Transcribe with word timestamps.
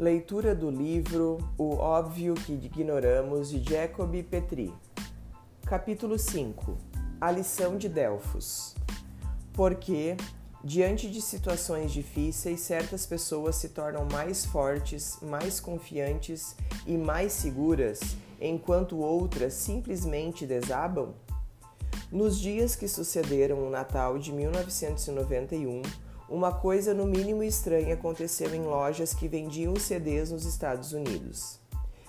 Leitura 0.00 0.54
do 0.54 0.70
livro 0.70 1.38
O 1.58 1.74
Óbvio 1.74 2.34
que 2.34 2.52
Ignoramos 2.52 3.50
de 3.50 3.60
Jacob 3.68 4.14
Petri. 4.22 4.72
Capítulo 5.66 6.16
5 6.16 6.78
A 7.20 7.32
lição 7.32 7.76
de 7.76 7.88
Delfos. 7.88 8.76
Porque, 9.52 10.16
diante 10.62 11.10
de 11.10 11.20
situações 11.20 11.90
difíceis, 11.90 12.60
certas 12.60 13.06
pessoas 13.06 13.56
se 13.56 13.70
tornam 13.70 14.06
mais 14.12 14.44
fortes, 14.44 15.18
mais 15.20 15.58
confiantes 15.58 16.54
e 16.86 16.96
mais 16.96 17.32
seguras, 17.32 17.98
enquanto 18.40 18.98
outras 18.98 19.52
simplesmente 19.54 20.46
desabam? 20.46 21.12
Nos 22.12 22.38
dias 22.38 22.76
que 22.76 22.86
sucederam 22.86 23.66
o 23.66 23.68
Natal 23.68 24.16
de 24.16 24.32
1991, 24.32 25.82
uma 26.28 26.52
coisa 26.52 26.92
no 26.92 27.06
mínimo 27.06 27.42
estranha 27.42 27.94
aconteceu 27.94 28.54
em 28.54 28.62
lojas 28.62 29.14
que 29.14 29.28
vendiam 29.28 29.76
CDs 29.76 30.30
nos 30.30 30.44
Estados 30.44 30.92
Unidos. 30.92 31.58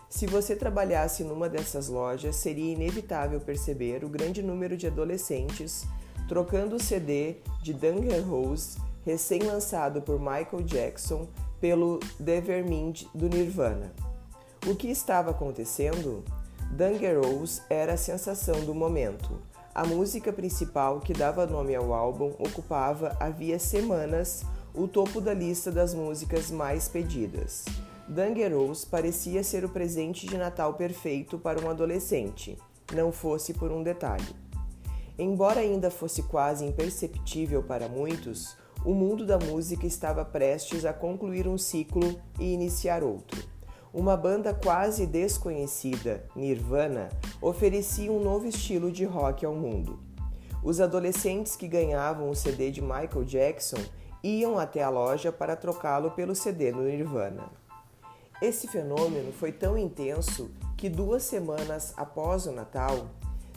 Se 0.09 0.25
você 0.25 0.55
trabalhasse 0.55 1.23
numa 1.23 1.47
dessas 1.47 1.87
lojas, 1.87 2.35
seria 2.35 2.73
inevitável 2.73 3.39
perceber 3.39 4.03
o 4.03 4.09
grande 4.09 4.41
número 4.41 4.75
de 4.75 4.87
adolescentes 4.87 5.85
trocando 6.29 6.75
o 6.75 6.79
CD 6.79 7.37
de 7.63 7.73
Danger 7.73 8.23
Rose, 8.23 8.77
recém-lançado 9.03 10.01
por 10.01 10.19
Michael 10.19 10.61
Jackson, 10.63 11.27
pelo 11.59 11.99
Nevermind 12.19 13.03
do 13.15 13.27
Nirvana. 13.27 13.91
O 14.67 14.75
que 14.75 14.89
estava 14.89 15.31
acontecendo? 15.31 16.23
Danger 16.71 17.19
Rose 17.19 17.61
era 17.67 17.93
a 17.93 17.97
sensação 17.97 18.63
do 18.63 18.75
momento. 18.75 19.41
A 19.79 19.85
música 19.85 20.33
principal 20.33 20.99
que 20.99 21.13
dava 21.13 21.47
nome 21.47 21.73
ao 21.73 21.93
álbum 21.93 22.33
ocupava 22.37 23.15
havia 23.17 23.57
semanas 23.57 24.43
o 24.75 24.89
topo 24.89 25.21
da 25.21 25.33
lista 25.33 25.71
das 25.71 25.93
músicas 25.93 26.51
mais 26.51 26.89
pedidas. 26.89 27.63
Dangerous 28.05 28.83
parecia 28.83 29.41
ser 29.41 29.63
o 29.63 29.69
presente 29.69 30.27
de 30.27 30.37
Natal 30.37 30.73
perfeito 30.73 31.39
para 31.39 31.65
um 31.65 31.69
adolescente, 31.69 32.57
não 32.93 33.09
fosse 33.13 33.53
por 33.53 33.71
um 33.71 33.81
detalhe. 33.81 34.35
Embora 35.17 35.61
ainda 35.61 35.89
fosse 35.89 36.23
quase 36.23 36.65
imperceptível 36.65 37.63
para 37.63 37.87
muitos, 37.87 38.57
o 38.83 38.93
mundo 38.93 39.25
da 39.25 39.39
música 39.39 39.87
estava 39.87 40.25
prestes 40.25 40.83
a 40.83 40.91
concluir 40.91 41.47
um 41.47 41.57
ciclo 41.57 42.19
e 42.37 42.51
iniciar 42.51 43.01
outro 43.01 43.47
uma 43.93 44.15
banda 44.15 44.53
quase 44.53 45.05
desconhecida, 45.05 46.23
Nirvana, 46.35 47.09
oferecia 47.41 48.11
um 48.11 48.23
novo 48.23 48.45
estilo 48.45 48.91
de 48.91 49.05
rock 49.05 49.45
ao 49.45 49.53
mundo. 49.53 49.99
Os 50.63 50.79
adolescentes 50.79 51.55
que 51.55 51.67
ganhavam 51.67 52.29
o 52.29 52.35
CD 52.35 52.69
de 52.69 52.81
Michael 52.81 53.23
Jackson 53.23 53.81
iam 54.21 54.59
até 54.59 54.83
a 54.83 54.89
loja 54.89 55.31
para 55.31 55.55
trocá-lo 55.55 56.11
pelo 56.11 56.35
CD 56.35 56.71
do 56.71 56.81
Nirvana. 56.81 57.49
Esse 58.41 58.67
fenômeno 58.67 59.31
foi 59.31 59.51
tão 59.51 59.77
intenso 59.77 60.51
que 60.77 60.89
duas 60.89 61.23
semanas 61.23 61.93
após 61.97 62.45
o 62.45 62.51
Natal, 62.51 63.07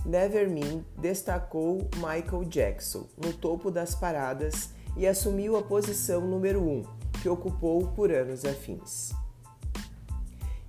Nevermind 0.04 0.82
destacou 0.98 1.88
Michael 1.96 2.44
Jackson 2.44 3.06
no 3.16 3.32
topo 3.32 3.70
das 3.70 3.94
paradas 3.94 4.70
e 4.96 5.06
assumiu 5.06 5.56
a 5.56 5.62
posição 5.62 6.20
número 6.22 6.60
1, 6.60 6.68
um, 6.68 6.82
que 7.20 7.28
ocupou 7.28 7.86
por 7.88 8.10
anos 8.10 8.44
afins. 8.44 9.12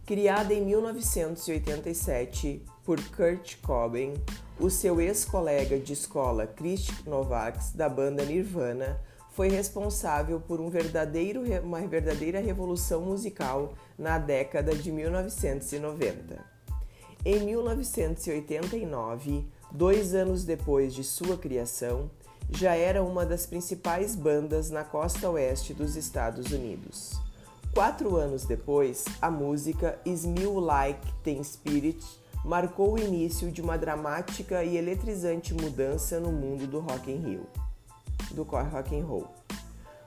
Criada 0.05 0.53
em 0.53 0.65
1987 0.65 2.61
por 2.83 3.01
Kurt 3.11 3.55
Cobain, 3.61 4.15
o 4.59 4.69
seu 4.69 4.99
ex-colega 4.99 5.79
de 5.79 5.93
escola 5.93 6.45
Chris 6.45 6.89
Novak 7.05 7.57
da 7.73 7.87
banda 7.87 8.25
Nirvana 8.25 8.99
foi 9.31 9.47
responsável 9.47 10.41
por 10.41 10.59
um 10.59 10.69
uma 11.63 11.79
verdadeira 11.87 12.41
revolução 12.41 12.99
musical 12.99 13.75
na 13.97 14.19
década 14.19 14.75
de 14.75 14.91
1990. 14.91 16.38
Em 17.23 17.39
1989, 17.39 19.47
dois 19.72 20.13
anos 20.13 20.44
depois 20.44 20.94
de 20.94 21.05
sua 21.05 21.38
criação, 21.38 22.11
já 22.51 22.75
era 22.75 23.01
uma 23.01 23.25
das 23.25 23.45
principais 23.45 24.17
bandas 24.17 24.69
na 24.69 24.83
costa 24.83 25.29
oeste 25.29 25.73
dos 25.73 25.95
Estados 25.95 26.51
Unidos. 26.51 27.23
Quatro 27.73 28.17
anos 28.17 28.45
depois, 28.45 29.03
a 29.19 29.31
música 29.31 30.00
Smell 30.06 30.59
Like 30.59 31.11
Teen 31.23 31.44
Spirit 31.44 32.06
marcou 32.45 32.94
o 32.94 33.00
início 33.00 33.51
de 33.51 33.63
uma 33.63 33.79
dramática 33.79 34.63
e 34.63 34.78
eletrizante 34.78 35.56
mudança 35.56 36.19
no 36.19 36.31
mundo 36.31 36.67
do 36.67 36.79
rock 36.79 37.11
and 37.11 37.22
roll. 37.22 37.47
Do 38.29 38.44
rock 38.44 38.95
and 38.95 39.03
roll. 39.03 39.28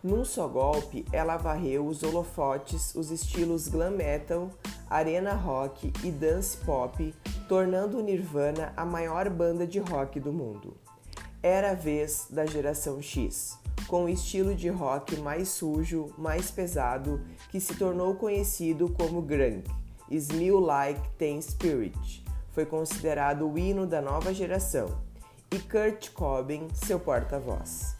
Num 0.00 0.24
só 0.24 0.46
golpe, 0.46 1.04
ela 1.10 1.36
varreu 1.36 1.88
os 1.88 2.04
holofotes, 2.04 2.94
os 2.94 3.10
estilos 3.10 3.66
glam 3.66 3.90
metal, 3.90 4.48
arena 4.88 5.34
rock 5.34 5.92
e 6.04 6.12
dance 6.12 6.56
pop, 6.58 7.12
tornando 7.48 7.98
o 7.98 8.02
Nirvana 8.02 8.72
a 8.76 8.84
maior 8.84 9.28
banda 9.28 9.66
de 9.66 9.80
rock 9.80 10.20
do 10.20 10.32
mundo. 10.32 10.76
Era 11.42 11.72
a 11.72 11.74
vez 11.74 12.28
da 12.30 12.46
geração 12.46 13.02
X, 13.02 13.58
com 13.86 14.04
o 14.04 14.08
estilo 14.08 14.54
de 14.54 14.68
rock 14.68 15.16
mais 15.20 15.48
sujo, 15.48 16.12
mais 16.18 16.50
pesado, 16.50 17.20
que 17.50 17.60
se 17.60 17.74
tornou 17.74 18.14
conhecido 18.14 18.88
como 18.90 19.22
grunge. 19.22 19.64
Smell 20.10 20.60
Like 20.60 21.08
Teen 21.18 21.40
Spirit 21.40 22.24
foi 22.52 22.64
considerado 22.64 23.48
o 23.48 23.58
hino 23.58 23.86
da 23.86 24.00
nova 24.00 24.32
geração 24.32 24.88
e 25.52 25.58
Kurt 25.58 26.10
Cobain 26.12 26.68
seu 26.74 26.98
porta-voz. 26.98 27.96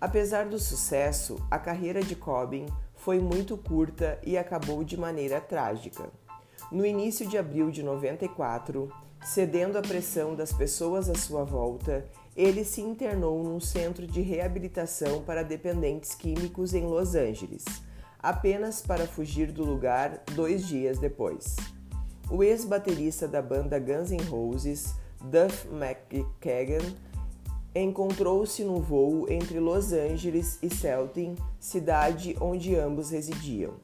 Apesar 0.00 0.46
do 0.46 0.58
sucesso, 0.58 1.36
a 1.50 1.58
carreira 1.58 2.02
de 2.02 2.14
Cobain 2.14 2.66
foi 2.94 3.18
muito 3.18 3.56
curta 3.56 4.18
e 4.22 4.36
acabou 4.36 4.84
de 4.84 4.96
maneira 4.96 5.40
trágica. 5.40 6.08
No 6.70 6.84
início 6.84 7.26
de 7.26 7.36
abril 7.36 7.70
de 7.70 7.82
94, 7.82 8.90
cedendo 9.24 9.78
à 9.78 9.82
pressão 9.82 10.34
das 10.34 10.52
pessoas 10.52 11.08
à 11.08 11.14
sua 11.14 11.44
volta, 11.44 12.06
ele 12.36 12.64
se 12.64 12.80
internou 12.80 13.42
num 13.42 13.60
centro 13.60 14.06
de 14.06 14.20
reabilitação 14.20 15.22
para 15.22 15.42
dependentes 15.42 16.14
químicos 16.14 16.74
em 16.74 16.84
Los 16.84 17.14
Angeles, 17.14 17.64
apenas 18.18 18.82
para 18.82 19.06
fugir 19.06 19.52
do 19.52 19.64
lugar 19.64 20.22
dois 20.34 20.66
dias 20.66 20.98
depois. 20.98 21.56
O 22.30 22.42
ex-baterista 22.42 23.28
da 23.28 23.42
banda 23.42 23.78
Guns 23.78 24.10
N' 24.10 24.22
Roses, 24.24 24.94
Duff 25.20 25.68
McKagan, 25.68 26.94
encontrou-se 27.74 28.64
no 28.64 28.80
voo 28.80 29.26
entre 29.28 29.58
Los 29.58 29.92
Angeles 29.92 30.58
e 30.62 30.74
Seltin, 30.74 31.36
cidade 31.60 32.36
onde 32.40 32.74
ambos 32.74 33.10
residiam. 33.10 33.74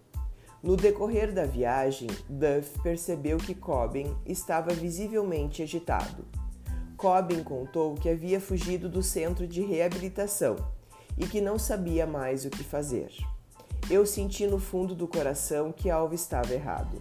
No 0.63 0.77
decorrer 0.77 1.33
da 1.33 1.47
viagem, 1.47 2.09
Duff 2.29 2.79
percebeu 2.83 3.39
que 3.39 3.55
Cobain 3.55 4.15
estava 4.27 4.73
visivelmente 4.75 5.63
agitado. 5.63 6.25
Cobbin 7.01 7.43
contou 7.43 7.95
que 7.95 8.11
havia 8.11 8.39
fugido 8.39 8.87
do 8.87 9.03
centro 9.03 9.47
de 9.47 9.63
reabilitação 9.63 10.57
e 11.17 11.27
que 11.27 11.41
não 11.41 11.59
sabia 11.59 12.07
mais 12.07 12.45
o 12.45 12.51
que 12.51 12.63
fazer. 12.63 13.11
Eu 13.89 14.05
senti 14.05 14.47
no 14.47 14.59
fundo 14.59 14.95
do 14.95 15.09
coração 15.09 15.73
que 15.73 15.89
algo 15.89 16.15
estava 16.15 16.53
errado. 16.53 17.01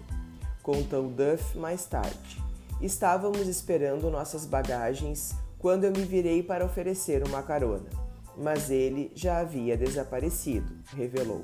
Contou 0.63 1.09
Duff 1.09 1.57
mais 1.57 1.85
tarde. 1.85 2.41
Estávamos 2.81 3.45
esperando 3.45 4.09
nossas 4.09 4.45
bagagens 4.45 5.35
quando 5.57 5.83
eu 5.83 5.91
me 5.91 6.05
virei 6.05 6.41
para 6.41 6.63
oferecer 6.63 7.21
uma 7.27 7.43
carona, 7.43 7.89
mas 8.37 8.69
ele 8.69 9.11
já 9.13 9.39
havia 9.39 9.75
desaparecido, 9.75 10.77
revelou. 10.95 11.43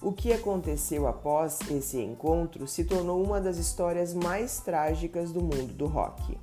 O 0.00 0.12
que 0.12 0.32
aconteceu 0.32 1.08
após 1.08 1.58
esse 1.68 1.98
encontro 1.98 2.64
se 2.68 2.84
tornou 2.84 3.20
uma 3.24 3.40
das 3.40 3.56
histórias 3.56 4.14
mais 4.14 4.60
trágicas 4.60 5.32
do 5.32 5.40
mundo 5.40 5.74
do 5.74 5.86
rock. 5.86 6.38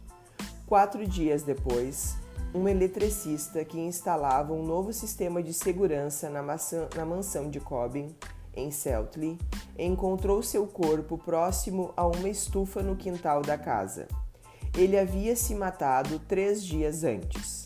Quatro 0.69 1.03
dias 1.07 1.41
depois, 1.41 2.15
um 2.53 2.67
eletricista 2.67 3.65
que 3.65 3.79
instalava 3.79 4.53
um 4.53 4.61
novo 4.61 4.93
sistema 4.93 5.41
de 5.41 5.51
segurança 5.51 6.29
na, 6.29 6.43
na 6.43 7.05
mansão 7.07 7.49
de 7.49 7.59
Cobbin, 7.59 8.15
em 8.55 8.69
Seltley, 8.69 9.35
encontrou 9.79 10.43
seu 10.43 10.67
corpo 10.67 11.17
próximo 11.17 11.91
a 11.97 12.05
uma 12.05 12.29
estufa 12.29 12.83
no 12.83 12.95
quintal 12.95 13.41
da 13.41 13.57
casa. 13.57 14.07
Ele 14.77 14.95
havia 14.95 15.35
se 15.35 15.55
matado 15.55 16.19
três 16.19 16.63
dias 16.63 17.03
antes. 17.03 17.65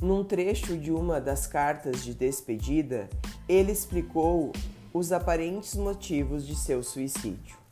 Num 0.00 0.24
trecho 0.24 0.78
de 0.78 0.90
uma 0.90 1.20
das 1.20 1.46
cartas 1.46 2.02
de 2.02 2.14
despedida, 2.14 3.10
ele 3.46 3.72
explicou 3.72 4.52
os 4.90 5.12
aparentes 5.12 5.74
motivos 5.74 6.46
de 6.46 6.56
seu 6.56 6.82
suicídio. 6.82 7.65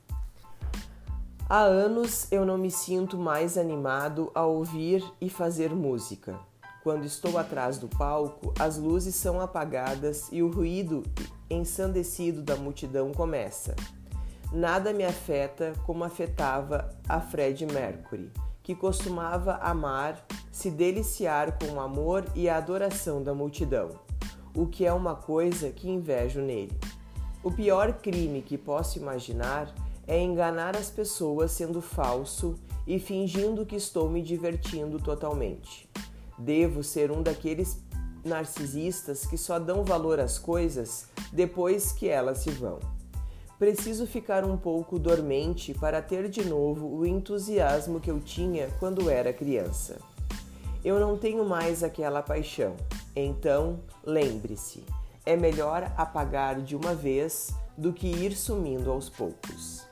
Há 1.46 1.60
anos 1.60 2.26
eu 2.32 2.46
não 2.46 2.56
me 2.56 2.70
sinto 2.70 3.18
mais 3.18 3.58
animado 3.58 4.30
a 4.34 4.46
ouvir 4.46 5.04
e 5.20 5.28
fazer 5.28 5.74
música. 5.74 6.40
Quando 6.82 7.04
estou 7.04 7.36
atrás 7.36 7.76
do 7.76 7.86
palco, 7.86 8.54
as 8.58 8.78
luzes 8.78 9.14
são 9.14 9.38
apagadas 9.38 10.28
e 10.32 10.42
o 10.42 10.50
ruído 10.50 11.02
ensandecido 11.50 12.40
da 12.40 12.56
multidão 12.56 13.12
começa. 13.12 13.76
Nada 14.50 14.94
me 14.94 15.04
afeta 15.04 15.74
como 15.84 16.02
afetava 16.02 16.88
a 17.06 17.20
Fred 17.20 17.66
Mercury, 17.66 18.32
que 18.62 18.74
costumava 18.74 19.56
amar, 19.56 20.24
se 20.50 20.70
deliciar 20.70 21.58
com 21.58 21.74
o 21.74 21.80
amor 21.80 22.24
e 22.34 22.48
a 22.48 22.56
adoração 22.56 23.22
da 23.22 23.34
multidão, 23.34 23.90
o 24.56 24.66
que 24.66 24.86
é 24.86 24.92
uma 24.94 25.14
coisa 25.14 25.70
que 25.70 25.90
invejo 25.90 26.40
nele. 26.40 26.72
O 27.42 27.50
pior 27.52 27.92
crime 27.98 28.40
que 28.40 28.56
posso 28.56 28.98
imaginar 28.98 29.74
é 30.06 30.20
enganar 30.20 30.76
as 30.76 30.90
pessoas 30.90 31.50
sendo 31.50 31.80
falso 31.80 32.54
e 32.86 32.98
fingindo 32.98 33.64
que 33.64 33.76
estou 33.76 34.08
me 34.08 34.22
divertindo 34.22 34.98
totalmente. 34.98 35.88
Devo 36.38 36.82
ser 36.82 37.10
um 37.10 37.22
daqueles 37.22 37.82
narcisistas 38.24 39.26
que 39.26 39.36
só 39.36 39.58
dão 39.58 39.84
valor 39.84 40.18
às 40.18 40.38
coisas 40.38 41.08
depois 41.32 41.92
que 41.92 42.08
elas 42.08 42.38
se 42.38 42.50
vão. 42.50 42.78
Preciso 43.58 44.06
ficar 44.06 44.44
um 44.44 44.56
pouco 44.56 44.98
dormente 44.98 45.72
para 45.72 46.02
ter 46.02 46.28
de 46.28 46.44
novo 46.44 46.86
o 46.86 47.06
entusiasmo 47.06 48.00
que 48.00 48.10
eu 48.10 48.20
tinha 48.20 48.68
quando 48.80 49.08
era 49.08 49.32
criança. 49.32 49.98
Eu 50.84 50.98
não 50.98 51.16
tenho 51.16 51.44
mais 51.44 51.82
aquela 51.82 52.20
paixão, 52.20 52.74
então 53.14 53.80
lembre-se: 54.04 54.84
é 55.24 55.36
melhor 55.36 55.90
apagar 55.96 56.60
de 56.60 56.74
uma 56.76 56.94
vez 56.94 57.54
do 57.78 57.92
que 57.92 58.08
ir 58.08 58.36
sumindo 58.36 58.90
aos 58.90 59.08
poucos. 59.08 59.83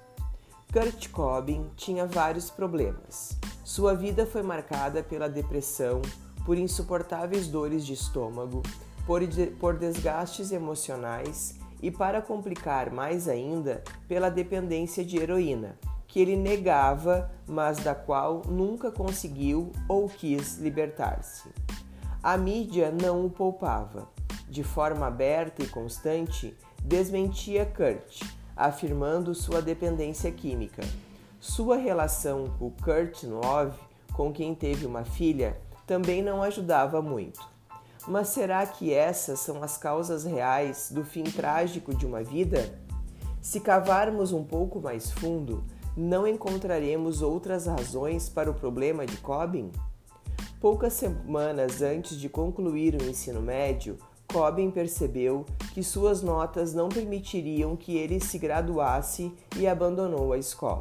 Kurt 0.72 1.10
Cobain 1.10 1.70
tinha 1.76 2.06
vários 2.06 2.48
problemas. 2.48 3.38
Sua 3.62 3.94
vida 3.94 4.24
foi 4.24 4.42
marcada 4.42 5.02
pela 5.02 5.28
depressão, 5.28 6.00
por 6.46 6.56
insuportáveis 6.56 7.46
dores 7.46 7.84
de 7.84 7.92
estômago, 7.92 8.62
por, 9.06 9.20
por 9.60 9.76
desgastes 9.76 10.50
emocionais 10.50 11.58
e, 11.82 11.90
para 11.90 12.22
complicar 12.22 12.90
mais 12.90 13.28
ainda, 13.28 13.84
pela 14.08 14.30
dependência 14.30 15.04
de 15.04 15.18
heroína, 15.18 15.78
que 16.08 16.18
ele 16.18 16.36
negava, 16.36 17.30
mas 17.46 17.76
da 17.80 17.94
qual 17.94 18.40
nunca 18.48 18.90
conseguiu 18.90 19.72
ou 19.86 20.08
quis 20.08 20.56
libertar-se. 20.56 21.50
A 22.22 22.38
mídia 22.38 22.90
não 22.90 23.26
o 23.26 23.30
poupava. 23.30 24.08
De 24.48 24.64
forma 24.64 25.06
aberta 25.06 25.62
e 25.62 25.68
constante, 25.68 26.56
desmentia 26.82 27.66
Kurt 27.66 28.22
afirmando 28.66 29.34
sua 29.34 29.60
dependência 29.60 30.30
química. 30.30 30.82
Sua 31.40 31.76
relação 31.76 32.46
com 32.58 32.70
Kurt 32.70 33.24
Love, 33.24 33.78
com 34.12 34.32
quem 34.32 34.54
teve 34.54 34.86
uma 34.86 35.04
filha, 35.04 35.58
também 35.86 36.22
não 36.22 36.42
ajudava 36.42 37.02
muito. 37.02 37.40
Mas 38.06 38.28
será 38.28 38.64
que 38.66 38.92
essas 38.92 39.40
são 39.40 39.62
as 39.62 39.76
causas 39.76 40.24
reais 40.24 40.90
do 40.90 41.04
fim 41.04 41.24
trágico 41.24 41.94
de 41.94 42.06
uma 42.06 42.22
vida? 42.22 42.78
Se 43.40 43.60
cavarmos 43.60 44.32
um 44.32 44.44
pouco 44.44 44.80
mais 44.80 45.10
fundo, 45.10 45.64
não 45.96 46.26
encontraremos 46.26 47.22
outras 47.22 47.66
razões 47.66 48.28
para 48.28 48.50
o 48.50 48.54
problema 48.54 49.04
de 49.04 49.16
Cobbin? 49.18 49.70
Poucas 50.60 50.92
semanas 50.92 51.82
antes 51.82 52.18
de 52.18 52.28
concluir 52.28 52.94
o 53.00 53.04
ensino 53.04 53.42
médio, 53.42 53.98
Cobbin 54.26 54.70
percebeu 54.70 55.44
que 55.74 55.82
suas 55.82 56.22
notas 56.22 56.74
não 56.74 56.88
permitiriam 56.88 57.76
que 57.76 57.96
ele 57.96 58.20
se 58.20 58.38
graduasse 58.38 59.32
e 59.56 59.66
abandonou 59.66 60.32
a 60.32 60.38
escola. 60.38 60.80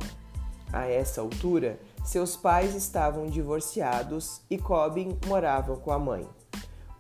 A 0.72 0.86
essa 0.86 1.22
altura, 1.22 1.80
seus 2.04 2.36
pais 2.36 2.76
estavam 2.76 3.26
divorciados 3.26 4.42
e 4.50 4.58
Cobbin 4.58 5.18
morava 5.28 5.76
com 5.76 5.92
a 5.92 6.00
mãe. 6.00 6.28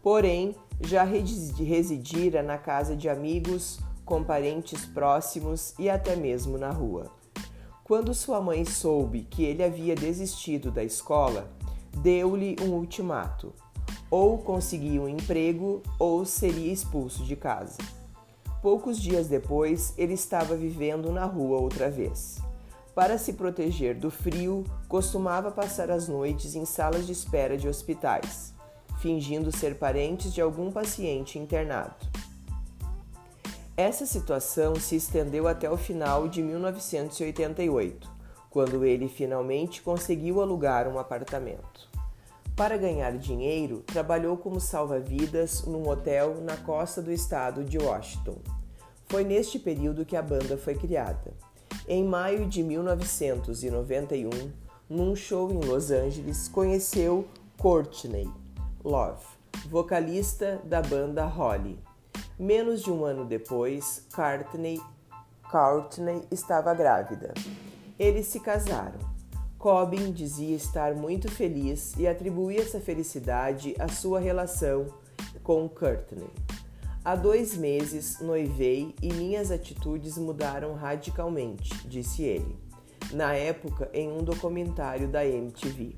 Porém, 0.04 0.56
já 0.82 1.04
residira 1.04 2.44
na 2.44 2.58
casa 2.58 2.96
de 2.96 3.08
amigos, 3.08 3.80
com 4.04 4.24
parentes 4.24 4.86
próximos 4.86 5.74
e 5.80 5.90
até 5.90 6.16
mesmo 6.16 6.58
na 6.58 6.70
rua. 6.70 7.10
Quando 7.84 8.14
sua 8.14 8.42
mãe 8.42 8.66
soube 8.66 9.24
que 9.30 9.44
ele 9.44 9.64
havia 9.64 9.96
desistido 9.96 10.72
da 10.72 10.84
escola, 10.84 11.52
deu-lhe 12.02 12.56
um 12.62 12.72
ultimato: 12.72 13.54
ou 14.12 14.38
conseguia 14.38 15.02
um 15.02 15.08
emprego 15.08 15.82
ou 15.98 16.26
seria 16.26 16.72
expulso 16.72 17.24
de 17.24 17.38
casa. 17.38 17.78
Poucos 18.62 19.00
dias 19.00 19.28
depois, 19.28 19.94
ele 19.98 20.14
estava 20.14 20.56
vivendo 20.56 21.12
na 21.12 21.26
rua 21.26 21.60
outra 21.60 21.90
vez. 21.90 22.40
Para 22.94 23.18
se 23.18 23.34
proteger 23.34 23.98
do 23.98 24.12
frio, 24.12 24.66
costumava 24.90 25.50
passar 25.50 25.90
as 25.90 26.10
noites 26.10 26.56
em 26.56 26.66
salas 26.66 27.08
de 27.08 27.14
espera 27.14 27.58
de 27.58 27.68
hospitais, 27.68 28.54
fingindo 29.00 29.56
ser 29.56 29.80
parentes 29.80 30.34
de 30.34 30.42
algum 30.42 30.72
paciente 30.72 31.40
internado. 31.40 31.96
Essa 33.78 34.06
situação 34.06 34.76
se 34.76 34.98
estendeu 34.98 35.48
até 35.48 35.72
o 35.72 35.78
final 35.78 36.28
de 36.28 36.44
1988, 36.44 38.12
quando 38.50 38.84
ele 38.84 39.08
finalmente 39.08 39.82
conseguiu 39.82 40.42
alugar 40.42 40.88
um 40.88 41.00
apartamento. 41.00 41.91
Para 42.56 42.78
ganhar 42.78 43.18
dinheiro, 43.18 43.84
trabalhou 43.88 44.38
como 44.38 44.60
salva-vidas 44.60 45.64
num 45.66 45.88
hotel 45.88 46.42
na 46.42 46.58
costa 46.58 47.02
do 47.02 47.12
estado 47.12 47.64
de 47.64 47.78
Washington. 47.78 48.38
Foi 49.06 49.24
neste 49.24 49.58
período 49.58 50.06
que 50.06 50.16
a 50.16 50.22
banda 50.22 50.58
foi 50.58 50.76
criada. 50.76 51.34
Em 51.88 52.04
maio 52.04 52.46
de 52.46 52.62
1991, 52.62 54.30
num 54.90 55.16
show 55.16 55.52
em 55.52 55.60
Los 55.60 55.92
Angeles, 55.92 56.48
conheceu 56.48 57.26
Courtney 57.58 58.30
Love, 58.84 59.24
vocalista 59.70 60.62
da 60.64 60.82
banda 60.82 61.26
Holly. 61.26 61.80
Menos 62.38 62.82
de 62.82 62.92
um 62.92 63.06
ano 63.06 63.26
depois, 63.26 64.06
Courtney, 64.14 64.82
Courtney 65.50 66.24
estava 66.32 66.74
grávida. 66.74 67.34
Eles 68.00 68.28
se 68.28 68.40
casaram. 68.40 69.11
Cobbin 69.62 70.12
dizia 70.12 70.56
estar 70.56 70.96
muito 70.96 71.30
feliz 71.30 71.94
e 71.96 72.08
atribuía 72.08 72.62
essa 72.62 72.80
felicidade 72.80 73.76
à 73.78 73.88
sua 73.88 74.20
relação 74.20 74.88
com 75.44 75.70
Courtney. 75.70 76.32
Há 77.06 77.16
dois 77.16 77.56
meses 77.56 78.20
noivei 78.22 78.96
e 79.04 79.14
minhas 79.14 79.52
atitudes 79.52 80.18
mudaram 80.18 80.74
radicalmente, 80.74 81.88
disse 81.88 82.24
ele, 82.24 82.58
na 83.14 83.36
época 83.36 83.88
em 83.94 84.12
um 84.12 84.24
documentário 84.24 85.08
da 85.08 85.24
MTV. 85.24 85.96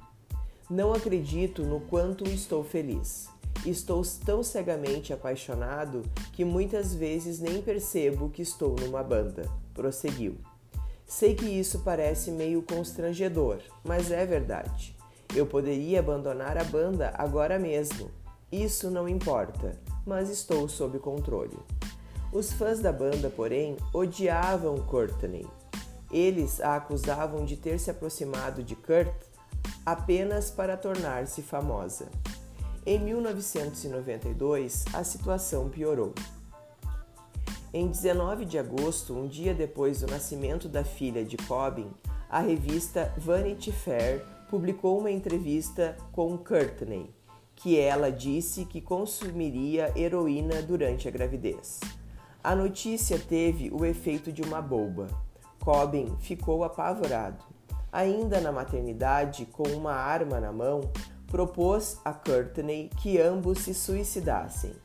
Não 0.70 0.92
acredito 0.92 1.64
no 1.64 1.80
quanto 1.80 2.28
estou 2.28 2.66
feliz. 2.66 3.30
Estou 3.66 4.02
tão 4.26 4.44
cegamente 4.44 5.14
apaixonado 5.14 6.02
que 6.34 6.44
muitas 6.44 6.94
vezes 6.94 7.40
nem 7.40 7.62
percebo 7.62 8.30
que 8.30 8.42
estou 8.42 8.76
numa 8.78 9.02
banda, 9.02 9.50
prosseguiu. 9.74 10.36
Sei 11.06 11.36
que 11.36 11.46
isso 11.46 11.80
parece 11.80 12.32
meio 12.32 12.62
constrangedor, 12.62 13.60
mas 13.84 14.12
é 14.12 14.26
verdade. 14.26 14.96
Eu 15.36 15.46
poderia 15.46 16.00
abandonar 16.00 16.58
a 16.58 16.64
banda 16.64 17.14
agora 17.18 17.58
mesmo. 17.60 18.10
Isso 18.52 18.92
não 18.92 19.10
importa, 19.10 19.80
mas 20.06 20.30
estou 20.30 20.68
sob 20.70 21.00
controle. 21.00 21.58
Os 22.32 22.52
fãs 22.52 22.80
da 22.80 22.92
banda, 22.92 23.30
porém, 23.30 23.78
odiavam 23.94 24.78
Courtney. 24.80 25.48
Eles 26.12 26.62
a 26.62 26.76
acusavam 26.76 27.46
de 27.46 27.58
ter 27.58 27.80
se 27.80 27.90
aproximado 27.90 28.64
de 28.64 28.76
Kurt 28.76 29.14
apenas 29.86 30.52
para 30.52 30.78
tornar-se 30.78 31.42
famosa. 31.42 32.08
Em 32.86 33.00
1992, 33.00 34.86
a 34.94 35.04
situação 35.04 35.70
piorou. 35.70 36.14
Em 37.76 37.88
19 37.88 38.46
de 38.46 38.60
agosto, 38.60 39.16
um 39.16 39.28
dia 39.28 39.52
depois 39.52 40.02
do 40.02 40.08
nascimento 40.08 40.70
da 40.70 40.84
filha 40.84 41.26
de 41.26 41.36
Cobbin, 41.38 41.90
a 42.30 42.40
revista 42.40 43.12
Vanity 43.18 43.72
Fair 43.72 44.24
publicou 44.48 45.00
uma 45.00 45.10
entrevista 45.10 45.98
com 46.12 46.38
Courtney, 46.38 47.10
que 47.56 47.80
ela 47.80 48.12
disse 48.12 48.66
que 48.66 48.80
consumiria 48.80 49.92
heroína 49.96 50.62
durante 50.62 51.08
a 51.08 51.12
gravidez. 51.12 51.80
A 52.44 52.56
notícia 52.56 53.18
teve 53.18 53.72
o 53.72 53.84
efeito 53.84 54.32
de 54.32 54.44
uma 54.44 54.62
bomba. 54.62 55.08
Cobbin 55.60 56.16
ficou 56.20 56.64
apavorado. 56.64 57.44
Ainda 57.92 58.40
na 58.40 58.52
maternidade, 58.52 59.48
com 59.48 59.68
uma 59.70 59.94
arma 59.94 60.40
na 60.40 60.52
mão, 60.52 60.82
propôs 61.26 62.00
a 62.06 62.14
Courtney 62.14 62.92
que 63.02 63.20
ambos 63.20 63.62
se 63.62 63.74
suicidassem. 63.74 64.76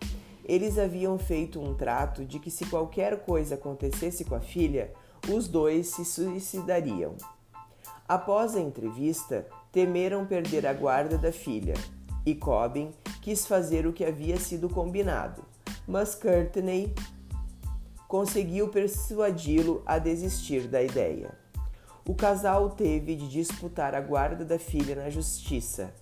Eles 0.48 0.78
haviam 0.78 1.18
feito 1.18 1.60
um 1.60 1.74
trato 1.74 2.24
de 2.24 2.38
que 2.38 2.50
se 2.50 2.64
qualquer 2.64 3.20
coisa 3.20 3.54
acontecesse 3.54 4.24
com 4.24 4.34
a 4.34 4.40
filha, 4.40 4.90
os 5.28 5.46
dois 5.46 5.88
se 5.88 6.06
suicidariam. 6.06 7.16
Após 8.08 8.56
a 8.56 8.60
entrevista, 8.60 9.46
temeram 9.70 10.24
perder 10.24 10.66
a 10.66 10.72
guarda 10.72 11.18
da 11.18 11.30
filha, 11.30 11.74
e 12.24 12.34
Cobbin 12.34 12.94
quis 13.20 13.46
fazer 13.46 13.86
o 13.86 13.92
que 13.92 14.06
havia 14.06 14.38
sido 14.38 14.70
combinado, 14.70 15.44
mas 15.86 16.14
Courtney 16.14 16.94
conseguiu 18.06 18.68
persuadi-lo 18.68 19.82
a 19.84 19.98
desistir 19.98 20.66
da 20.66 20.82
ideia. 20.82 21.30
O 22.06 22.14
casal 22.14 22.70
teve 22.70 23.14
de 23.16 23.28
disputar 23.28 23.94
a 23.94 24.00
guarda 24.00 24.46
da 24.46 24.58
filha 24.58 24.94
na 24.94 25.10
justiça 25.10 25.92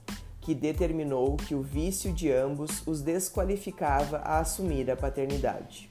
que 0.47 0.55
determinou 0.55 1.37
que 1.37 1.57
o 1.57 1.61
vício 1.61 2.13
de 2.13 2.31
ambos 2.31 2.87
os 2.87 3.03
desqualificava 3.03 4.19
a 4.19 4.39
assumir 4.39 4.89
a 4.89 4.97
paternidade. 4.97 5.91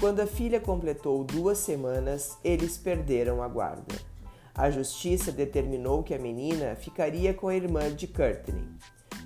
Quando 0.00 0.20
a 0.20 0.26
filha 0.26 0.58
completou 0.58 1.22
duas 1.22 1.58
semanas, 1.58 2.38
eles 2.42 2.78
perderam 2.78 3.42
a 3.42 3.46
guarda. 3.46 3.94
A 4.54 4.70
justiça 4.70 5.30
determinou 5.30 6.02
que 6.02 6.14
a 6.14 6.18
menina 6.18 6.74
ficaria 6.76 7.34
com 7.34 7.48
a 7.48 7.54
irmã 7.54 7.94
de 7.94 8.06
Courtney. 8.06 8.64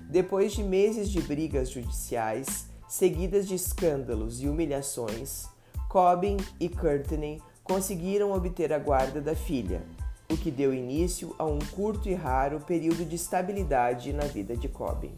Depois 0.09 0.51
de 0.51 0.61
meses 0.61 1.09
de 1.09 1.21
brigas 1.21 1.69
judiciais, 1.69 2.67
seguidas 2.85 3.47
de 3.47 3.55
escândalos 3.55 4.41
e 4.41 4.49
humilhações, 4.49 5.45
Cobbin 5.87 6.35
e 6.59 6.67
Courtney 6.67 7.41
conseguiram 7.63 8.33
obter 8.33 8.73
a 8.73 8.79
guarda 8.79 9.21
da 9.21 9.35
filha, 9.35 9.81
o 10.29 10.37
que 10.37 10.51
deu 10.51 10.73
início 10.73 11.35
a 11.39 11.45
um 11.45 11.57
curto 11.59 12.07
e 12.07 12.13
raro 12.13 12.59
período 12.59 13.03
de 13.03 13.15
estabilidade 13.15 14.13
na 14.13 14.25
vida 14.25 14.55
de 14.55 14.69
Cobbin. 14.69 15.11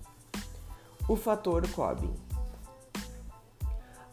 O 1.08 1.18
fator 1.18 1.68
Cobbin. 1.72 2.14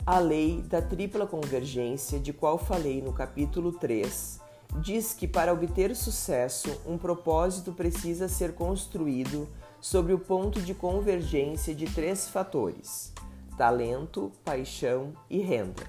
A 0.04 0.18
lei 0.18 0.60
da 0.62 0.82
tripla 0.82 1.26
convergência, 1.26 2.18
de 2.18 2.32
qual 2.32 2.58
falei 2.58 3.00
no 3.00 3.12
capítulo 3.12 3.72
3, 3.72 4.40
diz 4.80 5.12
que 5.12 5.28
para 5.28 5.52
obter 5.52 5.94
sucesso, 5.94 6.80
um 6.84 6.98
propósito 6.98 7.72
precisa 7.72 8.26
ser 8.26 8.54
construído 8.54 9.48
sobre 9.80 10.12
o 10.12 10.18
ponto 10.18 10.60
de 10.60 10.74
convergência 10.74 11.74
de 11.74 11.86
três 11.86 12.28
fatores: 12.28 13.12
talento, 13.56 14.32
paixão 14.44 15.12
e 15.30 15.38
renda. 15.38 15.86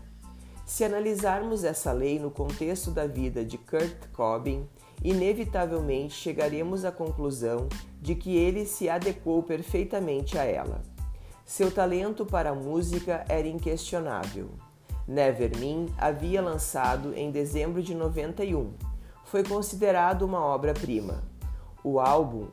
Se 0.66 0.84
analisarmos 0.84 1.64
essa 1.64 1.92
lei 1.92 2.20
no 2.20 2.30
contexto 2.30 2.92
da 2.92 3.08
vida 3.08 3.44
de 3.44 3.58
Kurt 3.58 4.08
Cobain, 4.14 4.68
inevitavelmente 5.04 6.14
chegaremos 6.14 6.84
à 6.86 6.92
conclusão 6.92 7.68
de 8.02 8.16
que 8.16 8.36
ele 8.36 8.66
se 8.66 8.90
adequou 8.90 9.44
perfeitamente 9.44 10.38
a 10.38 10.44
ela. 10.44 10.82
Seu 11.46 11.72
talento 11.72 12.26
para 12.26 12.52
a 12.52 12.56
música 12.56 13.26
era 13.28 13.48
inquestionável. 13.48 14.50
Never 15.08 15.58
Me 15.58 15.92
havia 15.98 16.42
lançado 16.42 17.14
em 17.16 17.32
dezembro 17.32 17.82
de 17.82 17.96
91. 17.96 18.74
Foi 19.26 19.44
considerado 19.44 20.22
uma 20.22 20.40
obra-prima. 20.40 21.24
O 21.84 22.00
álbum 22.00 22.48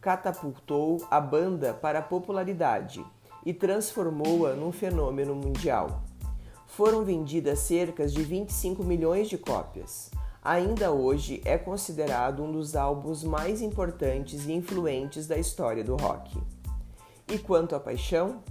catapultou 0.00 1.04
a 1.10 1.20
banda 1.20 1.74
para 1.74 1.98
a 1.98 2.02
popularidade 2.02 3.04
e 3.44 3.52
transformou-a 3.52 4.52
num 4.52 4.70
fenômeno 4.70 5.34
mundial. 5.34 6.04
Foram 6.66 7.04
vendidas 7.04 7.58
cerca 7.60 8.06
de 8.06 8.22
25 8.22 8.84
milhões 8.84 9.28
de 9.28 9.36
cópias. 9.36 10.10
Ainda 10.46 10.92
hoje 10.92 11.42
é 11.44 11.58
considerado 11.58 12.40
um 12.40 12.52
dos 12.52 12.76
álbuns 12.76 13.24
mais 13.24 13.60
importantes 13.60 14.46
e 14.46 14.52
influentes 14.52 15.26
da 15.26 15.36
história 15.36 15.82
do 15.82 15.96
rock. 15.96 16.40
E 17.26 17.36
quanto 17.36 17.74
à 17.74 17.80
paixão, 17.80 18.44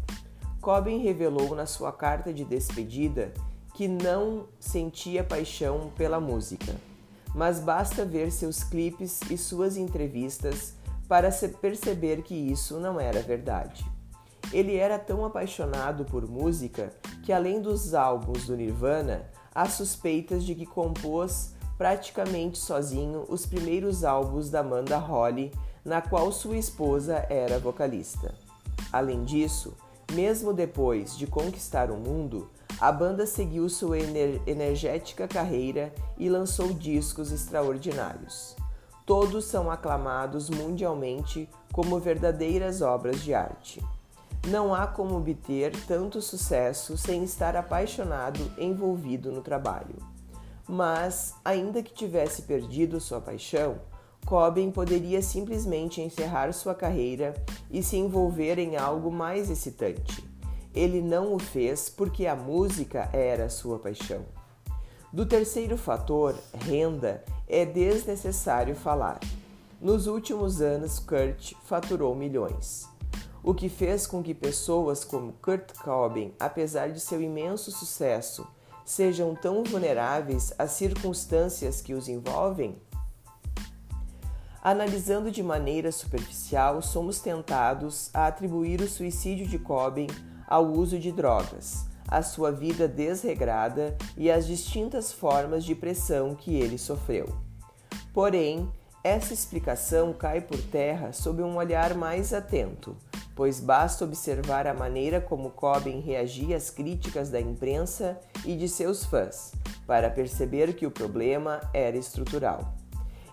Cobain 0.60 0.98
revelou 0.98 1.56
na 1.56 1.66
sua 1.66 1.94
carta 1.94 2.34
de 2.34 2.44
despedida 2.44 3.34
que 3.74 3.88
não 3.88 4.46
sentia 4.60 5.24
paixão 5.24 5.90
pela 5.96 6.20
música, 6.20 6.75
mas 7.34 7.62
basta 7.62 8.04
ver 8.04 8.30
seus 8.30 8.62
clipes 8.62 9.22
e 9.32 9.38
suas 9.38 9.78
entrevistas 9.78 10.74
para 11.08 11.32
perceber 11.62 12.24
que 12.24 12.36
isso 12.36 12.78
não 12.78 13.00
era 13.00 13.22
verdade. 13.22 13.90
Ele 14.52 14.75
era 14.75 15.00
tão 15.00 15.24
apaixonado 15.24 16.04
por 16.04 16.30
música 16.30 16.92
que, 17.24 17.32
além 17.32 17.62
dos 17.62 17.94
álbuns 17.94 18.48
do 18.48 18.58
Nirvana, 18.58 19.32
há 19.54 19.70
suspeitas 19.70 20.44
de 20.44 20.54
que 20.54 20.66
compôs 20.66 21.54
praticamente 21.77 22.58
sozinho 22.58 23.25
os 23.29 23.46
primeiros 23.46 24.03
álbuns 24.03 24.50
da 24.50 24.60
Amanda 24.60 24.98
Holly, 24.98 25.51
na 25.84 26.01
qual 26.01 26.32
sua 26.32 26.58
esposa 26.58 27.25
era 27.29 27.60
vocalista. 27.60 28.34
Além 28.91 29.24
disso, 29.24 29.74
mesmo 30.13 30.53
depois 30.53 31.17
de 31.17 31.27
conquistar 31.27 31.91
o 31.91 31.98
mundo, 31.98 32.50
a 32.79 32.91
banda 32.91 33.25
seguiu 33.25 33.70
sua 33.70 34.00
ener 34.00 34.41
energética 34.46 35.27
carreira 35.27 35.94
e 36.17 36.29
lançou 36.29 36.74
discos 36.74 37.32
extraordinários. 37.32 38.55
Todos 39.05 39.46
são 39.46 39.70
aclamados 39.70 40.50
mundialmente 40.50 41.48
como 41.72 42.00
verdadeiras 42.00 42.82
obras 42.82 43.22
de 43.22 43.34
arte. 43.34 43.84
Não 44.48 44.74
há 44.74 44.88
como 44.88 45.15
obter 45.15 45.72
tanto 45.86 46.22
sucesso 46.22 46.98
sem 46.98 47.24
estar 47.24 47.55
apaixonado 47.55 48.39
envolvido 48.58 49.32
no 49.32 49.41
trabalho. 49.41 50.14
Mas, 50.67 51.36
ainda 51.43 51.84
que 51.84 51.93
tivesse 51.93 52.41
perdido 52.43 53.00
sua 53.00 53.22
paixão, 53.22 53.79
Cobain 54.25 54.72
poderia 54.72 55.22
simplesmente 55.22 56.01
encerrar 56.01 56.51
sua 56.51 56.74
carreira 56.74 57.36
e 57.69 57.84
se 57.84 57.98
envolver 57.98 58.57
em 58.57 58.75
algo 58.75 59.12
mais 59.12 59.51
excitante. 59.51 60.27
Ele 60.74 61.00
não 61.01 61.34
o 61.34 61.39
fez 61.39 61.89
porque 61.89 62.25
a 62.25 62.36
música 62.36 63.07
era 63.13 63.50
sua 63.50 63.77
paixão. 63.77 64.25
Do 65.13 65.25
terceiro 65.25 65.77
fator, 65.77 66.36
renda, 66.53 67.24
é 67.48 67.63
desnecessário 67.65 68.75
falar. 68.75 69.19
Nos 69.79 70.07
últimos 70.07 70.60
anos, 70.60 71.00
Kurt 71.00 71.53
faturou 71.63 72.15
milhões, 72.15 72.89
o 73.43 73.53
que 73.53 73.69
fez 73.69 74.07
com 74.07 74.24
que 74.24 74.34
pessoas 74.34 75.03
como 75.03 75.34
Kurt 75.34 75.72
Cobain, 75.77 76.34
apesar 76.39 76.91
de 76.91 77.00
seu 77.00 77.22
imenso 77.22 77.72
sucesso, 77.72 78.48
sejam 78.86 79.36
tão 79.36 79.63
vulneráveis 79.63 80.54
às 80.58 80.72
circunstâncias 80.72 81.82
que 81.82 81.94
os 81.94 82.08
envolvem 82.08 82.80
Analisando 84.65 85.30
de 85.30 85.44
maneira 85.44 85.92
superficial, 85.92 86.82
somos 86.82 87.20
tentados 87.20 88.10
a 88.12 88.25
atribuir 88.25 88.82
o 88.82 88.88
suicídio 88.88 89.46
de 89.46 89.60
Cobain 89.60 90.08
ao 90.48 90.65
uso 90.65 90.98
de 90.98 91.12
drogas, 91.12 91.86
à 92.08 92.24
sua 92.24 92.51
vida 92.51 92.88
desregrada 92.88 93.96
e 94.18 94.32
às 94.32 94.48
distintas 94.48 95.13
formas 95.13 95.63
de 95.63 95.75
pressão 95.75 96.34
que 96.34 96.56
ele 96.56 96.80
sofreu. 96.80 97.27
Porém, 98.12 98.68
essa 99.04 99.36
explicação 99.36 100.12
cai 100.12 100.42
por 100.42 100.60
terra 100.60 101.13
sob 101.13 101.44
um 101.44 101.58
olhar 101.58 101.94
mais 101.94 102.34
atento, 102.34 102.98
pois 103.36 103.60
basta 103.60 104.06
observar 104.06 104.65
a 104.65 104.74
maneira 104.74 105.20
como 105.20 105.51
Cobain 105.51 106.00
reagia 106.00 106.56
às 106.56 106.70
críticas 106.70 107.30
da 107.30 107.39
imprensa 107.42 108.20
e 108.46 108.56
de 108.56 108.70
seus 108.70 109.04
fãs, 109.04 109.51
para 109.86 110.10
perceber 110.10 110.74
que 110.74 110.86
o 110.86 110.92
problema 110.92 111.60
era 111.74 111.98
estrutural 111.98 112.74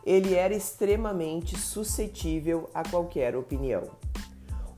ele 0.05 0.35
era 0.35 0.55
extremamente 0.55 1.57
suscetível 1.59 2.69
a 2.75 2.83
qualquer 2.89 3.37
opinião. 3.37 3.85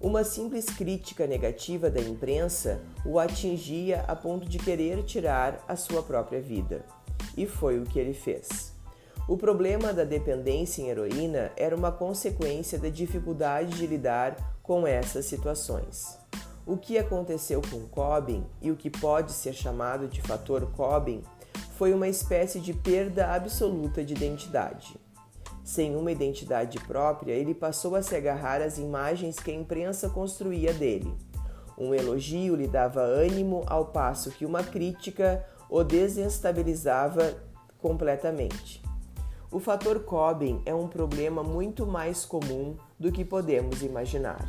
Uma 0.01 0.23
simples 0.23 0.67
crítica 0.67 1.27
negativa 1.27 1.89
da 1.89 2.01
imprensa 2.01 2.83
o 3.07 3.19
atingia 3.19 4.05
a 4.07 4.15
ponto 4.15 4.47
de 4.47 4.59
querer 4.59 5.03
tirar 5.03 5.65
a 5.67 5.77
sua 5.77 6.03
própria 6.03 6.43
vida. 6.43 6.85
E 7.37 7.47
foi 7.47 7.79
o 7.79 7.85
que 7.85 7.99
ele 7.99 8.13
fez. 8.13 8.75
O 9.27 9.39
problema 9.39 9.95
da 9.95 10.05
dependência 10.05 10.83
em 10.83 10.91
heroína 10.91 11.51
era 11.57 11.75
uma 11.75 11.91
consequência 11.91 12.79
da 12.79 12.91
dificuldade 12.91 13.79
de 13.79 13.87
lidar 13.87 14.37
com 14.65 14.87
essas 14.87 15.27
situações. 15.27 16.19
O 16.67 16.79
que 16.79 16.97
aconteceu 16.97 17.61
com 17.71 17.87
Cobbin 17.87 18.45
e 18.63 18.71
o 18.71 18.77
que 18.77 18.89
pode 18.89 19.31
ser 19.31 19.53
chamado 19.53 20.09
de 20.09 20.23
fator 20.23 20.67
Cobbin 20.73 21.23
foi 21.77 21.93
uma 21.93 22.09
espécie 22.09 22.59
de 22.59 22.73
perda 22.73 23.35
absoluta 23.35 24.03
de 24.03 24.15
identidade. 24.15 24.97
Sem 25.63 25.95
uma 25.95 26.11
identidade 26.11 26.79
própria, 26.81 27.35
ele 27.35 27.55
passou 27.55 27.95
a 27.95 28.03
se 28.03 28.17
agarrar 28.17 28.63
às 28.63 28.79
imagens 28.79 29.39
que 29.39 29.51
a 29.51 29.55
imprensa 29.55 30.09
construía 30.09 30.73
dele. 30.73 31.15
Um 31.77 31.95
elogio 31.95 32.57
lhe 32.57 32.67
dava 32.67 33.03
ânimo, 33.03 33.63
ao 33.67 33.87
passo 33.87 34.31
que 34.31 34.47
uma 34.47 34.63
crítica 34.63 35.45
o 35.69 35.85
desestabilizava 35.85 37.35
completamente. 37.79 38.83
O 39.51 39.61
fator 39.61 40.01
Cobain 40.01 40.63
é 40.65 40.75
um 40.75 40.89
problema 40.89 41.43
muito 41.43 41.87
mais 41.87 42.25
comum 42.25 42.77
do 42.99 43.13
que 43.13 43.25
podemos 43.25 43.83
imaginar. 43.83 44.47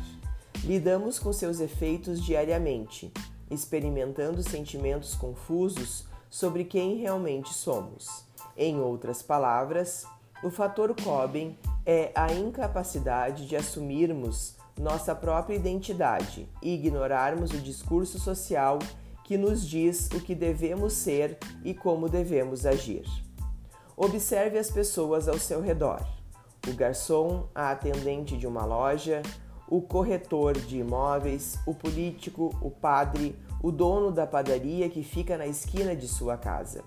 Lidamos 0.64 1.18
com 1.18 1.32
seus 1.32 1.60
efeitos 1.60 2.22
diariamente, 2.24 3.12
experimentando 3.50 4.42
sentimentos 4.42 5.14
confusos 5.14 6.04
sobre 6.28 6.64
quem 6.64 6.96
realmente 6.96 7.52
somos. 7.52 8.24
Em 8.56 8.80
outras 8.80 9.22
palavras, 9.22 10.06
o 10.42 10.50
fator 10.50 10.94
Cobain 11.02 11.56
é 11.84 12.10
a 12.14 12.32
incapacidade 12.32 13.46
de 13.46 13.56
assumirmos 13.56 14.56
nossa 14.78 15.14
própria 15.14 15.56
identidade 15.56 16.48
e 16.62 16.74
ignorarmos 16.74 17.50
o 17.52 17.58
discurso 17.58 18.18
social 18.18 18.78
que 19.24 19.36
nos 19.36 19.66
diz 19.66 20.08
o 20.12 20.20
que 20.20 20.34
devemos 20.34 20.92
ser 20.92 21.38
e 21.64 21.74
como 21.74 22.08
devemos 22.08 22.66
agir. 22.66 23.04
Observe 23.96 24.58
as 24.58 24.70
pessoas 24.70 25.26
ao 25.26 25.38
seu 25.38 25.60
redor: 25.60 26.06
o 26.66 26.74
garçom, 26.74 27.46
a 27.54 27.70
atendente 27.70 28.36
de 28.36 28.46
uma 28.46 28.64
loja, 28.64 29.22
o 29.68 29.80
corretor 29.80 30.54
de 30.54 30.78
imóveis, 30.78 31.58
o 31.66 31.74
político, 31.74 32.54
o 32.60 32.70
padre, 32.70 33.36
o 33.62 33.72
dono 33.72 34.10
da 34.10 34.26
padaria 34.26 34.88
que 34.88 35.02
fica 35.02 35.36
na 35.36 35.46
esquina 35.46 35.94
de 35.94 36.06
sua 36.06 36.36
casa. 36.36 36.84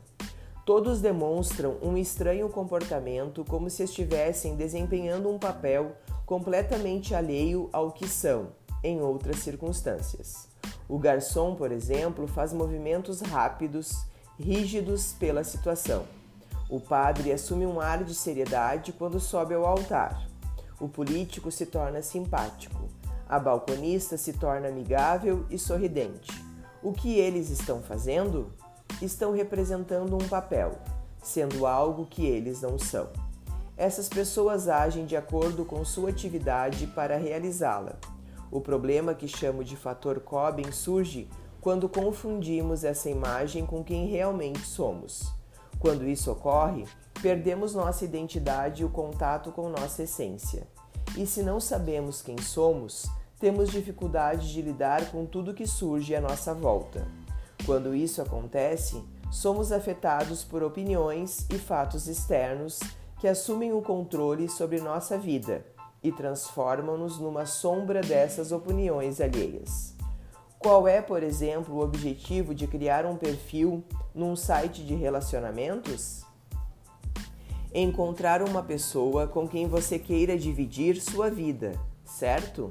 Todos 0.65 1.01
demonstram 1.01 1.77
um 1.81 1.97
estranho 1.97 2.47
comportamento 2.49 3.43
como 3.43 3.69
se 3.69 3.83
estivessem 3.83 4.55
desempenhando 4.55 5.29
um 5.29 5.39
papel 5.39 5.93
completamente 6.25 7.15
alheio 7.15 7.69
ao 7.73 7.91
que 7.91 8.07
são 8.07 8.49
em 8.83 9.01
outras 9.01 9.37
circunstâncias. 9.39 10.47
O 10.87 10.97
garçom, 10.97 11.55
por 11.55 11.71
exemplo, 11.71 12.27
faz 12.27 12.53
movimentos 12.53 13.19
rápidos, 13.21 14.05
rígidos 14.37 15.13
pela 15.13 15.43
situação. 15.43 16.05
O 16.69 16.79
padre 16.79 17.31
assume 17.31 17.65
um 17.65 17.81
ar 17.81 18.03
de 18.03 18.13
seriedade 18.13 18.93
quando 18.93 19.19
sobe 19.19 19.53
ao 19.53 19.65
altar. 19.65 20.29
O 20.79 20.87
político 20.87 21.51
se 21.51 21.65
torna 21.65 22.01
simpático. 22.01 22.87
A 23.27 23.39
balconista 23.39 24.17
se 24.17 24.33
torna 24.33 24.67
amigável 24.67 25.45
e 25.49 25.57
sorridente. 25.57 26.31
O 26.81 26.93
que 26.93 27.17
eles 27.17 27.49
estão 27.49 27.81
fazendo? 27.81 28.53
estão 29.01 29.31
representando 29.31 30.13
um 30.15 30.27
papel, 30.27 30.77
sendo 31.21 31.65
algo 31.65 32.05
que 32.05 32.25
eles 32.25 32.61
não 32.61 32.77
são. 32.77 33.07
Essas 33.77 34.09
pessoas 34.09 34.67
agem 34.67 35.05
de 35.05 35.15
acordo 35.15 35.63
com 35.63 35.85
sua 35.85 36.09
atividade 36.09 36.85
para 36.87 37.17
realizá-la. 37.17 37.95
O 38.51 38.59
problema 38.59 39.13
que 39.13 39.27
chamo 39.27 39.63
de 39.63 39.77
fator 39.77 40.19
Coben 40.19 40.71
surge 40.71 41.29
quando 41.61 41.87
confundimos 41.87 42.83
essa 42.83 43.09
imagem 43.09 43.65
com 43.65 43.83
quem 43.83 44.07
realmente 44.07 44.59
somos. 44.59 45.33
Quando 45.79 46.07
isso 46.07 46.31
ocorre, 46.31 46.85
perdemos 47.21 47.73
nossa 47.73 48.03
identidade 48.03 48.81
e 48.81 48.85
o 48.85 48.89
contato 48.89 49.51
com 49.51 49.69
nossa 49.69 50.03
essência. 50.03 50.67
E 51.17 51.25
se 51.25 51.41
não 51.41 51.59
sabemos 51.59 52.21
quem 52.21 52.37
somos, 52.37 53.09
temos 53.39 53.69
dificuldade 53.69 54.51
de 54.51 54.61
lidar 54.61 55.09
com 55.09 55.25
tudo 55.25 55.53
que 55.53 55.65
surge 55.65 56.13
à 56.13 56.19
nossa 56.19 56.53
volta. 56.53 57.07
Quando 57.65 57.95
isso 57.95 58.21
acontece, 58.21 59.01
somos 59.31 59.71
afetados 59.71 60.43
por 60.43 60.63
opiniões 60.63 61.47
e 61.49 61.57
fatos 61.57 62.07
externos 62.07 62.79
que 63.19 63.27
assumem 63.27 63.71
o 63.73 63.81
controle 63.81 64.49
sobre 64.49 64.81
nossa 64.81 65.17
vida 65.17 65.65
e 66.03 66.11
transformam-nos 66.11 67.19
numa 67.19 67.45
sombra 67.45 68.01
dessas 68.01 68.51
opiniões 68.51 69.21
alheias. 69.21 69.98
Qual 70.59 70.89
é, 70.89 71.01
por 71.01 71.23
exemplo, 71.23 71.73
o 71.73 71.81
objetivo 71.81 72.53
de 72.53 72.67
criar 72.67 73.05
um 73.05 73.15
perfil 73.15 73.81
num 74.13 74.35
site 74.35 74.83
de 74.83 74.93
relacionamentos? 74.93 76.25
Encontrar 77.73 78.41
uma 78.41 78.61
pessoa 78.61 79.25
com 79.25 79.47
quem 79.47 79.69
você 79.69 79.97
queira 79.97 80.37
dividir 80.37 80.99
sua 80.99 81.29
vida, 81.29 81.79
certo? 82.03 82.69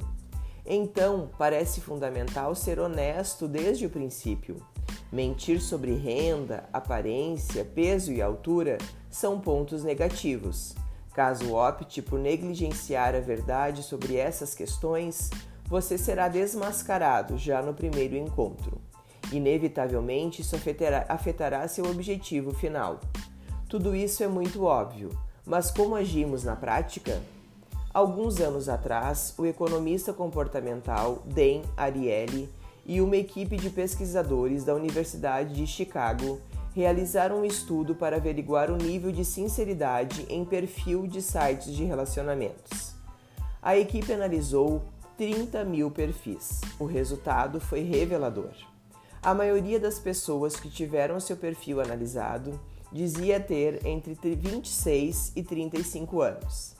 Então, 0.66 1.30
parece 1.38 1.80
fundamental 1.80 2.54
ser 2.54 2.78
honesto 2.78 3.48
desde 3.48 3.86
o 3.86 3.90
princípio. 3.90 4.62
Mentir 5.10 5.58
sobre 5.58 5.94
renda, 5.94 6.68
aparência, 6.70 7.64
peso 7.64 8.12
e 8.12 8.20
altura 8.20 8.76
são 9.08 9.40
pontos 9.40 9.82
negativos. 9.82 10.74
Caso 11.14 11.54
opte 11.54 12.02
por 12.02 12.18
negligenciar 12.18 13.14
a 13.14 13.20
verdade 13.20 13.82
sobre 13.82 14.16
essas 14.16 14.54
questões, 14.54 15.30
você 15.68 15.98
será 15.98 16.28
desmascarado 16.28 17.36
já 17.36 17.60
no 17.60 17.74
primeiro 17.74 18.16
encontro. 18.16 18.80
Inevitavelmente, 19.30 20.40
isso 20.40 20.56
afetará, 20.56 21.04
afetará 21.08 21.68
seu 21.68 21.84
objetivo 21.84 22.54
final. 22.54 23.00
Tudo 23.68 23.94
isso 23.94 24.24
é 24.24 24.28
muito 24.28 24.64
óbvio, 24.64 25.10
mas 25.44 25.70
como 25.70 25.94
agimos 25.94 26.42
na 26.42 26.56
prática? 26.56 27.20
Alguns 27.92 28.40
anos 28.40 28.68
atrás, 28.68 29.34
o 29.36 29.44
economista 29.44 30.12
comportamental 30.12 31.22
Dan 31.26 31.62
Ariely 31.76 32.48
e 32.86 33.02
uma 33.02 33.16
equipe 33.16 33.56
de 33.56 33.68
pesquisadores 33.68 34.64
da 34.64 34.74
Universidade 34.74 35.54
de 35.54 35.66
Chicago 35.66 36.40
realizaram 36.74 37.40
um 37.40 37.44
estudo 37.44 37.94
para 37.94 38.16
averiguar 38.16 38.70
o 38.70 38.76
nível 38.76 39.12
de 39.12 39.24
sinceridade 39.24 40.24
em 40.30 40.44
perfil 40.44 41.06
de 41.06 41.20
sites 41.20 41.74
de 41.74 41.84
relacionamentos. 41.84 42.94
A 43.60 43.76
equipe 43.76 44.12
analisou 44.12 44.82
30 45.18 45.64
mil 45.64 45.90
perfis. 45.90 46.60
O 46.78 46.84
resultado 46.84 47.60
foi 47.60 47.80
revelador. 47.80 48.52
A 49.20 49.34
maioria 49.34 49.80
das 49.80 49.98
pessoas 49.98 50.54
que 50.54 50.70
tiveram 50.70 51.18
seu 51.18 51.36
perfil 51.36 51.80
analisado 51.80 52.58
dizia 52.92 53.40
ter 53.40 53.84
entre 53.84 54.14
26 54.14 55.32
e 55.34 55.42
35 55.42 56.22
anos. 56.22 56.76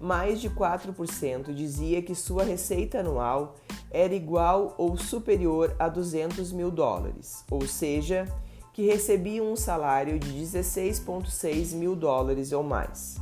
Mais 0.00 0.40
de 0.40 0.48
4% 0.48 1.52
dizia 1.52 2.00
que 2.00 2.14
sua 2.14 2.44
receita 2.44 3.00
anual 3.00 3.56
era 3.90 4.14
igual 4.14 4.72
ou 4.78 4.96
superior 4.96 5.74
a 5.76 5.88
200 5.88 6.52
mil 6.52 6.70
dólares, 6.70 7.44
ou 7.50 7.66
seja, 7.66 8.24
que 8.72 8.86
recebiam 8.86 9.50
um 9.50 9.56
salário 9.56 10.16
de 10.16 10.32
16,6 10.32 11.74
mil 11.74 11.96
dólares 11.96 12.52
ou 12.52 12.62
mais. 12.62 13.16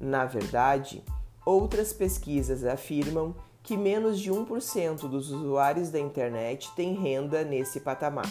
Na 0.00 0.24
verdade, 0.24 1.04
outras 1.46 1.92
pesquisas 1.92 2.64
afirmam 2.64 3.34
que 3.68 3.76
menos 3.76 4.18
de 4.18 4.32
1% 4.32 5.00
dos 5.10 5.30
usuários 5.30 5.90
da 5.90 6.00
internet 6.00 6.70
têm 6.74 6.94
renda 6.94 7.44
nesse 7.44 7.80
patamar. 7.80 8.24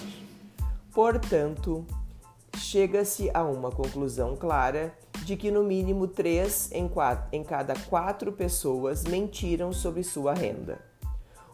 Portanto, 0.92 1.86
chega-se 2.58 3.30
a 3.32 3.44
uma 3.44 3.70
conclusão 3.70 4.36
clara 4.36 4.92
de 5.24 5.38
que 5.38 5.52
no 5.52 5.64
mínimo 5.64 6.08
3 6.08 6.72
em, 6.72 6.90
em 7.32 7.44
cada 7.44 7.76
4 7.82 8.32
pessoas 8.32 9.04
mentiram 9.04 9.72
sobre 9.72 10.04
sua 10.04 10.34
renda. 10.34 10.80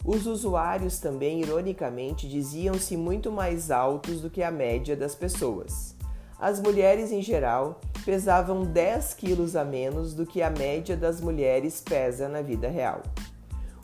Os 0.06 0.28
usuários 0.28 1.00
também, 1.00 1.42
ironicamente, 1.42 2.26
diziam-se 2.26 2.96
muito 2.96 3.34
mais 3.34 3.70
altos 3.70 4.22
do 4.22 4.30
que 4.30 4.42
a 4.42 4.50
média 4.50 4.96
das 4.96 5.14
pessoas. 5.14 5.94
As 6.40 6.62
mulheres, 6.62 7.12
em 7.12 7.22
geral, 7.22 7.82
pesavam 8.06 8.64
10 8.64 9.14
quilos 9.16 9.58
a 9.58 9.66
menos 9.66 10.14
do 10.14 10.26
que 10.26 10.42
a 10.42 10.50
média 10.50 10.96
das 10.96 11.20
mulheres 11.20 11.82
pesa 11.82 12.30
na 12.30 12.42
vida 12.42 12.70
real. 12.70 13.02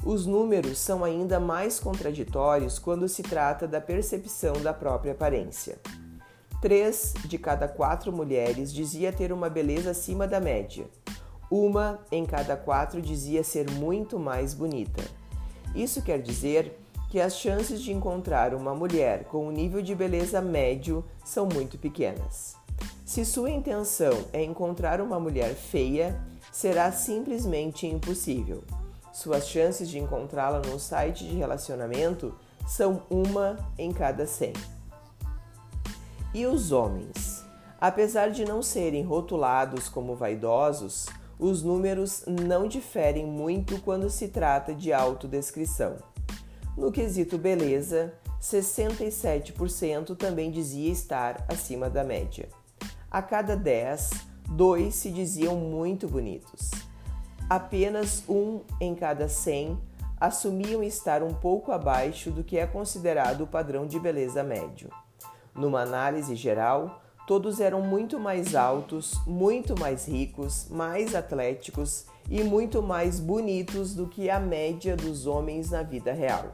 Os 0.04 0.26
números 0.26 0.78
são 0.78 1.04
ainda 1.04 1.40
mais 1.40 1.80
contraditórios 1.80 2.80
quando 2.80 3.10
se 3.10 3.22
trata 3.22 3.68
da 3.68 3.82
percepção 3.82 4.54
da 4.62 4.74
própria 4.74 5.12
aparência. 5.12 5.78
Três 6.62 7.14
de 7.26 7.38
cada 7.38 7.68
quatro 7.68 8.12
mulheres 8.12 8.74
dizia 8.74 9.12
ter 9.12 9.32
uma 9.32 9.50
beleza 9.50 9.92
acima 9.92 10.28
da 10.28 10.40
média. 10.40 10.86
Uma 11.52 12.00
em 12.12 12.26
cada 12.26 12.56
quatro 12.56 13.02
dizia 13.02 13.44
ser 13.44 13.70
muito 13.72 14.18
mais 14.18 14.54
bonita. 14.54 15.04
Isso 15.76 16.02
quer 16.02 16.22
dizer 16.22 16.78
que 17.10 17.20
as 17.20 17.36
chances 17.36 17.82
de 17.82 17.92
encontrar 17.92 18.54
uma 18.54 18.74
mulher 18.74 19.26
com 19.26 19.48
um 19.48 19.52
nível 19.52 19.82
de 19.82 19.96
beleza 19.96 20.42
médio 20.42 21.04
são 21.26 21.48
muito 21.48 21.78
pequenas. 21.78 22.56
Se 23.04 23.26
sua 23.26 23.50
intenção 23.50 24.14
é 24.32 24.44
encontrar 24.44 25.02
uma 25.02 25.20
mulher 25.20 25.56
feia, 25.56 26.20
será 26.52 26.92
simplesmente 26.92 27.88
impossível. 27.88 28.64
Suas 29.20 29.50
chances 29.50 29.90
de 29.90 30.00
encontrá-la 30.00 30.62
num 30.62 30.80
site 30.80 31.28
de 31.28 31.36
relacionamento 31.36 32.34
são 32.66 33.04
uma 33.10 33.58
em 33.78 33.92
cada 33.92 34.26
cem. 34.26 34.54
E 36.34 36.46
os 36.46 36.72
homens? 36.72 37.44
Apesar 37.82 38.32
de 38.32 38.46
não 38.46 38.62
serem 38.62 39.04
rotulados 39.04 39.90
como 39.90 40.16
vaidosos, 40.16 41.08
os 41.38 41.62
números 41.62 42.24
não 42.26 42.66
diferem 42.66 43.26
muito 43.26 43.82
quando 43.82 44.10
se 44.10 44.30
trata 44.30 44.74
de 44.74 44.94
autodescrição. 44.94 45.98
No 46.78 46.90
quesito 46.90 47.38
beleza, 47.38 48.14
67% 48.42 50.16
também 50.16 50.50
dizia 50.50 50.94
estar 50.94 51.44
acima 51.50 51.90
da 51.90 52.06
média. 52.06 52.48
A 53.12 53.22
cada 53.22 53.58
10, 53.58 54.12
dois 54.52 54.96
se 54.96 55.12
diziam 55.12 55.58
muito 55.58 56.08
bonitos. 56.08 56.88
Apenas 57.50 58.24
um 58.30 58.62
em 58.80 58.94
cada 58.94 59.28
100 59.28 59.78
assumiam 60.20 60.84
estar 60.84 61.24
um 61.24 61.34
pouco 61.34 61.72
abaixo 61.72 62.30
do 62.30 62.44
que 62.44 62.58
é 62.58 62.68
considerado 62.68 63.42
o 63.42 63.48
padrão 63.48 63.88
de 63.88 64.00
beleza 64.00 64.44
médio. 64.44 64.90
Numa 65.56 65.82
análise 65.82 66.36
geral, 66.36 67.02
Todos 67.30 67.60
eram 67.60 67.84
muito 67.84 68.20
mais 68.20 68.56
altos, 68.56 69.14
muito 69.28 69.80
mais 69.80 70.08
ricos, 70.08 70.68
mais 70.68 71.14
atléticos 71.14 72.08
e 72.28 72.44
muito 72.44 72.82
mais 72.82 73.20
bonitos 73.20 73.94
do 73.94 74.08
que 74.08 74.32
a 74.32 74.40
média 74.40 74.98
dos 74.98 75.28
homens 75.28 75.70
na 75.70 75.84
vida 75.84 76.12
real. 76.12 76.48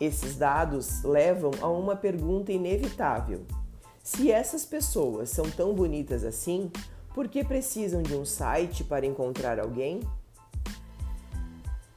Esses 0.00 0.34
dados 0.34 1.02
levam 1.02 1.50
a 1.60 1.68
uma 1.68 1.94
pergunta 1.94 2.50
inevitável: 2.50 3.44
se 4.02 4.32
essas 4.32 4.64
pessoas 4.64 5.28
são 5.28 5.44
tão 5.50 5.74
bonitas 5.74 6.24
assim, 6.24 6.72
por 7.14 7.28
que 7.28 7.44
precisam 7.44 8.02
de 8.02 8.14
um 8.14 8.24
site 8.24 8.82
para 8.84 9.06
encontrar 9.06 9.60
alguém? 9.60 10.00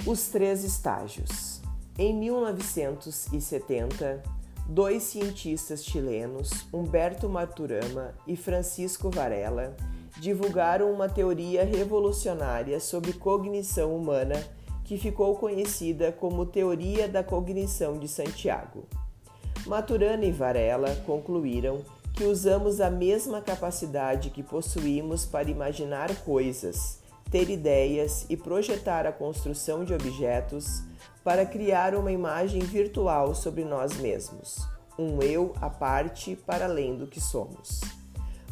Os 0.06 0.28
três 0.28 0.64
estágios. 0.64 1.62
Em 1.98 2.14
1970, 2.14 4.22
dois 4.68 5.04
cientistas 5.04 5.86
chilenos, 5.86 6.68
Humberto 6.74 7.30
Maturama 7.30 8.14
e 8.28 8.36
Francisco 8.36 9.10
Varela, 9.10 9.76
divulgaram 10.18 10.92
uma 10.92 11.08
teoria 11.08 11.64
revolucionária 11.64 12.80
sobre 12.80 13.14
cognição 13.14 13.96
humana 13.96 14.36
que 14.84 14.98
ficou 14.98 15.36
conhecida 15.36 16.12
como 16.12 16.46
Teoria 16.46 17.08
da 17.08 17.24
Cognição 17.24 17.98
de 17.98 18.08
Santiago. 18.08 18.86
Maturana 19.66 20.26
e 20.26 20.32
Varela 20.32 20.96
concluíram 21.08 21.82
que 22.16 22.24
usamos 22.24 22.80
a 22.80 22.90
mesma 22.90 23.42
capacidade 23.42 24.30
que 24.30 24.42
possuímos 24.42 25.26
para 25.26 25.50
imaginar 25.50 26.16
coisas, 26.24 27.00
ter 27.30 27.50
ideias 27.50 28.26
e 28.30 28.38
projetar 28.38 29.06
a 29.06 29.12
construção 29.12 29.84
de 29.84 29.94
objetos 29.94 30.82
para 31.26 31.46
criar 31.46 31.94
uma 31.94 32.14
imagem 32.14 32.62
virtual 32.62 33.36
sobre 33.36 33.66
nós 33.66 33.98
mesmos, 33.98 34.66
um 34.98 35.22
eu 35.22 35.54
à 35.60 35.70
parte 35.70 36.38
para 36.38 36.66
além 36.66 36.96
do 36.96 37.06
que 37.06 37.20
somos. 37.20 37.82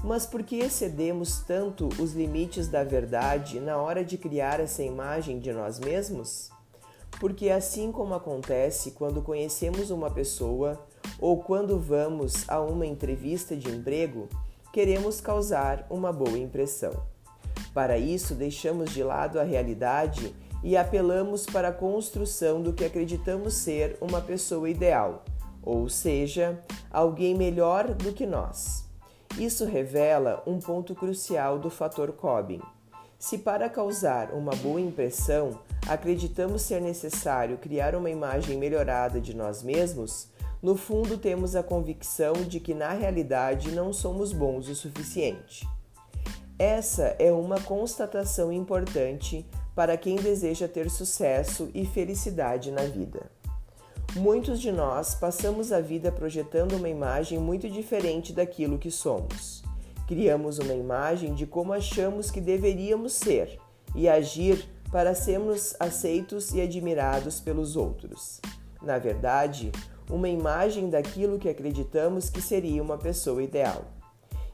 Mas 0.03 0.25
por 0.25 0.43
que 0.43 0.57
excedemos 0.57 1.39
tanto 1.47 1.87
os 1.97 2.11
limites 2.11 2.67
da 2.67 2.83
verdade 2.83 3.61
na 3.61 3.77
hora 3.77 4.03
de 4.03 4.17
criar 4.17 4.59
essa 4.59 4.83
imagem 4.83 5.39
de 5.39 5.53
nós 5.53 5.79
mesmos? 5.79 6.49
Porque 7.17 7.49
assim 7.49 7.93
como 7.93 8.13
acontece 8.13 8.91
quando 8.91 9.21
conhecemos 9.21 9.89
uma 9.89 10.11
pessoa 10.11 10.85
ou 11.19 11.41
quando 11.41 11.79
vamos 11.79 12.47
a 12.49 12.59
uma 12.59 12.85
entrevista 12.85 13.55
de 13.55 13.69
emprego, 13.69 14.27
queremos 14.71 15.21
causar 15.21 15.85
uma 15.89 16.11
boa 16.11 16.37
impressão. 16.37 16.93
Para 17.73 17.97
isso, 17.97 18.35
deixamos 18.35 18.91
de 18.91 19.03
lado 19.03 19.39
a 19.39 19.43
realidade 19.43 20.35
e 20.63 20.77
apelamos 20.77 21.45
para 21.45 21.69
a 21.69 21.73
construção 21.73 22.61
do 22.61 22.73
que 22.73 22.85
acreditamos 22.85 23.53
ser 23.55 23.97
uma 23.99 24.21
pessoa 24.21 24.69
ideal, 24.69 25.23
ou 25.61 25.89
seja, 25.89 26.59
alguém 26.91 27.35
melhor 27.35 27.93
do 27.93 28.13
que 28.13 28.25
nós. 28.25 28.83
Isso 29.37 29.65
revela 29.65 30.43
um 30.45 30.59
ponto 30.59 30.93
crucial 30.93 31.57
do 31.57 31.69
fator 31.69 32.11
Cobbin. 32.13 32.61
Se 33.17 33.37
para 33.37 33.69
causar 33.69 34.31
uma 34.33 34.55
boa 34.55 34.79
impressão 34.79 35.59
acreditamos 35.87 36.61
ser 36.61 36.81
necessário 36.81 37.57
criar 37.57 37.95
uma 37.95 38.09
imagem 38.09 38.57
melhorada 38.57 39.19
de 39.19 39.33
nós 39.33 39.63
mesmos, 39.63 40.27
no 40.63 40.77
fundo 40.77 41.17
temos 41.17 41.57
a 41.57 41.61
convicção 41.61 42.31
de 42.33 42.61
que 42.61 42.73
na 42.73 42.93
realidade 42.93 43.69
não 43.71 43.91
somos 43.91 44.31
bons 44.31 44.69
o 44.69 44.75
suficiente. 44.75 45.67
Essa 46.57 47.17
é 47.19 47.33
uma 47.33 47.59
constatação 47.59 48.49
importante 48.49 49.45
para 49.75 49.97
quem 49.97 50.15
deseja 50.15 50.65
ter 50.65 50.89
sucesso 50.89 51.69
e 51.73 51.85
felicidade 51.85 52.71
na 52.71 52.83
vida. 52.83 53.29
Muitos 54.15 54.61
de 54.61 54.71
nós 54.71 55.15
passamos 55.15 55.73
a 55.73 55.81
vida 55.81 56.13
projetando 56.13 56.77
uma 56.77 56.87
imagem 56.87 57.39
muito 57.39 57.69
diferente 57.69 58.31
daquilo 58.31 58.77
que 58.77 58.89
somos. 58.89 59.63
Criamos 60.07 60.59
uma 60.59 60.73
imagem 60.73 61.33
de 61.33 61.45
como 61.45 61.73
achamos 61.73 62.31
que 62.31 62.39
deveríamos 62.39 63.13
ser 63.13 63.59
e 63.93 64.07
agir 64.07 64.65
para 64.89 65.13
sermos 65.13 65.75
aceitos 65.77 66.53
e 66.53 66.61
admirados 66.61 67.41
pelos 67.41 67.75
outros. 67.75 68.39
Na 68.81 68.97
verdade, 68.97 69.71
uma 70.13 70.29
imagem 70.29 70.91
daquilo 70.91 71.39
que 71.39 71.49
acreditamos 71.49 72.29
que 72.29 72.39
seria 72.39 72.83
uma 72.83 72.99
pessoa 72.99 73.41
ideal. 73.41 73.83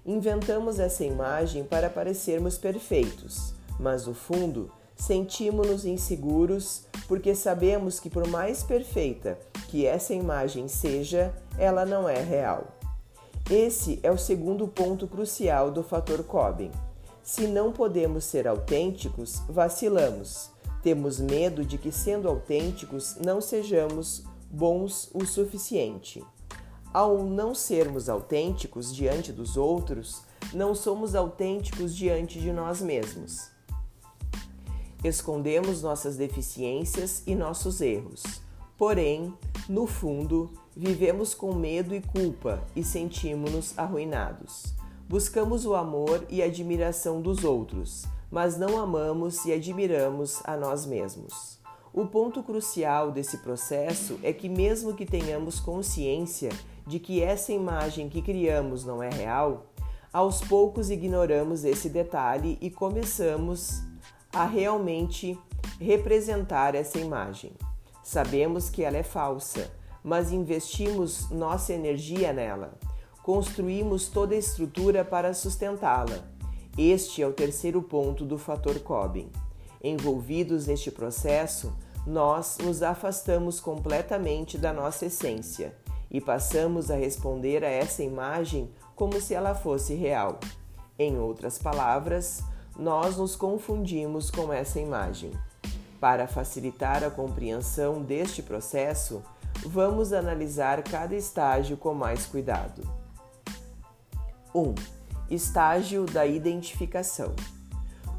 Inventamos 0.06 0.80
essa 0.80 1.04
imagem 1.04 1.66
para 1.66 1.90
parecermos 1.90 2.58
perfeitos, 2.58 3.54
mas 3.78 4.08
no 4.08 4.14
fundo 4.14 4.72
sentimos-nos 4.96 5.84
inseguros 5.84 6.84
porque 7.10 7.36
sabemos 7.36 8.00
que, 8.00 8.10
por 8.10 8.26
mais 8.26 8.64
perfeita 8.64 9.38
que 9.68 9.86
essa 9.86 10.14
imagem 10.14 10.70
seja, 10.70 11.34
ela 11.58 11.86
não 11.86 12.08
é 12.08 12.22
real. 12.22 12.68
Esse 13.52 14.00
é 14.02 14.10
o 14.10 14.18
segundo 14.18 14.66
ponto 14.66 15.10
crucial 15.10 15.72
do 15.72 15.84
fator 15.84 16.24
Cobbin. 16.24 16.72
Se 17.22 17.48
não 17.48 17.74
podemos 17.74 18.24
ser 18.24 18.48
autênticos, 18.48 19.42
vacilamos. 19.50 20.52
Temos 20.82 21.20
medo 21.20 21.66
de 21.66 21.78
que, 21.78 21.92
sendo 21.92 22.30
autênticos, 22.30 23.18
não 23.18 23.42
sejamos 23.42 24.24
bons 24.50 25.10
o 25.14 25.26
suficiente. 25.26 26.24
Ao 26.94 27.24
não 27.24 27.54
sermos 27.54 28.10
autênticos 28.10 28.94
diante 28.94 29.32
dos 29.32 29.58
outros, 29.58 30.24
não 30.54 30.74
somos 30.74 31.14
autênticos 31.14 31.96
diante 31.96 32.40
de 32.40 32.52
nós 32.52 32.82
mesmos. 32.82 33.52
Escondemos 35.04 35.82
nossas 35.82 36.18
deficiências 36.18 37.24
e 37.26 37.36
nossos 37.36 37.80
erros. 37.80 38.24
Porém, 38.78 39.34
no 39.68 39.86
fundo, 39.86 40.50
vivemos 40.76 41.34
com 41.34 41.54
medo 41.54 41.94
e 41.94 42.02
culpa 42.02 42.64
e 42.76 42.84
sentimos-nos 42.84 43.78
arruinados. 43.78 44.74
Buscamos 45.08 45.66
o 45.66 45.76
amor 45.76 46.26
e 46.30 46.42
admiração 46.42 47.22
dos 47.22 47.44
outros, 47.44 48.06
mas 48.32 48.58
não 48.58 48.78
amamos 48.78 49.46
e 49.46 49.54
admiramos 49.54 50.42
a 50.44 50.58
nós 50.58 50.86
mesmos. 50.86 51.59
O 51.92 52.06
ponto 52.06 52.44
crucial 52.44 53.12
desse 53.12 53.40
processo 53.40 54.20
é 54.22 54.32
que, 54.32 54.48
mesmo 54.48 54.94
que 54.94 55.06
tenhamos 55.06 55.60
consciência 55.60 56.50
de 56.86 57.00
que 57.00 57.22
essa 57.22 57.52
imagem 57.52 58.10
que 58.10 58.22
criamos 58.22 58.86
não 58.86 59.02
é 59.02 59.10
real, 59.10 59.66
aos 60.14 60.42
poucos 60.42 60.92
ignoramos 60.92 61.64
esse 61.64 61.90
detalhe 61.90 62.58
e 62.62 62.70
começamos 62.70 63.82
a 64.32 64.46
realmente 64.46 65.38
representar 65.80 66.76
essa 66.76 67.00
imagem. 67.00 67.52
Sabemos 68.04 68.70
que 68.70 68.84
ela 68.84 68.98
é 68.98 69.04
falsa, 69.04 69.72
mas 70.04 70.32
investimos 70.32 71.30
nossa 71.32 71.74
energia 71.74 72.32
nela. 72.32 72.74
Construímos 73.24 74.08
toda 74.08 74.36
a 74.36 74.38
estrutura 74.38 75.04
para 75.04 75.34
sustentá-la. 75.34 76.24
Este 76.78 77.22
é 77.22 77.28
o 77.28 77.34
terceiro 77.34 77.82
ponto 77.82 78.26
do 78.26 78.38
fator 78.38 78.80
Cobbin. 78.80 79.30
Envolvidos 79.82 80.68
neste 80.68 80.92
processo, 80.92 81.74
nós 82.06 82.58
nos 82.58 82.82
afastamos 82.82 83.60
completamente 83.60 84.58
da 84.58 84.74
nossa 84.74 85.06
essência 85.06 85.76
e 86.10 86.20
passamos 86.20 86.90
a 86.90 86.96
responder 86.96 87.64
a 87.64 87.70
essa 87.70 88.04
imagem 88.04 88.70
como 88.96 89.22
se 89.22 89.34
ela 89.34 89.54
fosse 89.54 89.94
real. 89.94 90.40
Em 90.98 91.18
outras 91.18 91.58
palavras, 91.58 92.44
nós 92.78 93.18
nos 93.18 93.36
confundimos 93.36 94.30
com 94.30 94.52
essa 94.52 94.80
imagem. 94.80 95.32
Para 96.00 96.28
facilitar 96.28 97.04
a 97.04 97.12
compreensão 97.12 98.02
deste 98.02 98.42
processo, 98.42 99.22
vamos 99.66 100.14
analisar 100.14 100.82
cada 100.84 101.16
estágio 101.16 101.78
com 101.78 101.94
mais 101.94 102.26
cuidado. 102.26 102.82
1. 104.54 104.62
Um, 104.62 104.76
estágio 105.30 106.06
da 106.06 106.26
identificação. 106.26 107.36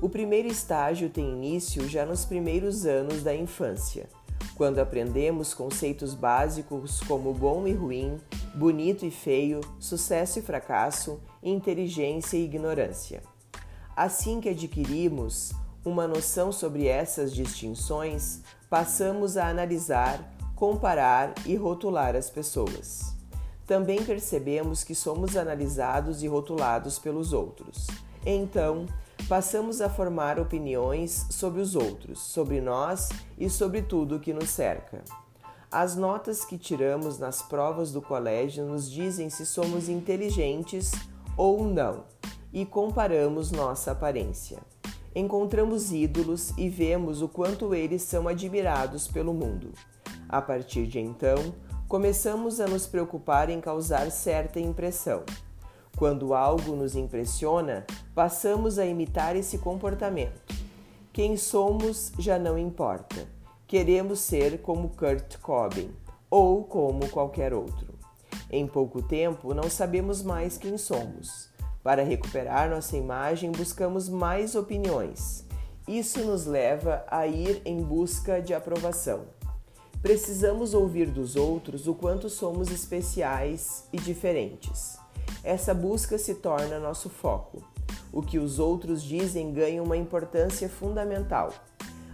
O 0.03 0.09
primeiro 0.09 0.49
estágio 0.49 1.11
tem 1.11 1.31
início 1.31 1.87
já 1.87 2.07
nos 2.07 2.25
primeiros 2.25 2.87
anos 2.87 3.23
da 3.23 3.35
infância, 3.35 4.09
quando 4.55 4.79
aprendemos 4.79 5.53
conceitos 5.53 6.15
básicos 6.15 7.01
como 7.01 7.35
bom 7.35 7.67
e 7.67 7.75
ruim, 7.75 8.19
bonito 8.55 9.05
e 9.05 9.11
feio, 9.11 9.61
sucesso 9.79 10.39
e 10.39 10.43
fracasso, 10.43 11.21
inteligência 11.43 12.39
e 12.39 12.45
ignorância. 12.45 13.23
Assim 13.95 14.41
que 14.41 14.49
adquirimos 14.49 15.53
uma 15.85 16.09
noção 16.09 16.51
sobre 16.51 16.87
essas 16.87 17.35
distinções, 17.35 18.41
passamos 18.71 19.37
a 19.37 19.49
analisar, 19.49 20.33
comparar 20.57 21.35
e 21.45 21.57
rotular 21.57 22.17
as 22.17 22.31
pessoas. 22.31 23.15
Também 23.67 24.03
percebemos 24.03 24.83
que 24.83 24.95
somos 24.95 25.37
analisados 25.37 26.23
e 26.23 26.27
rotulados 26.27 26.99
pelos 26.99 27.35
outros. 27.35 27.87
Então, 28.25 28.87
passamos 29.29 29.81
a 29.81 29.89
formar 29.89 30.39
opiniões 30.39 31.27
sobre 31.31 31.61
os 31.61 31.75
outros, 31.75 32.21
sobre 32.21 32.61
nós 32.61 33.09
e 33.39 33.49
sobre 33.49 33.83
tudo 33.83 34.17
o 34.17 34.21
que 34.21 34.33
nos 34.33 34.51
cerca. 34.51 35.03
As 35.71 35.95
notas 35.95 36.45
que 36.45 36.59
tiramos 36.59 37.19
nas 37.19 37.43
provas 37.43 37.93
do 37.93 38.03
colégio 38.03 38.65
nos 38.65 38.91
dizem 38.91 39.31
se 39.31 39.47
somos 39.47 39.89
inteligentes 39.89 40.91
ou 41.37 41.65
não 41.65 42.05
e 42.53 42.67
comparamos 42.67 43.53
nossa 43.53 43.93
aparência. 43.93 44.59
Encontramos 45.15 45.93
ídolos 45.93 46.53
e 46.57 46.69
vemos 46.69 47.23
o 47.23 47.29
quanto 47.29 47.75
eles 47.75 48.03
são 48.03 48.27
admirados 48.27 49.07
pelo 49.07 49.33
mundo. 49.33 49.73
A 50.29 50.41
partir 50.41 50.87
de 50.87 51.01
então, 51.01 51.55
começamos 51.89 52.61
a 52.61 52.67
nos 52.67 52.87
preocupar 52.87 53.51
em 53.51 53.61
causar 53.61 54.11
certa 54.11 54.61
impressão. 54.61 55.25
Quando 55.97 56.35
algo 56.35 56.75
nos 56.75 56.95
impressiona, 56.97 57.85
passamos 58.15 58.79
a 58.79 58.87
imitar 58.87 59.37
esse 59.37 59.59
comportamento. 59.59 60.41
Quem 61.13 61.37
somos 61.37 62.13
já 62.19 62.39
não 62.39 62.57
importa. 62.57 63.27
Queremos 63.67 64.21
ser 64.21 64.63
como 64.63 64.91
Kurt 64.91 65.39
Cobain 65.39 65.91
ou 66.31 66.65
como 66.65 67.09
qualquer 67.09 67.53
outro. 67.53 67.99
Em 68.51 68.67
pouco 68.67 69.03
tempo, 69.03 69.53
não 69.53 69.69
sabemos 69.69 70.23
mais 70.23 70.57
quem 70.57 70.79
somos. 70.79 71.51
Para 71.83 72.03
recuperar 72.03 72.71
nossa 72.71 72.97
imagem, 72.97 73.51
buscamos 73.51 74.09
mais 74.09 74.55
opiniões. 74.55 75.45
Isso 75.89 76.21
nos 76.21 76.47
leva 76.47 77.05
a 77.09 77.27
ir 77.27 77.61
em 77.65 77.83
busca 77.83 78.41
de 78.41 78.55
aprovação. 78.55 79.23
Precisamos 80.01 80.75
ouvir 80.75 81.11
dos 81.11 81.35
outros 81.35 81.89
o 81.89 81.95
quanto 81.95 82.29
somos 82.29 82.71
especiais 82.71 83.89
e 83.93 83.99
diferentes. 83.99 85.00
Essa 85.43 85.73
busca 85.73 86.19
se 86.19 86.35
torna 86.35 86.79
nosso 86.79 87.09
foco. 87.09 87.63
O 88.13 88.21
que 88.21 88.39
os 88.39 88.59
outros 88.59 89.03
dizem 89.03 89.53
ganha 89.53 89.83
uma 89.83 89.97
importância 89.97 90.69
fundamental. 90.69 91.53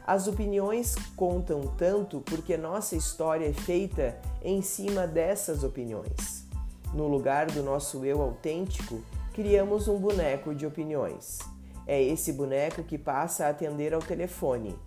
As 0.06 0.28
opiniões 0.28 0.94
contam 1.16 1.62
tanto 1.76 2.20
porque 2.20 2.56
nossa 2.56 2.94
história 2.94 3.48
é 3.48 3.52
feita 3.52 4.16
em 4.40 4.62
cima 4.62 5.06
dessas 5.06 5.64
opiniões. 5.64 6.46
No 6.94 7.08
lugar 7.08 7.46
do 7.46 7.62
nosso 7.62 8.04
eu 8.04 8.22
autêntico, 8.22 9.02
criamos 9.32 9.88
um 9.88 9.98
boneco 9.98 10.54
de 10.54 10.64
opiniões. 10.64 11.40
É 11.86 12.00
esse 12.00 12.32
boneco 12.32 12.84
que 12.84 12.96
passa 12.96 13.46
a 13.46 13.50
atender 13.50 13.92
ao 13.92 14.00
telefone, 14.00 14.78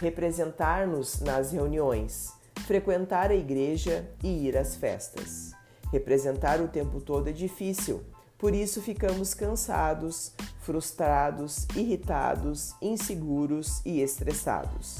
representar-nos 0.00 1.20
nas 1.20 1.50
reuniões, 1.50 2.32
frequentar 2.66 3.30
a 3.30 3.34
igreja 3.34 4.08
e 4.22 4.46
ir 4.46 4.56
às 4.56 4.76
festas. 4.76 5.50
Representar 5.90 6.60
o 6.60 6.68
tempo 6.68 7.00
todo 7.00 7.28
é 7.28 7.32
difícil, 7.32 8.02
por 8.38 8.54
isso 8.54 8.80
ficamos 8.80 9.34
cansados, 9.34 10.32
frustrados, 10.60 11.66
irritados, 11.76 12.74
inseguros 12.80 13.82
e 13.84 14.00
estressados. 14.00 14.98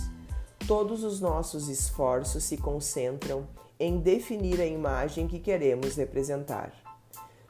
Todos 0.66 1.04
os 1.04 1.20
nossos 1.20 1.68
esforços 1.68 2.44
se 2.44 2.56
concentram 2.56 3.48
em 3.78 3.98
definir 3.98 4.60
a 4.60 4.66
imagem 4.66 5.26
que 5.26 5.38
queremos 5.38 5.96
representar. 5.96 6.72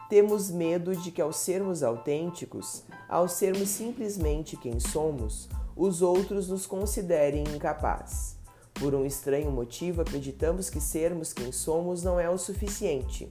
Temos 0.09 0.51
medo 0.51 0.95
de 0.95 1.11
que, 1.11 1.21
ao 1.21 1.33
sermos 1.33 1.83
autênticos, 1.83 2.85
ao 3.09 3.29
sermos 3.29 3.69
simplesmente 3.69 4.57
quem 4.57 4.79
somos, 4.79 5.49
os 5.77 6.03
outros 6.03 6.49
nos 6.49 6.67
considerem 6.67 7.45
incapazes. 7.45 8.40
Por 8.81 8.95
um 8.95 9.05
estranho 9.05 9.51
motivo, 9.51 10.01
acreditamos 10.01 10.71
que 10.71 10.81
sermos 10.81 11.33
quem 11.33 11.53
somos 11.53 12.03
não 12.03 12.19
é 12.19 12.29
o 12.29 12.39
suficiente. 12.39 13.31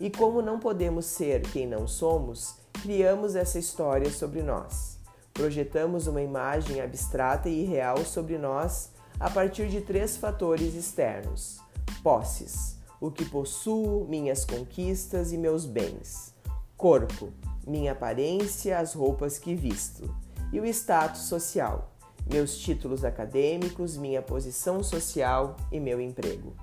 E 0.00 0.10
como 0.10 0.42
não 0.42 0.58
podemos 0.58 1.04
ser 1.04 1.42
quem 1.42 1.66
não 1.66 1.86
somos, 1.86 2.56
criamos 2.82 3.36
essa 3.36 3.58
história 3.58 4.10
sobre 4.10 4.42
nós. 4.42 4.98
Projetamos 5.34 6.06
uma 6.06 6.22
imagem 6.22 6.80
abstrata 6.80 7.48
e 7.48 7.60
irreal 7.62 7.98
sobre 8.06 8.38
nós 8.38 8.90
a 9.20 9.30
partir 9.30 9.68
de 9.68 9.82
três 9.82 10.16
fatores 10.16 10.74
externos: 10.74 11.60
posses 12.02 12.76
o 13.00 13.10
que 13.10 13.24
possuo, 13.24 14.06
minhas 14.08 14.44
conquistas 14.44 15.32
e 15.32 15.38
meus 15.38 15.66
bens. 15.66 16.34
Corpo, 16.76 17.32
minha 17.66 17.92
aparência, 17.92 18.78
as 18.78 18.94
roupas 18.94 19.38
que 19.38 19.54
visto. 19.54 20.14
E 20.52 20.60
o 20.60 20.66
status 20.66 21.22
social, 21.22 21.92
meus 22.28 22.58
títulos 22.58 23.04
acadêmicos, 23.04 23.96
minha 23.96 24.20
posição 24.20 24.82
social 24.82 25.56
e 25.70 25.78
meu 25.78 26.00
emprego. 26.00 26.54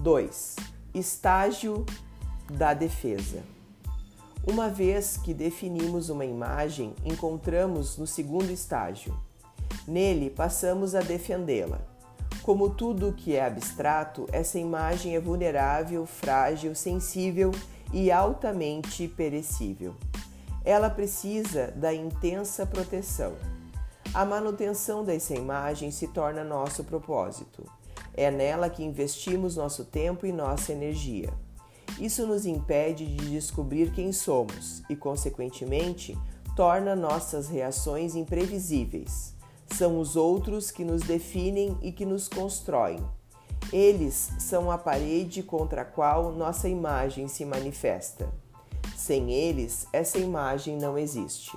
2. 0.00 0.56
Estágio 0.94 1.84
da 2.50 2.72
defesa. 2.72 3.42
Uma 4.46 4.70
vez 4.70 5.18
que 5.18 5.34
definimos 5.34 6.08
uma 6.08 6.24
imagem, 6.24 6.94
encontramos 7.04 7.98
no 7.98 8.06
segundo 8.06 8.50
estágio. 8.50 9.14
Nele, 9.86 10.30
passamos 10.30 10.94
a 10.94 11.00
defendê-la. 11.00 11.80
Como 12.42 12.70
tudo 12.70 13.12
que 13.12 13.36
é 13.36 13.44
abstrato, 13.44 14.26
essa 14.32 14.58
imagem 14.58 15.14
é 15.14 15.20
vulnerável, 15.20 16.06
frágil, 16.06 16.74
sensível 16.74 17.52
e 17.92 18.10
altamente 18.10 19.06
perecível. 19.06 19.94
Ela 20.64 20.88
precisa 20.88 21.70
da 21.72 21.92
intensa 21.92 22.64
proteção. 22.64 23.34
A 24.12 24.24
manutenção 24.24 25.04
dessa 25.04 25.34
imagem 25.34 25.92
se 25.92 26.08
torna 26.08 26.42
nosso 26.42 26.82
propósito. 26.82 27.64
É 28.12 28.28
nela 28.28 28.68
que 28.68 28.82
investimos 28.82 29.54
nosso 29.54 29.84
tempo 29.84 30.26
e 30.26 30.32
nossa 30.32 30.72
energia. 30.72 31.32
Isso 31.96 32.26
nos 32.26 32.44
impede 32.44 33.06
de 33.06 33.30
descobrir 33.30 33.92
quem 33.92 34.12
somos 34.12 34.82
e, 34.90 34.96
consequentemente, 34.96 36.18
torna 36.56 36.96
nossas 36.96 37.48
reações 37.48 38.16
imprevisíveis. 38.16 39.32
São 39.76 40.00
os 40.00 40.16
outros 40.16 40.72
que 40.72 40.84
nos 40.84 41.02
definem 41.02 41.78
e 41.80 41.92
que 41.92 42.04
nos 42.04 42.26
constroem. 42.26 42.98
Eles 43.72 44.32
são 44.40 44.72
a 44.72 44.76
parede 44.76 45.40
contra 45.40 45.82
a 45.82 45.84
qual 45.84 46.32
nossa 46.32 46.68
imagem 46.68 47.28
se 47.28 47.44
manifesta. 47.44 48.28
Sem 48.96 49.30
eles, 49.30 49.86
essa 49.92 50.18
imagem 50.18 50.76
não 50.76 50.98
existe. 50.98 51.56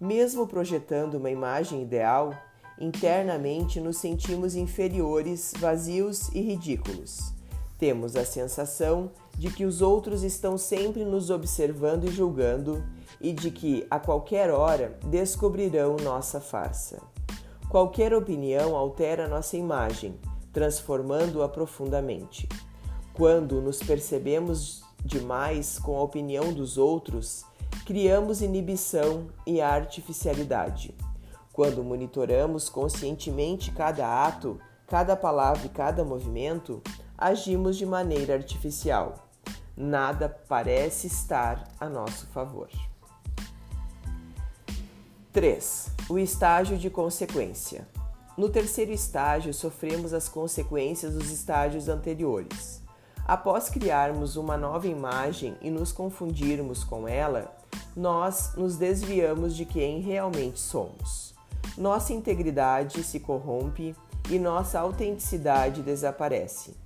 Mesmo 0.00 0.46
projetando 0.46 1.14
uma 1.14 1.30
imagem 1.30 1.82
ideal, 1.82 2.32
internamente 2.80 3.80
nos 3.80 3.96
sentimos 3.96 4.54
inferiores, 4.54 5.52
vazios 5.58 6.28
e 6.28 6.40
ridículos. 6.40 7.32
Temos 7.78 8.16
a 8.16 8.24
sensação 8.24 9.10
de 9.36 9.50
que 9.50 9.64
os 9.64 9.82
outros 9.82 10.22
estão 10.22 10.56
sempre 10.56 11.04
nos 11.04 11.30
observando 11.30 12.04
e 12.04 12.10
julgando 12.10 12.84
e 13.20 13.32
de 13.32 13.50
que, 13.50 13.86
a 13.90 13.98
qualquer 13.98 14.50
hora, 14.50 14.98
descobrirão 15.04 15.96
nossa 15.96 16.40
farsa. 16.40 17.00
Qualquer 17.68 18.14
opinião 18.14 18.76
altera 18.76 19.28
nossa 19.28 19.56
imagem, 19.56 20.14
transformando-a 20.52 21.48
profundamente. 21.48 22.48
Quando 23.12 23.60
nos 23.60 23.78
percebemos 23.78 24.82
demais 25.04 25.78
com 25.78 25.96
a 25.96 26.02
opinião 26.02 26.52
dos 26.52 26.78
outros, 26.78 27.44
criamos 27.88 28.42
inibição 28.42 29.28
e 29.46 29.62
artificialidade. 29.62 30.94
Quando 31.54 31.82
monitoramos 31.82 32.68
conscientemente 32.68 33.72
cada 33.72 34.26
ato, 34.26 34.60
cada 34.86 35.16
palavra 35.16 35.64
e 35.64 35.70
cada 35.70 36.04
movimento, 36.04 36.82
agimos 37.16 37.78
de 37.78 37.86
maneira 37.86 38.34
artificial. 38.34 39.30
Nada 39.74 40.28
parece 40.28 41.06
estar 41.06 41.66
a 41.80 41.88
nosso 41.88 42.26
favor. 42.26 42.68
3. 45.32 45.90
O 46.10 46.18
estágio 46.18 46.76
de 46.76 46.90
consequência. 46.90 47.88
No 48.36 48.50
terceiro 48.50 48.92
estágio, 48.92 49.54
sofremos 49.54 50.12
as 50.12 50.28
consequências 50.28 51.14
dos 51.14 51.30
estágios 51.30 51.88
anteriores. 51.88 52.82
Após 53.26 53.70
criarmos 53.70 54.36
uma 54.36 54.58
nova 54.58 54.86
imagem 54.86 55.56
e 55.62 55.70
nos 55.70 55.90
confundirmos 55.90 56.84
com 56.84 57.08
ela, 57.08 57.57
nós 57.96 58.54
nos 58.56 58.76
desviamos 58.76 59.56
de 59.56 59.64
quem 59.64 60.00
realmente 60.00 60.60
somos. 60.60 61.34
Nossa 61.76 62.12
integridade 62.12 63.02
se 63.02 63.20
corrompe 63.20 63.94
e 64.30 64.38
nossa 64.38 64.80
autenticidade 64.80 65.82
desaparece. 65.82 66.76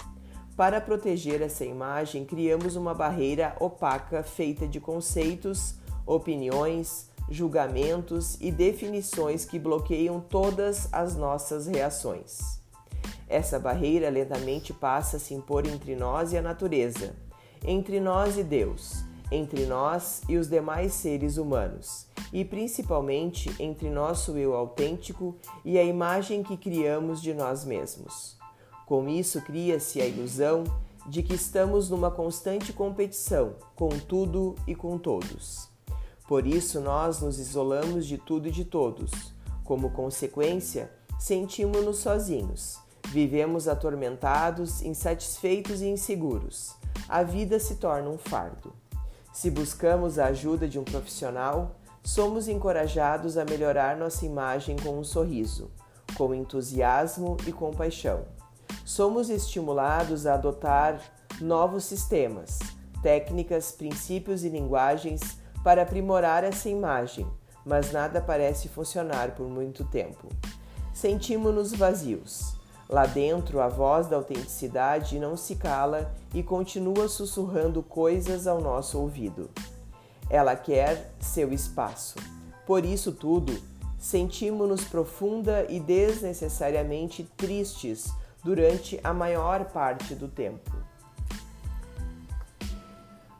Para 0.56 0.80
proteger 0.80 1.40
essa 1.40 1.64
imagem, 1.64 2.24
criamos 2.24 2.76
uma 2.76 2.94
barreira 2.94 3.56
opaca 3.58 4.22
feita 4.22 4.66
de 4.66 4.78
conceitos, 4.80 5.74
opiniões, 6.06 7.10
julgamentos 7.28 8.36
e 8.40 8.50
definições 8.50 9.44
que 9.44 9.58
bloqueiam 9.58 10.20
todas 10.20 10.88
as 10.92 11.16
nossas 11.16 11.66
reações. 11.66 12.60
Essa 13.28 13.58
barreira 13.58 14.10
lentamente 14.10 14.74
passa 14.74 15.16
a 15.16 15.20
se 15.20 15.32
impor 15.32 15.66
entre 15.66 15.96
nós 15.96 16.32
e 16.32 16.36
a 16.36 16.42
natureza, 16.42 17.14
entre 17.64 17.98
nós 17.98 18.36
e 18.36 18.44
Deus, 18.44 19.04
entre 19.32 19.66
nós 19.66 20.20
e 20.28 20.36
os 20.36 20.48
demais 20.48 20.92
seres 20.92 21.38
humanos, 21.38 22.06
e 22.32 22.44
principalmente 22.44 23.50
entre 23.58 23.88
nosso 23.88 24.36
eu 24.36 24.54
autêntico 24.54 25.34
e 25.64 25.78
a 25.78 25.82
imagem 25.82 26.42
que 26.42 26.56
criamos 26.56 27.20
de 27.20 27.32
nós 27.32 27.64
mesmos. 27.64 28.36
Com 28.86 29.08
isso, 29.08 29.40
cria-se 29.40 30.00
a 30.00 30.06
ilusão 30.06 30.64
de 31.06 31.22
que 31.22 31.34
estamos 31.34 31.88
numa 31.88 32.10
constante 32.10 32.72
competição 32.72 33.54
com 33.74 33.88
tudo 33.88 34.54
e 34.66 34.74
com 34.74 34.98
todos. 34.98 35.68
Por 36.28 36.46
isso, 36.46 36.80
nós 36.80 37.20
nos 37.20 37.38
isolamos 37.38 38.06
de 38.06 38.18
tudo 38.18 38.48
e 38.48 38.50
de 38.50 38.64
todos. 38.64 39.10
Como 39.64 39.90
consequência, 39.90 40.90
sentimos-nos 41.18 41.98
sozinhos. 41.98 42.78
Vivemos 43.08 43.68
atormentados, 43.68 44.80
insatisfeitos 44.82 45.82
e 45.82 45.86
inseguros. 45.86 46.74
A 47.08 47.22
vida 47.22 47.58
se 47.58 47.76
torna 47.76 48.08
um 48.08 48.18
fardo. 48.18 48.72
Se 49.32 49.50
buscamos 49.50 50.18
a 50.18 50.26
ajuda 50.26 50.68
de 50.68 50.78
um 50.78 50.84
profissional, 50.84 51.76
somos 52.04 52.48
encorajados 52.48 53.38
a 53.38 53.44
melhorar 53.44 53.96
nossa 53.96 54.26
imagem 54.26 54.76
com 54.76 54.98
um 54.98 55.04
sorriso, 55.04 55.70
com 56.16 56.34
entusiasmo 56.34 57.38
e 57.46 57.52
compaixão. 57.52 58.24
Somos 58.84 59.30
estimulados 59.30 60.26
a 60.26 60.34
adotar 60.34 61.00
novos 61.40 61.84
sistemas, 61.84 62.58
técnicas, 63.02 63.72
princípios 63.72 64.44
e 64.44 64.50
linguagens 64.50 65.38
para 65.64 65.82
aprimorar 65.82 66.44
essa 66.44 66.68
imagem, 66.68 67.26
mas 67.64 67.90
nada 67.90 68.20
parece 68.20 68.68
funcionar 68.68 69.34
por 69.34 69.48
muito 69.48 69.82
tempo. 69.84 70.28
Sentimos-nos 70.92 71.72
vazios. 71.72 72.61
Lá 72.92 73.06
dentro, 73.06 73.58
a 73.58 73.68
voz 73.68 74.06
da 74.06 74.16
autenticidade 74.16 75.18
não 75.18 75.34
se 75.34 75.56
cala 75.56 76.14
e 76.34 76.42
continua 76.42 77.08
sussurrando 77.08 77.82
coisas 77.82 78.46
ao 78.46 78.60
nosso 78.60 79.00
ouvido. 79.00 79.48
Ela 80.28 80.54
quer 80.54 81.10
seu 81.18 81.54
espaço. 81.54 82.16
Por 82.66 82.84
isso 82.84 83.10
tudo, 83.10 83.58
sentimos-nos 83.98 84.84
profunda 84.84 85.64
e 85.70 85.80
desnecessariamente 85.80 87.24
tristes 87.34 88.12
durante 88.44 89.00
a 89.02 89.14
maior 89.14 89.64
parte 89.64 90.14
do 90.14 90.28
tempo. 90.28 90.70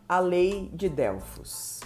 A 0.09 0.19
Lei 0.19 0.71
de 0.73 0.88
Delfos 0.88 1.83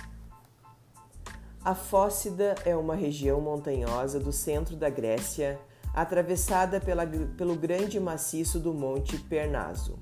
a 1.66 1.74
Fócida 1.74 2.55
é 2.64 2.76
uma 2.76 2.94
região 2.94 3.40
montanhosa 3.40 4.20
do 4.20 4.33
centro 4.33 4.76
da 4.76 4.88
Grécia, 4.88 5.59
atravessada 5.96 6.78
pela, 6.78 7.06
pelo 7.06 7.56
grande 7.56 7.98
maciço 7.98 8.61
do 8.61 8.74
Monte 8.74 9.18
Pernaso. 9.18 9.98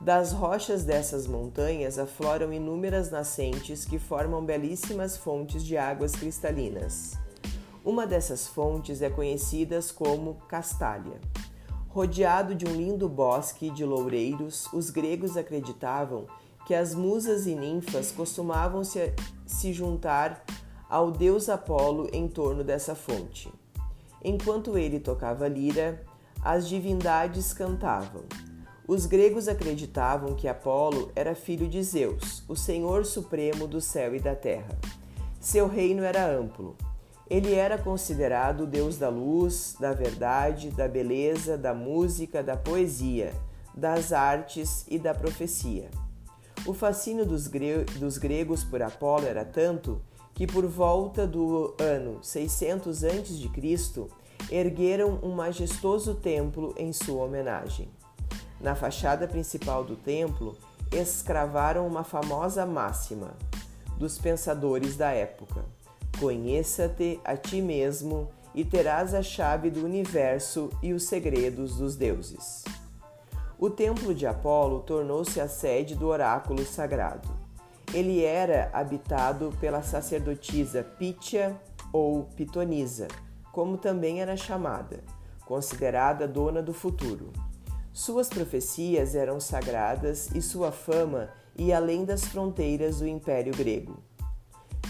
Das 0.00 0.30
rochas 0.32 0.84
dessas 0.84 1.26
montanhas 1.26 1.98
afloram 1.98 2.52
inúmeras 2.52 3.10
nascentes 3.10 3.84
que 3.84 3.98
formam 3.98 4.44
belíssimas 4.44 5.16
fontes 5.16 5.64
de 5.64 5.76
águas 5.76 6.12
cristalinas. 6.12 7.18
Uma 7.84 8.06
dessas 8.06 8.46
fontes 8.46 9.02
é 9.02 9.10
conhecida 9.10 9.80
como 9.96 10.36
Castália. 10.46 11.20
Rodeado 11.88 12.54
de 12.54 12.64
um 12.64 12.76
lindo 12.76 13.08
bosque 13.08 13.70
de 13.70 13.84
loureiros, 13.84 14.72
os 14.72 14.88
gregos 14.88 15.36
acreditavam 15.36 16.26
que 16.64 16.74
as 16.74 16.94
musas 16.94 17.48
e 17.48 17.56
ninfas 17.56 18.12
costumavam 18.12 18.84
se, 18.84 19.12
se 19.44 19.72
juntar 19.72 20.44
ao 20.88 21.10
deus 21.10 21.48
Apolo 21.48 22.08
em 22.12 22.28
torno 22.28 22.62
dessa 22.62 22.94
fonte. 22.94 23.52
Enquanto 24.24 24.76
ele 24.76 24.98
tocava 24.98 25.46
lira, 25.48 26.04
as 26.42 26.68
divindades 26.68 27.52
cantavam. 27.52 28.22
Os 28.86 29.04
gregos 29.04 29.48
acreditavam 29.48 30.34
que 30.34 30.48
Apolo 30.48 31.12
era 31.14 31.34
filho 31.34 31.68
de 31.68 31.82
Zeus, 31.82 32.42
o 32.48 32.56
senhor 32.56 33.04
supremo 33.04 33.66
do 33.66 33.80
céu 33.80 34.14
e 34.14 34.18
da 34.18 34.34
terra. 34.34 34.78
Seu 35.40 35.68
reino 35.68 36.02
era 36.02 36.26
amplo. 36.26 36.76
Ele 37.28 37.54
era 37.54 37.76
considerado 37.76 38.62
o 38.62 38.66
deus 38.66 38.96
da 38.96 39.10
luz, 39.10 39.76
da 39.78 39.92
verdade, 39.92 40.70
da 40.70 40.88
beleza, 40.88 41.58
da 41.58 41.74
música, 41.74 42.42
da 42.42 42.56
poesia, 42.56 43.34
das 43.74 44.12
artes 44.12 44.86
e 44.88 44.98
da 44.98 45.14
profecia. 45.14 45.90
O 46.66 46.72
fascínio 46.72 47.26
dos, 47.26 47.46
gre 47.46 47.84
dos 47.98 48.16
gregos 48.16 48.64
por 48.64 48.82
Apolo 48.82 49.26
era 49.26 49.44
tanto 49.44 50.00
que, 50.38 50.46
por 50.46 50.64
volta 50.68 51.26
do 51.26 51.74
ano 51.80 52.22
600 52.22 53.02
a.C., 53.02 54.06
ergueram 54.52 55.18
um 55.20 55.32
majestoso 55.32 56.14
templo 56.14 56.72
em 56.78 56.92
sua 56.92 57.24
homenagem. 57.24 57.88
Na 58.60 58.76
fachada 58.76 59.26
principal 59.26 59.82
do 59.82 59.96
templo, 59.96 60.56
escravaram 60.92 61.84
uma 61.88 62.04
famosa 62.04 62.64
máxima 62.64 63.34
dos 63.98 64.16
pensadores 64.16 64.96
da 64.96 65.10
época: 65.10 65.64
Conheça-te 66.20 67.20
a 67.24 67.36
ti 67.36 67.60
mesmo 67.60 68.30
e 68.54 68.64
terás 68.64 69.14
a 69.14 69.24
chave 69.24 69.70
do 69.70 69.84
universo 69.84 70.70
e 70.80 70.92
os 70.92 71.02
segredos 71.02 71.78
dos 71.78 71.96
deuses. 71.96 72.62
O 73.58 73.68
templo 73.68 74.14
de 74.14 74.24
Apolo 74.24 74.82
tornou-se 74.82 75.40
a 75.40 75.48
sede 75.48 75.96
do 75.96 76.06
oráculo 76.06 76.64
sagrado. 76.64 77.37
Ele 77.94 78.22
era 78.22 78.70
habitado 78.72 79.52
pela 79.60 79.82
sacerdotisa 79.82 80.82
Pitia 80.82 81.58
ou 81.92 82.24
Pitonisa, 82.36 83.08
como 83.50 83.78
também 83.78 84.20
era 84.20 84.36
chamada, 84.36 85.02
considerada 85.46 86.28
dona 86.28 86.62
do 86.62 86.74
futuro. 86.74 87.32
Suas 87.92 88.28
profecias 88.28 89.14
eram 89.14 89.40
sagradas 89.40 90.30
e 90.34 90.42
sua 90.42 90.70
fama 90.70 91.30
ia 91.56 91.78
além 91.78 92.04
das 92.04 92.24
fronteiras 92.24 92.98
do 92.98 93.08
Império 93.08 93.52
Grego. 93.56 94.02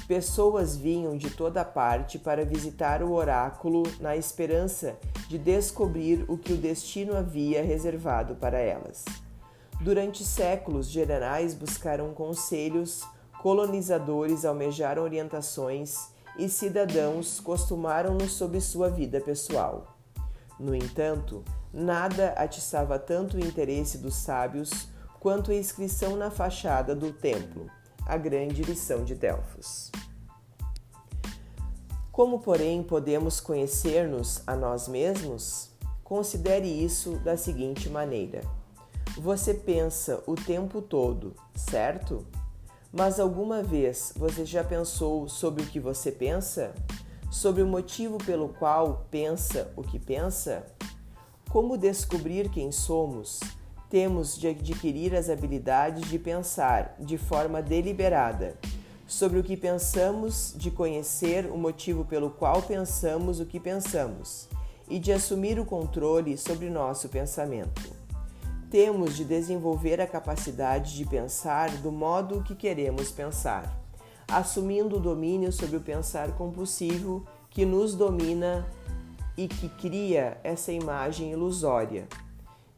Pessoas 0.07 0.77
vinham 0.77 1.17
de 1.17 1.31
toda 1.31 1.65
parte 1.65 2.19
para 2.19 2.45
visitar 2.45 3.03
o 3.03 3.13
oráculo 3.13 3.85
na 4.01 4.17
esperança 4.17 4.97
de 5.29 5.39
descobrir 5.39 6.25
o 6.29 6.37
que 6.37 6.53
o 6.53 6.57
destino 6.57 7.17
havia 7.17 7.63
reservado 7.63 8.35
para 8.35 8.59
elas. 8.59 9.05
Durante 9.81 10.25
séculos, 10.25 10.89
generais 10.89 11.55
buscaram 11.55 12.13
conselhos, 12.13 13.05
colonizadores 13.41 14.45
almejaram 14.45 15.03
orientações 15.03 16.09
e 16.37 16.49
cidadãos 16.49 17.41
costumaram-no 17.41 18.29
sob 18.29 18.61
sua 18.61 18.89
vida 18.89 19.21
pessoal. 19.21 19.97
No 20.59 20.75
entanto, 20.75 21.45
Nada 21.73 22.31
atiçava 22.31 22.99
tanto 22.99 23.37
o 23.37 23.41
interesse 23.41 23.99
dos 23.99 24.15
sábios 24.15 24.89
quanto 25.21 25.51
a 25.51 25.55
inscrição 25.55 26.17
na 26.17 26.31
fachada 26.31 26.95
do 26.95 27.13
templo, 27.13 27.71
a 28.07 28.17
grande 28.17 28.63
lição 28.63 29.05
de 29.05 29.15
Delfos. 29.15 29.93
Como, 32.11 32.41
porém, 32.41 32.83
podemos 32.83 33.39
conhecer-nos 33.39 34.43
a 34.47 34.57
nós 34.57 34.89
mesmos? 34.89 35.71
Considere 36.03 36.67
isso 36.67 37.19
da 37.19 37.37
seguinte 37.37 37.91
maneira: 37.91 38.41
você 39.19 39.53
pensa 39.53 40.23
o 40.27 40.37
tempo 40.37 40.81
todo, 40.81 41.35
certo? 41.55 42.25
Mas 42.93 43.19
alguma 43.19 43.63
vez 43.63 44.13
você 44.17 44.47
já 44.47 44.63
pensou 44.63 45.29
sobre 45.29 45.65
o 45.65 45.67
que 45.67 45.81
você 45.81 46.13
pensa? 46.13 46.73
Sobre 47.31 47.63
o 47.63 47.67
motivo 47.67 48.17
pelo 48.19 48.49
qual 48.49 49.07
pensa 49.11 49.73
o 49.77 49.83
que 49.83 49.99
pensa? 49.99 50.65
Como 51.51 51.77
descobrir 51.77 52.49
quem 52.49 52.71
somos? 52.71 53.41
Temos 53.91 54.39
de 54.39 54.49
adquirir 54.49 55.15
as 55.17 55.29
habilidades 55.29 56.09
de 56.09 56.19
pensar 56.19 56.95
de 56.99 57.19
forma 57.19 57.61
deliberada 57.61 58.57
sobre 59.07 59.39
o 59.41 59.43
que 59.43 59.57
pensamos, 59.57 60.55
de 60.55 60.71
conhecer 60.71 61.47
o 61.47 61.57
motivo 61.59 62.05
pelo 62.05 62.31
qual 62.31 62.63
pensamos 62.63 63.41
o 63.41 63.47
que 63.47 63.59
pensamos 63.59 64.49
e 64.89 64.99
de 64.99 65.13
assumir 65.13 65.59
o 65.59 65.65
controle 65.65 66.37
sobre 66.39 66.71
nosso 66.71 67.09
pensamento. 67.09 67.98
Temos 68.71 69.17
de 69.17 69.25
desenvolver 69.25 69.99
a 69.99 70.07
capacidade 70.07 70.95
de 70.95 71.07
pensar 71.07 71.71
do 71.79 71.91
modo 71.91 72.43
que 72.43 72.55
queremos 72.55 73.11
pensar, 73.11 73.83
assumindo 74.31 74.97
o 74.97 75.01
domínio 75.01 75.51
sobre 75.51 75.79
o 75.79 75.81
pensar 75.81 76.33
compulsivo 76.37 77.27
que 77.49 77.65
nos 77.65 77.95
domina 77.95 78.69
e 79.39 79.49
que 79.49 79.71
cria 79.71 80.39
essa 80.45 80.71
imagem 80.71 81.33
ilusória 81.33 82.07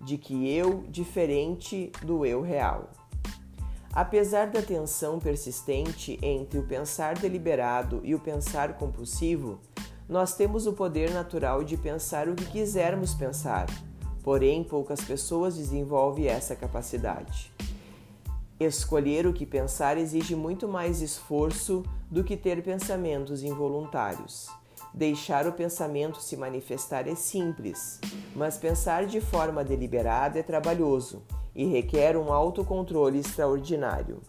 de 0.01 0.17
que 0.17 0.49
eu 0.49 0.85
diferente 0.89 1.91
do 2.03 2.25
eu 2.25 2.41
real. 2.41 2.91
Apesar 3.93 4.47
da 4.47 4.63
tensão 4.63 5.19
persistente 5.19 6.17
entre 6.23 6.61
o 6.61 6.67
pensar 6.67 7.19
deliberado 7.19 8.01
e 8.05 8.15
o 8.15 8.21
pensar 8.21 8.75
compulsivo, 8.75 9.59
nós 10.09 10.37
temos 10.37 10.69
o 10.69 10.73
poder 10.73 11.11
natural 11.11 11.65
de 11.65 11.77
pensar 11.77 12.29
o 12.29 12.37
que 12.37 12.45
quisermos 12.47 13.13
pensar, 13.13 13.67
porém 14.23 14.63
poucas 14.63 15.01
pessoas 15.01 15.57
desenvolvem 15.57 16.27
essa 16.27 16.55
capacidade. 16.55 17.53
Escolher 18.59 19.27
o 19.27 19.33
que 19.33 19.47
pensar 19.47 19.97
exige 19.97 20.35
muito 20.35 20.69
mais 20.69 21.01
esforço 21.01 21.83
do 22.11 22.23
que 22.23 22.37
ter 22.37 22.63
pensamentos 22.63 23.43
involuntários. 23.43 24.49
Deixar 24.93 25.47
o 25.47 25.53
pensamento 25.53 26.21
se 26.21 26.37
manifestar 26.37 27.09
é 27.09 27.15
simples, 27.15 27.99
mas 28.37 28.59
pensar 28.59 29.07
de 29.07 29.21
forma 29.21 29.65
deliberada 29.65 30.39
é 30.39 30.43
trabalhoso 30.43 31.23
e 31.55 31.65
requer 31.65 32.17
um 32.17 32.33
autocontrole 32.33 33.21
extraordinário. 33.21 34.21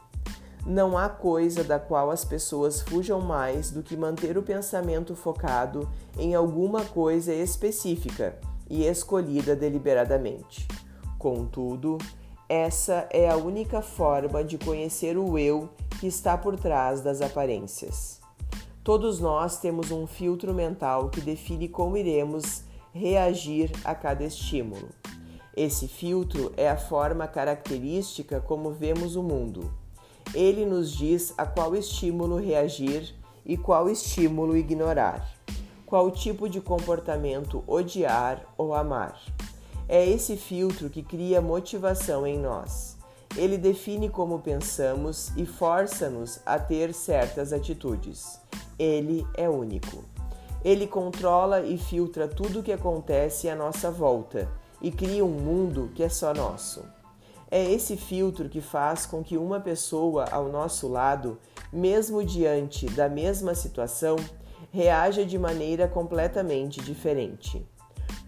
Não 0.65 0.97
há 0.97 1.09
coisa 1.09 1.63
da 1.63 1.79
qual 1.79 2.11
as 2.11 2.23
pessoas 2.23 2.81
fujam 2.81 3.19
mais 3.19 3.71
do 3.71 3.81
que 3.83 3.97
manter 3.97 4.37
o 4.37 4.43
pensamento 4.43 5.15
focado 5.15 5.89
em 6.17 6.35
alguma 6.35 6.85
coisa 6.85 7.33
específica 7.33 8.39
e 8.71 8.85
escolhida 8.85 9.53
deliberadamente. 9.53 10.65
Contudo, 11.19 11.97
essa 12.47 13.05
é 13.11 13.29
a 13.29 13.35
única 13.35 13.81
forma 13.81 14.45
de 14.45 14.57
conhecer 14.57 15.17
o 15.17 15.37
eu 15.37 15.69
que 15.99 16.07
está 16.07 16.37
por 16.37 16.57
trás 16.57 17.01
das 17.01 17.21
aparências. 17.21 18.21
Todos 18.81 19.19
nós 19.19 19.59
temos 19.59 19.91
um 19.91 20.07
filtro 20.07 20.53
mental 20.53 21.09
que 21.09 21.19
define 21.19 21.67
como 21.67 21.97
iremos 21.97 22.63
reagir 22.93 23.71
a 23.83 23.93
cada 23.93 24.23
estímulo. 24.23 24.87
Esse 25.55 25.87
filtro 25.87 26.53
é 26.55 26.69
a 26.69 26.77
forma 26.77 27.27
característica 27.27 28.39
como 28.39 28.71
vemos 28.71 29.17
o 29.17 29.21
mundo. 29.21 29.71
Ele 30.33 30.65
nos 30.65 30.91
diz 30.91 31.33
a 31.37 31.45
qual 31.45 31.75
estímulo 31.75 32.37
reagir 32.37 33.13
e 33.45 33.57
qual 33.57 33.89
estímulo 33.89 34.55
ignorar, 34.55 35.29
qual 35.91 36.09
tipo 36.09 36.47
de 36.47 36.61
comportamento 36.61 37.65
odiar 37.67 38.45
ou 38.57 38.73
amar. 38.73 39.19
É 39.89 40.07
esse 40.09 40.37
filtro 40.37 40.89
que 40.89 41.03
cria 41.03 41.41
motivação 41.41 42.25
em 42.25 42.39
nós. 42.39 42.97
Ele 43.35 43.57
define 43.57 44.07
como 44.07 44.39
pensamos 44.39 45.33
e 45.35 45.45
força-nos 45.45 46.39
a 46.45 46.57
ter 46.57 46.93
certas 46.93 47.51
atitudes. 47.51 48.39
Ele 48.79 49.27
é 49.35 49.49
único. 49.49 50.05
Ele 50.63 50.87
controla 50.87 51.59
e 51.59 51.77
filtra 51.77 52.25
tudo 52.25 52.61
o 52.61 52.63
que 52.63 52.71
acontece 52.71 53.49
à 53.49 53.55
nossa 53.55 53.91
volta 53.91 54.49
e 54.81 54.93
cria 54.93 55.25
um 55.25 55.41
mundo 55.41 55.91
que 55.93 56.03
é 56.03 56.07
só 56.07 56.33
nosso. 56.33 56.85
É 57.51 57.69
esse 57.69 57.97
filtro 57.97 58.47
que 58.47 58.61
faz 58.61 59.05
com 59.05 59.21
que 59.21 59.35
uma 59.35 59.59
pessoa 59.59 60.23
ao 60.31 60.47
nosso 60.47 60.87
lado, 60.87 61.37
mesmo 61.69 62.23
diante 62.23 62.85
da 62.85 63.09
mesma 63.09 63.53
situação, 63.53 64.15
reaja 64.71 65.25
de 65.25 65.37
maneira 65.37 65.87
completamente 65.87 66.81
diferente. 66.81 67.65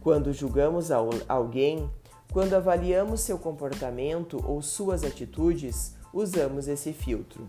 Quando 0.01 0.33
julgamos 0.33 0.91
alguém, 0.91 1.89
quando 2.31 2.53
avaliamos 2.53 3.21
seu 3.21 3.39
comportamento 3.39 4.43
ou 4.45 4.61
suas 4.61 5.03
atitudes, 5.03 5.95
usamos 6.13 6.67
esse 6.67 6.91
filtro. 6.91 7.47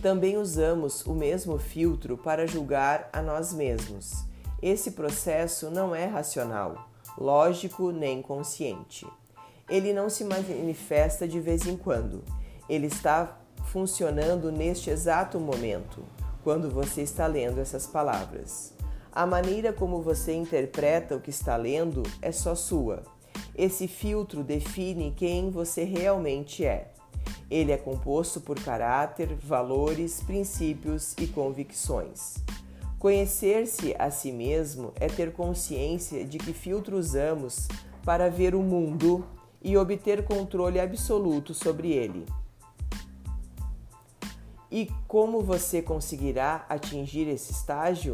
Também 0.00 0.38
usamos 0.38 1.04
o 1.04 1.12
mesmo 1.12 1.58
filtro 1.58 2.16
para 2.16 2.46
julgar 2.46 3.10
a 3.12 3.20
nós 3.20 3.52
mesmos. 3.52 4.24
Esse 4.62 4.92
processo 4.92 5.70
não 5.70 5.94
é 5.94 6.06
racional, 6.06 6.88
lógico 7.18 7.90
nem 7.90 8.22
consciente. 8.22 9.06
Ele 9.68 9.92
não 9.92 10.08
se 10.08 10.24
manifesta 10.24 11.26
de 11.26 11.40
vez 11.40 11.66
em 11.66 11.76
quando. 11.76 12.22
Ele 12.68 12.86
está 12.86 13.38
funcionando 13.64 14.50
neste 14.50 14.88
exato 14.88 15.38
momento, 15.40 16.02
quando 16.46 16.70
você 16.70 17.02
está 17.02 17.26
lendo 17.26 17.58
essas 17.58 17.88
palavras. 17.88 18.72
A 19.10 19.26
maneira 19.26 19.72
como 19.72 20.00
você 20.00 20.32
interpreta 20.32 21.16
o 21.16 21.20
que 21.20 21.30
está 21.30 21.56
lendo 21.56 22.04
é 22.22 22.30
só 22.30 22.54
sua. 22.54 23.02
Esse 23.52 23.88
filtro 23.88 24.44
define 24.44 25.12
quem 25.16 25.50
você 25.50 25.82
realmente 25.82 26.64
é. 26.64 26.92
Ele 27.50 27.72
é 27.72 27.76
composto 27.76 28.40
por 28.40 28.60
caráter, 28.60 29.34
valores, 29.34 30.22
princípios 30.22 31.16
e 31.18 31.26
convicções. 31.26 32.36
Conhecer-se 32.96 33.96
a 33.98 34.08
si 34.12 34.30
mesmo 34.30 34.92
é 35.00 35.08
ter 35.08 35.32
consciência 35.32 36.24
de 36.24 36.38
que 36.38 36.52
filtro 36.52 36.96
usamos 36.96 37.66
para 38.04 38.30
ver 38.30 38.54
o 38.54 38.62
mundo 38.62 39.26
e 39.60 39.76
obter 39.76 40.24
controle 40.24 40.78
absoluto 40.78 41.52
sobre 41.52 41.90
ele. 41.90 42.24
E 44.76 44.92
como 45.08 45.40
você 45.40 45.80
conseguirá 45.80 46.66
atingir 46.68 47.26
esse 47.28 47.50
estágio? 47.50 48.12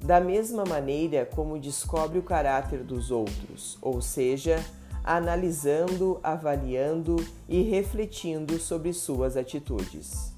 Da 0.00 0.20
mesma 0.20 0.64
maneira 0.64 1.26
como 1.26 1.58
descobre 1.58 2.20
o 2.20 2.22
caráter 2.22 2.84
dos 2.84 3.10
outros, 3.10 3.76
ou 3.82 4.00
seja, 4.00 4.64
analisando, 5.02 6.20
avaliando 6.22 7.16
e 7.48 7.62
refletindo 7.62 8.60
sobre 8.60 8.92
suas 8.92 9.36
atitudes. 9.36 10.32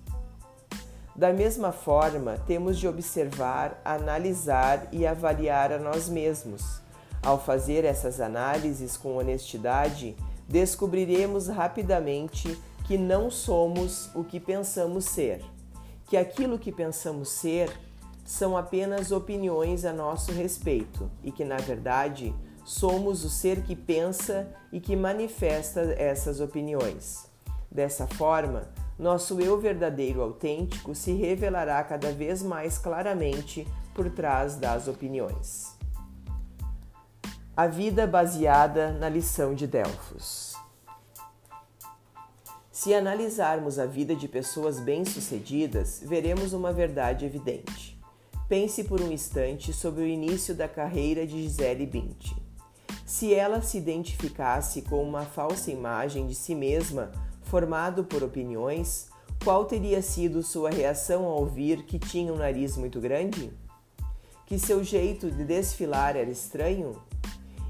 Da 1.14 1.30
mesma 1.30 1.72
forma, 1.72 2.38
temos 2.46 2.78
de 2.78 2.88
observar, 2.88 3.82
analisar 3.84 4.88
e 4.90 5.06
avaliar 5.06 5.72
a 5.72 5.78
nós 5.78 6.08
mesmos. 6.08 6.80
Ao 7.22 7.38
fazer 7.38 7.84
essas 7.84 8.18
análises 8.18 8.96
com 8.96 9.18
honestidade, 9.18 10.16
descobriremos 10.48 11.48
rapidamente 11.48 12.58
que 12.86 12.98
não 12.98 13.30
somos 13.30 14.10
o 14.14 14.24
que 14.24 14.40
pensamos 14.40 15.04
ser, 15.04 15.44
que 16.06 16.16
aquilo 16.16 16.58
que 16.58 16.72
pensamos 16.72 17.30
ser 17.30 17.70
são 18.24 18.56
apenas 18.56 19.10
opiniões 19.10 19.84
a 19.84 19.92
nosso 19.92 20.32
respeito 20.32 21.10
e 21.22 21.32
que, 21.32 21.44
na 21.44 21.56
verdade, 21.56 22.34
somos 22.64 23.24
o 23.24 23.30
ser 23.30 23.62
que 23.62 23.74
pensa 23.74 24.48
e 24.72 24.80
que 24.80 24.94
manifesta 24.94 25.80
essas 25.98 26.40
opiniões. 26.40 27.28
Dessa 27.70 28.06
forma, 28.06 28.68
nosso 28.98 29.40
eu 29.40 29.58
verdadeiro 29.58 30.20
autêntico 30.20 30.94
se 30.94 31.12
revelará 31.12 31.82
cada 31.82 32.12
vez 32.12 32.42
mais 32.42 32.78
claramente 32.78 33.66
por 33.94 34.10
trás 34.10 34.56
das 34.56 34.88
opiniões. 34.88 35.74
A 37.56 37.66
vida 37.66 38.06
baseada 38.06 38.92
na 38.92 39.08
lição 39.08 39.54
de 39.54 39.66
Delfos. 39.66 40.49
Se 42.82 42.94
analisarmos 42.94 43.78
a 43.78 43.84
vida 43.84 44.16
de 44.16 44.26
pessoas 44.26 44.80
bem-sucedidas, 44.80 46.00
veremos 46.02 46.54
uma 46.54 46.72
verdade 46.72 47.26
evidente. 47.26 48.00
Pense 48.48 48.84
por 48.84 49.02
um 49.02 49.12
instante 49.12 49.70
sobre 49.70 50.00
o 50.00 50.06
início 50.06 50.54
da 50.54 50.66
carreira 50.66 51.26
de 51.26 51.42
Gisele 51.42 51.84
Bündchen. 51.84 52.38
Se 53.04 53.34
ela 53.34 53.60
se 53.60 53.76
identificasse 53.76 54.80
com 54.80 55.02
uma 55.02 55.26
falsa 55.26 55.70
imagem 55.70 56.26
de 56.26 56.34
si 56.34 56.54
mesma 56.54 57.12
formado 57.42 58.02
por 58.02 58.22
opiniões, 58.22 59.08
qual 59.44 59.66
teria 59.66 60.00
sido 60.00 60.42
sua 60.42 60.70
reação 60.70 61.26
ao 61.26 61.40
ouvir 61.40 61.82
que 61.82 61.98
tinha 61.98 62.32
um 62.32 62.36
nariz 62.36 62.78
muito 62.78 62.98
grande? 62.98 63.52
Que 64.46 64.58
seu 64.58 64.82
jeito 64.82 65.30
de 65.30 65.44
desfilar 65.44 66.16
era 66.16 66.30
estranho? 66.30 66.96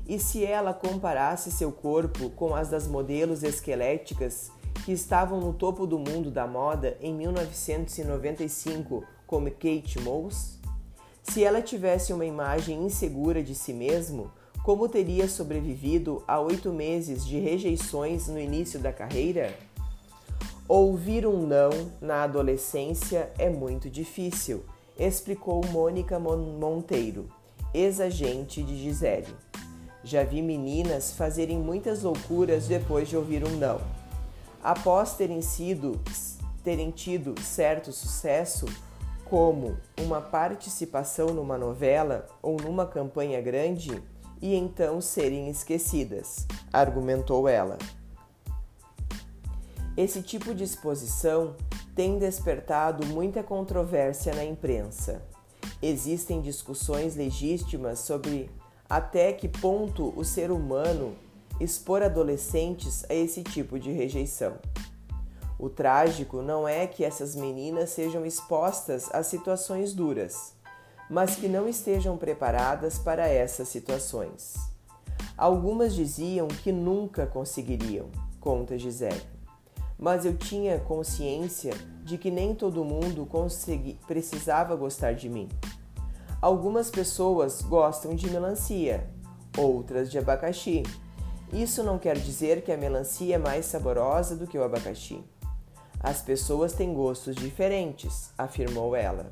E 0.07 0.21
se 0.21 0.45
ela 0.45 0.73
comparasse 0.73 1.51
seu 1.51 1.73
corpo 1.73 2.31
com 2.31 2.55
as 2.55 2.71
das 2.71 2.87
modelos 2.87 3.43
esqueléticas 3.43 4.53
que 4.85 4.93
estavam 4.93 5.41
no 5.41 5.53
topo 5.53 5.87
do 5.87 5.99
mundo 5.99 6.31
da 6.31 6.47
moda 6.47 6.97
em 7.01 7.15
1995, 7.15 9.05
como 9.27 9.51
Kate 9.51 10.01
Moss? 10.01 10.59
Se 11.23 11.45
ela 11.45 11.63
tivesse 11.63 12.13
uma 12.13 12.25
imagem 12.25 12.85
insegura 12.85 13.43
de 13.43 13.55
si 13.55 13.73
mesmo, 13.73 14.31
como 14.63 14.89
teria 14.89 15.29
sobrevivido 15.29 16.23
a 16.27 16.41
oito 16.41 16.73
meses 16.73 17.25
de 17.25 17.39
rejeições 17.39 18.29
no 18.29 18.39
início 18.39 18.79
da 18.79 18.93
carreira? 18.93 19.55
Ouvir 20.69 21.27
um 21.27 21.47
não 21.47 21.71
na 22.01 22.23
adolescência 22.23 23.33
é 23.39 23.49
muito 23.49 23.91
difícil, 23.91 24.65
explicou 24.99 25.65
Mônica 25.67 26.19
Monteiro, 26.19 27.29
ex-agente 27.73 28.63
de 28.63 28.77
Gisele. 28.77 29.35
Já 30.05 30.23
vi 30.25 30.41
meninas 30.41 31.13
fazerem 31.13 31.59
muitas 31.59 32.03
loucuras 32.03 32.67
depois 32.67 33.09
de 33.09 33.17
ouvir 33.17 33.45
um 33.45 33.57
não. 33.57 34.00
Após 34.63 35.15
terem 35.15 35.41
sido 35.43 36.01
terem 36.63 36.91
tido 36.91 37.41
certo 37.41 37.91
sucesso, 37.91 38.67
como 39.25 39.77
uma 39.99 40.21
participação 40.21 41.29
numa 41.29 41.57
novela 41.57 42.27
ou 42.43 42.57
numa 42.61 42.85
campanha 42.85 43.41
grande, 43.41 44.03
e 44.43 44.55
então 44.55 45.01
serem 45.01 45.49
esquecidas, 45.49 46.47
argumentou 46.73 47.49
ela. 47.49 47.79
Esse 49.97 50.23
tipo 50.23 50.55
de 50.55 50.65
exposição 50.65 51.55
tem 51.95 52.19
despertado 52.19 53.07
muita 53.07 53.43
controvérsia 53.43 54.35
na 54.35 54.45
imprensa. 54.45 55.23
Existem 55.83 56.41
discussões 56.41 57.17
legítimas 57.17 58.01
sobre 58.01 58.51
até 58.89 59.33
que 59.33 59.49
ponto 59.49 60.13
o 60.17 60.25
ser 60.25 60.51
humano 60.51 61.15
expor 61.61 62.03
adolescentes 62.03 63.05
a 63.09 63.15
esse 63.15 63.43
tipo 63.43 63.79
de 63.79 63.93
rejeição. 63.93 64.55
O 65.59 65.69
trágico 65.69 66.41
não 66.41 66.67
é 66.67 66.87
que 66.87 67.05
essas 67.05 67.37
meninas 67.37 67.91
sejam 67.91 68.25
expostas 68.25 69.09
a 69.13 69.23
situações 69.23 69.93
duras, 69.93 70.55
mas 71.09 71.37
que 71.37 71.49
não 71.49 71.69
estejam 71.69 72.17
preparadas 72.17 72.99
para 72.99 73.29
essas 73.29 73.69
situações. 73.69 74.55
Algumas 75.37 75.95
diziam 75.95 76.49
que 76.49 76.73
nunca 76.73 77.27
conseguiriam, 77.27 78.09
conta 78.41 78.79
Gisele 78.79 79.41
mas 80.01 80.25
eu 80.25 80.35
tinha 80.35 80.81
consciência 80.81 81.75
de 82.03 82.17
que 82.17 82.31
nem 82.31 82.55
todo 82.55 82.83
mundo 82.83 83.27
consegui, 83.27 83.99
precisava 84.07 84.75
gostar 84.75 85.13
de 85.13 85.29
mim. 85.29 85.47
Algumas 86.41 86.91
pessoas 86.91 87.61
gostam 87.61 88.15
de 88.15 88.31
melancia, 88.31 89.07
outras 89.59 90.11
de 90.11 90.19
abacaxi. 90.19 90.83
Isso 91.53 91.83
não 91.83 91.99
quer 91.99 92.17
dizer 92.17 92.63
que 92.63 92.71
a 92.71 92.77
melancia 92.77 93.35
é 93.35 93.39
mais 93.39 93.67
saborosa 93.67 94.37
do 94.37 94.47
que 94.47 94.57
o 94.57 94.63
abacaxi. 94.63 95.25
As 95.99 96.23
pessoas 96.23 96.73
têm 96.73 96.95
gostos 96.95 97.35
diferentes, 97.35 98.31
afirmou 98.39 98.95
ela. 98.95 99.31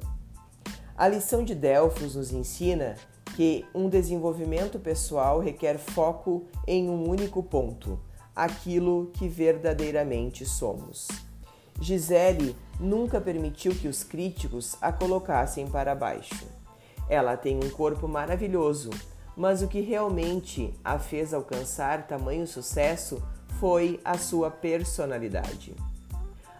A 0.96 1.06
lição 1.06 1.44
de 1.44 1.54
Delfos 1.54 2.16
nos 2.16 2.32
ensina 2.32 2.96
que 3.36 3.64
um 3.72 3.88
desenvolvimento 3.88 4.80
pessoal 4.80 5.38
requer 5.38 5.78
foco 5.78 6.46
em 6.66 6.90
um 6.90 7.08
único 7.08 7.40
ponto 7.42 8.00
aquilo 8.34 9.10
que 9.14 9.28
verdadeiramente 9.28 10.44
somos. 10.44 11.08
Gisele 11.80 12.56
nunca 12.80 13.20
permitiu 13.20 13.72
que 13.74 13.86
os 13.86 14.02
críticos 14.02 14.76
a 14.80 14.92
colocassem 14.92 15.68
para 15.68 15.94
baixo. 15.94 16.46
Ela 17.08 17.36
tem 17.36 17.56
um 17.56 17.70
corpo 17.70 18.06
maravilhoso, 18.06 18.90
mas 19.38 19.62
o 19.62 19.68
que 19.68 19.80
realmente 19.80 20.74
a 20.84 20.98
fez 20.98 21.32
alcançar 21.32 22.06
tamanho 22.06 22.46
sucesso 22.46 23.22
foi 23.58 23.98
a 24.04 24.18
sua 24.18 24.50
personalidade. 24.50 25.74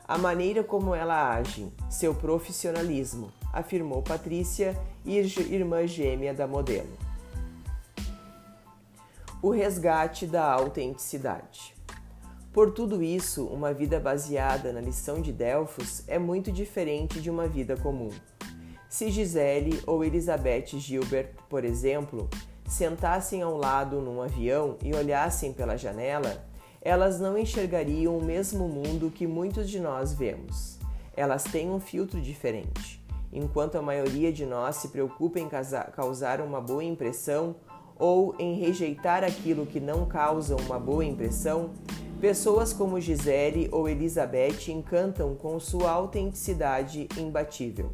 A 0.06 0.16
maneira 0.16 0.64
como 0.64 0.94
ela 0.94 1.34
age, 1.34 1.70
seu 1.90 2.14
profissionalismo, 2.14 3.30
afirmou 3.52 4.00
Patrícia, 4.00 4.74
irmã 5.04 5.86
gêmea 5.86 6.32
da 6.32 6.46
modelo 6.46 7.08
o 9.40 9.50
resgate 9.50 10.26
da 10.26 10.44
autenticidade. 10.44 11.74
Por 12.52 12.72
tudo 12.72 13.02
isso, 13.02 13.46
uma 13.46 13.72
vida 13.72 14.00
baseada 14.00 14.72
na 14.72 14.80
lição 14.80 15.20
de 15.20 15.32
Delfos 15.32 16.02
é 16.08 16.18
muito 16.18 16.50
diferente 16.50 17.20
de 17.20 17.30
uma 17.30 17.46
vida 17.46 17.76
comum. 17.76 18.10
Se 18.88 19.10
Gisele 19.10 19.80
ou 19.86 20.04
Elizabeth 20.04 20.78
Gilbert, 20.78 21.34
por 21.48 21.64
exemplo, 21.64 22.28
sentassem 22.68 23.42
ao 23.42 23.56
lado 23.56 24.00
num 24.00 24.20
avião 24.22 24.76
e 24.82 24.94
olhassem 24.94 25.52
pela 25.52 25.76
janela, 25.76 26.44
elas 26.80 27.18
não 27.18 27.36
enxergariam 27.36 28.16
o 28.16 28.22
mesmo 28.22 28.68
mundo 28.68 29.10
que 29.10 29.26
muitos 29.26 29.68
de 29.68 29.80
nós 29.80 30.12
vemos. 30.12 30.78
Elas 31.16 31.42
têm 31.42 31.70
um 31.70 31.80
filtro 31.80 32.20
diferente. 32.20 33.02
Enquanto 33.32 33.76
a 33.76 33.82
maioria 33.82 34.32
de 34.32 34.46
nós 34.46 34.76
se 34.76 34.88
preocupa 34.88 35.40
em 35.40 35.48
causar 35.92 36.40
uma 36.40 36.60
boa 36.60 36.84
impressão 36.84 37.56
ou 37.98 38.34
em 38.38 38.54
rejeitar 38.60 39.24
aquilo 39.24 39.66
que 39.66 39.80
não 39.80 40.06
causa 40.06 40.54
uma 40.54 40.78
boa 40.78 41.04
impressão, 41.04 41.72
pessoas 42.20 42.72
como 42.72 43.00
Gisele 43.00 43.68
ou 43.72 43.88
Elizabeth 43.88 44.68
encantam 44.68 45.34
com 45.34 45.58
sua 45.58 45.90
autenticidade 45.90 47.08
imbatível. 47.18 47.92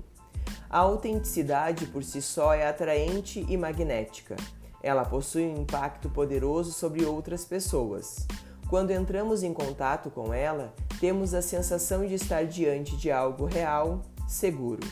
A 0.68 0.78
autenticidade 0.78 1.86
por 1.86 2.02
si 2.02 2.20
só 2.20 2.52
é 2.52 2.66
atraente 2.66 3.46
e 3.48 3.56
magnética. 3.56 4.36
Ela 4.84 5.02
possui 5.02 5.46
um 5.46 5.62
impacto 5.62 6.10
poderoso 6.10 6.70
sobre 6.70 7.06
outras 7.06 7.42
pessoas. 7.42 8.26
Quando 8.68 8.90
entramos 8.90 9.42
em 9.42 9.54
contato 9.54 10.10
com 10.10 10.30
ela, 10.30 10.74
temos 11.00 11.32
a 11.32 11.40
sensação 11.40 12.06
de 12.06 12.12
estar 12.12 12.44
diante 12.44 12.94
de 12.94 13.10
algo 13.10 13.46
real, 13.46 14.02
seguro. 14.28 14.86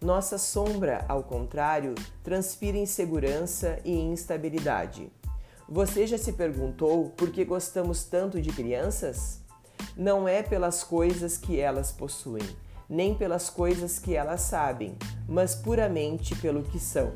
Nossa 0.00 0.38
sombra, 0.38 1.04
ao 1.08 1.22
contrário, 1.22 1.94
transpira 2.24 2.76
insegurança 2.76 3.78
e 3.84 3.92
instabilidade. 3.92 5.08
Você 5.68 6.04
já 6.04 6.18
se 6.18 6.32
perguntou 6.32 7.10
por 7.10 7.30
que 7.30 7.44
gostamos 7.44 8.02
tanto 8.02 8.42
de 8.42 8.50
crianças? 8.50 9.40
Não 9.96 10.26
é 10.26 10.42
pelas 10.42 10.82
coisas 10.82 11.38
que 11.38 11.60
elas 11.60 11.92
possuem, 11.92 12.42
nem 12.88 13.14
pelas 13.14 13.48
coisas 13.48 14.00
que 14.00 14.16
elas 14.16 14.40
sabem, 14.40 14.96
mas 15.28 15.54
puramente 15.54 16.34
pelo 16.34 16.64
que 16.64 16.80
são. 16.80 17.12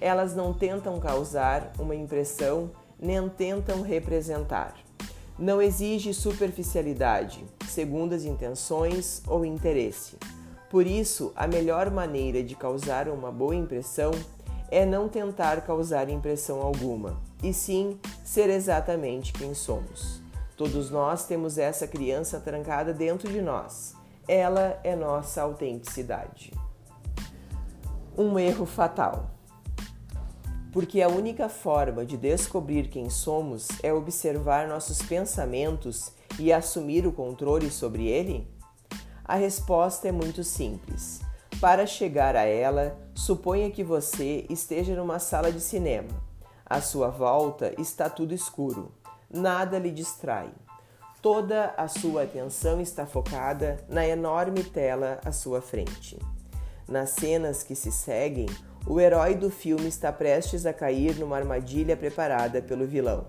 Elas 0.00 0.34
não 0.34 0.52
tentam 0.52 0.98
causar 1.00 1.72
uma 1.78 1.94
impressão, 1.94 2.70
nem 2.98 3.28
tentam 3.28 3.82
representar. 3.82 4.74
Não 5.38 5.60
exige 5.60 6.14
superficialidade, 6.14 7.44
segundas 7.68 8.24
intenções 8.24 9.22
ou 9.26 9.44
interesse. 9.44 10.16
Por 10.70 10.86
isso, 10.86 11.32
a 11.34 11.46
melhor 11.46 11.90
maneira 11.90 12.42
de 12.42 12.54
causar 12.54 13.08
uma 13.08 13.30
boa 13.30 13.54
impressão 13.54 14.12
é 14.70 14.84
não 14.84 15.08
tentar 15.08 15.60
causar 15.60 16.08
impressão 16.08 16.60
alguma, 16.60 17.20
e 17.42 17.52
sim 17.52 17.98
ser 18.24 18.48
exatamente 18.50 19.32
quem 19.32 19.54
somos. 19.54 20.22
Todos 20.56 20.90
nós 20.90 21.26
temos 21.26 21.58
essa 21.58 21.86
criança 21.86 22.38
trancada 22.40 22.92
dentro 22.92 23.30
de 23.30 23.40
nós. 23.40 23.94
Ela 24.26 24.78
é 24.84 24.94
nossa 24.94 25.42
autenticidade. 25.42 26.52
Um 28.16 28.38
erro 28.38 28.64
fatal. 28.64 29.33
Porque 30.74 31.00
a 31.00 31.08
única 31.08 31.48
forma 31.48 32.04
de 32.04 32.16
descobrir 32.16 32.88
quem 32.88 33.08
somos 33.08 33.68
é 33.80 33.92
observar 33.92 34.66
nossos 34.66 35.00
pensamentos 35.00 36.10
e 36.36 36.52
assumir 36.52 37.06
o 37.06 37.12
controle 37.12 37.70
sobre 37.70 38.08
ele? 38.08 38.52
A 39.24 39.36
resposta 39.36 40.08
é 40.08 40.10
muito 40.10 40.42
simples. 40.42 41.20
Para 41.60 41.86
chegar 41.86 42.34
a 42.34 42.42
ela, 42.42 42.98
suponha 43.14 43.70
que 43.70 43.84
você 43.84 44.44
esteja 44.50 44.96
numa 44.96 45.20
sala 45.20 45.52
de 45.52 45.60
cinema. 45.60 46.08
À 46.66 46.80
sua 46.80 47.08
volta 47.08 47.72
está 47.80 48.10
tudo 48.10 48.34
escuro. 48.34 48.90
Nada 49.30 49.78
lhe 49.78 49.92
distrai. 49.92 50.50
Toda 51.22 51.72
a 51.76 51.86
sua 51.86 52.24
atenção 52.24 52.80
está 52.80 53.06
focada 53.06 53.78
na 53.88 54.04
enorme 54.04 54.64
tela 54.64 55.20
à 55.24 55.30
sua 55.30 55.62
frente. 55.62 56.18
Nas 56.88 57.10
cenas 57.10 57.62
que 57.62 57.76
se 57.76 57.92
seguem, 57.92 58.48
o 58.86 59.00
herói 59.00 59.34
do 59.34 59.50
filme 59.50 59.88
está 59.88 60.12
prestes 60.12 60.66
a 60.66 60.72
cair 60.72 61.16
numa 61.16 61.36
armadilha 61.36 61.96
preparada 61.96 62.60
pelo 62.60 62.86
vilão. 62.86 63.26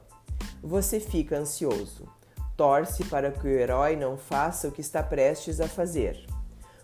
Você 0.62 1.00
fica 1.00 1.38
ansioso. 1.38 2.08
Torce 2.58 3.06
para 3.06 3.32
que 3.32 3.48
o 3.48 3.50
herói 3.50 3.96
não 3.96 4.18
faça 4.18 4.68
o 4.68 4.72
que 4.72 4.82
está 4.82 5.02
prestes 5.02 5.62
a 5.62 5.68
fazer. 5.68 6.26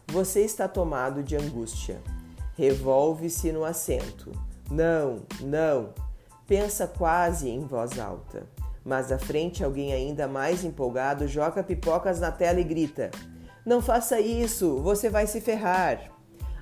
Você 0.07 0.41
está 0.41 0.67
tomado 0.67 1.21
de 1.21 1.35
angústia. 1.35 2.01
Revolve-se 2.55 3.51
no 3.51 3.65
assento. 3.65 4.31
Não, 4.69 5.23
não. 5.41 5.93
Pensa 6.47 6.87
quase 6.87 7.49
em 7.49 7.65
voz 7.65 7.99
alta. 7.99 8.43
Mas 8.83 9.11
à 9.11 9.19
frente 9.19 9.63
alguém 9.63 9.93
ainda 9.93 10.27
mais 10.27 10.63
empolgado 10.63 11.27
joga 11.27 11.63
pipocas 11.63 12.19
na 12.19 12.31
tela 12.31 12.59
e 12.59 12.63
grita: 12.63 13.11
Não 13.65 13.81
faça 13.81 14.19
isso, 14.19 14.81
você 14.81 15.09
vai 15.09 15.27
se 15.27 15.39
ferrar. 15.39 16.11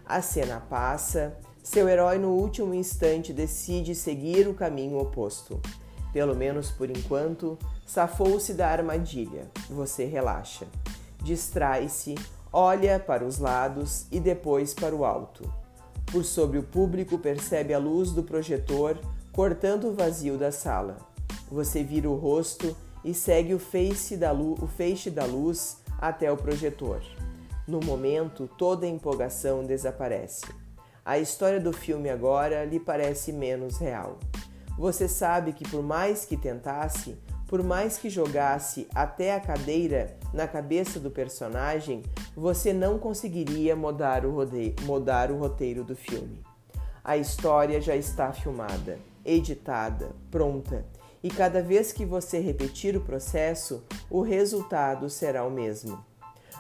A 0.06 0.22
cena 0.22 0.60
passa, 0.60 1.38
seu 1.64 1.88
herói 1.88 2.18
no 2.18 2.30
último 2.30 2.74
instante 2.74 3.34
decide 3.34 3.94
seguir 3.94 4.48
o 4.48 4.54
caminho 4.54 4.98
oposto. 4.98 5.60
Pelo 6.12 6.36
menos 6.36 6.72
por 6.72 6.90
enquanto, 6.90 7.58
safou-se 7.86 8.54
da 8.54 8.68
armadilha. 8.68 9.48
Você 9.70 10.06
relaxa. 10.06 10.66
Distrai-se, 11.22 12.16
olha 12.52 13.00
para 13.00 13.24
os 13.24 13.38
lados 13.38 14.06
e 14.12 14.20
depois 14.20 14.74
para 14.74 14.96
o 14.96 15.06
alto. 15.06 15.52
Por 16.12 16.26
sobre 16.26 16.58
o 16.58 16.64
público 16.64 17.20
percebe 17.20 17.74
a 17.74 17.78
luz 17.78 18.12
do 18.12 18.24
projetor 18.24 18.98
cortando 19.32 19.90
o 19.90 19.94
vazio 19.94 20.38
da 20.38 20.52
sala. 20.52 20.98
Você 21.52 21.84
vira 21.84 22.10
o 22.10 22.16
rosto 22.16 22.76
e 23.04 23.14
segue 23.14 23.54
o 23.54 23.60
feixe 23.60 24.18
da, 24.18 24.34
o 24.34 24.68
feixe 24.68 25.10
da 25.10 25.26
luz 25.26 25.78
até 26.00 26.32
o 26.32 26.38
projetor. 26.38 27.02
No 27.68 27.80
momento, 27.80 28.50
toda 28.58 28.86
a 28.86 28.90
empolgação 28.90 29.64
desaparece. 29.64 30.46
A 31.10 31.18
história 31.18 31.60
do 31.60 31.74
filme 31.74 32.08
agora 32.08 32.64
lhe 32.66 32.80
parece 32.80 33.34
menos 33.34 33.80
real. 33.80 34.20
Você 34.78 35.08
sabe 35.08 35.54
que, 35.54 35.68
por 35.68 35.82
mais 35.82 36.24
que 36.24 36.38
tentasse, 36.38 37.18
por 37.48 37.64
mais 37.64 37.98
que 37.98 38.12
jogasse 38.12 38.88
até 38.94 39.34
a 39.34 39.40
cadeira 39.40 40.16
na 40.32 40.48
cabeça 40.48 41.00
do 41.00 41.10
personagem, 41.10 42.04
você 42.36 42.72
não 42.72 43.00
conseguiria 43.00 43.76
mudar 43.76 44.24
o, 44.24 44.32
rodeio, 44.32 44.76
mudar 44.84 45.32
o 45.32 45.38
roteiro 45.40 45.84
do 45.84 45.96
filme. 45.96 46.44
A 47.04 47.18
história 47.18 47.82
já 47.82 47.96
está 47.96 48.32
filmada, 48.32 49.00
editada, 49.26 50.12
pronta, 50.30 50.86
e 51.24 51.30
cada 51.32 51.60
vez 51.60 51.92
que 51.92 52.06
você 52.06 52.38
repetir 52.38 52.96
o 52.96 53.02
processo, 53.02 53.84
o 54.12 54.22
resultado 54.22 55.10
será 55.10 55.44
o 55.44 55.50
mesmo. 55.50 56.06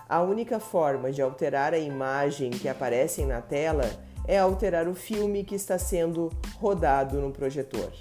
A 0.09 0.23
única 0.23 0.59
forma 0.59 1.11
de 1.11 1.21
alterar 1.21 1.71
a 1.71 1.77
imagem 1.77 2.49
que 2.49 2.67
aparece 2.67 3.23
na 3.25 3.41
tela 3.41 4.08
é 4.29 4.37
alterar 4.37 4.87
o 4.87 4.93
filme 4.93 5.43
que 5.43 5.55
está 5.55 5.79
sendo 5.79 6.31
rodado 6.59 7.19
no 7.19 7.31
projetor. 7.31 7.91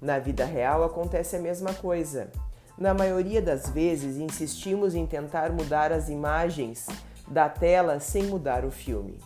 Na 0.00 0.18
vida 0.18 0.44
real 0.44 0.82
acontece 0.82 1.36
a 1.36 1.38
mesma 1.38 1.72
coisa. 1.72 2.32
Na 2.76 2.92
maioria 2.92 3.40
das 3.40 3.70
vezes, 3.70 4.16
insistimos 4.16 4.92
em 4.92 5.06
tentar 5.06 5.52
mudar 5.52 5.92
as 5.92 6.08
imagens 6.08 6.88
da 7.28 7.48
tela 7.48 8.00
sem 8.00 8.24
mudar 8.24 8.64
o 8.64 8.72
filme. 8.72 9.20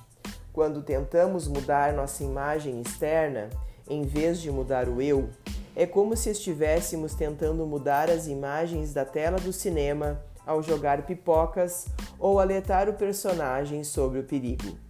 Quando 0.52 0.82
tentamos 0.82 1.48
mudar 1.48 1.94
nossa 1.94 2.22
imagem 2.22 2.82
externa, 2.82 3.48
em 3.88 4.02
vez 4.02 4.38
de 4.38 4.50
mudar 4.50 4.90
o 4.90 5.00
eu, 5.00 5.30
é 5.74 5.86
como 5.86 6.14
se 6.14 6.28
estivéssemos 6.28 7.14
tentando 7.14 7.64
mudar 7.64 8.10
as 8.10 8.26
imagens 8.26 8.92
da 8.92 9.06
tela 9.06 9.38
do 9.38 9.54
cinema 9.54 10.22
ao 10.46 10.62
jogar 10.62 11.06
pipocas 11.06 11.86
ou 12.18 12.38
alertar 12.38 12.90
o 12.90 12.92
personagem 12.92 13.82
sobre 13.82 14.18
o 14.18 14.24
perigo. 14.24 14.84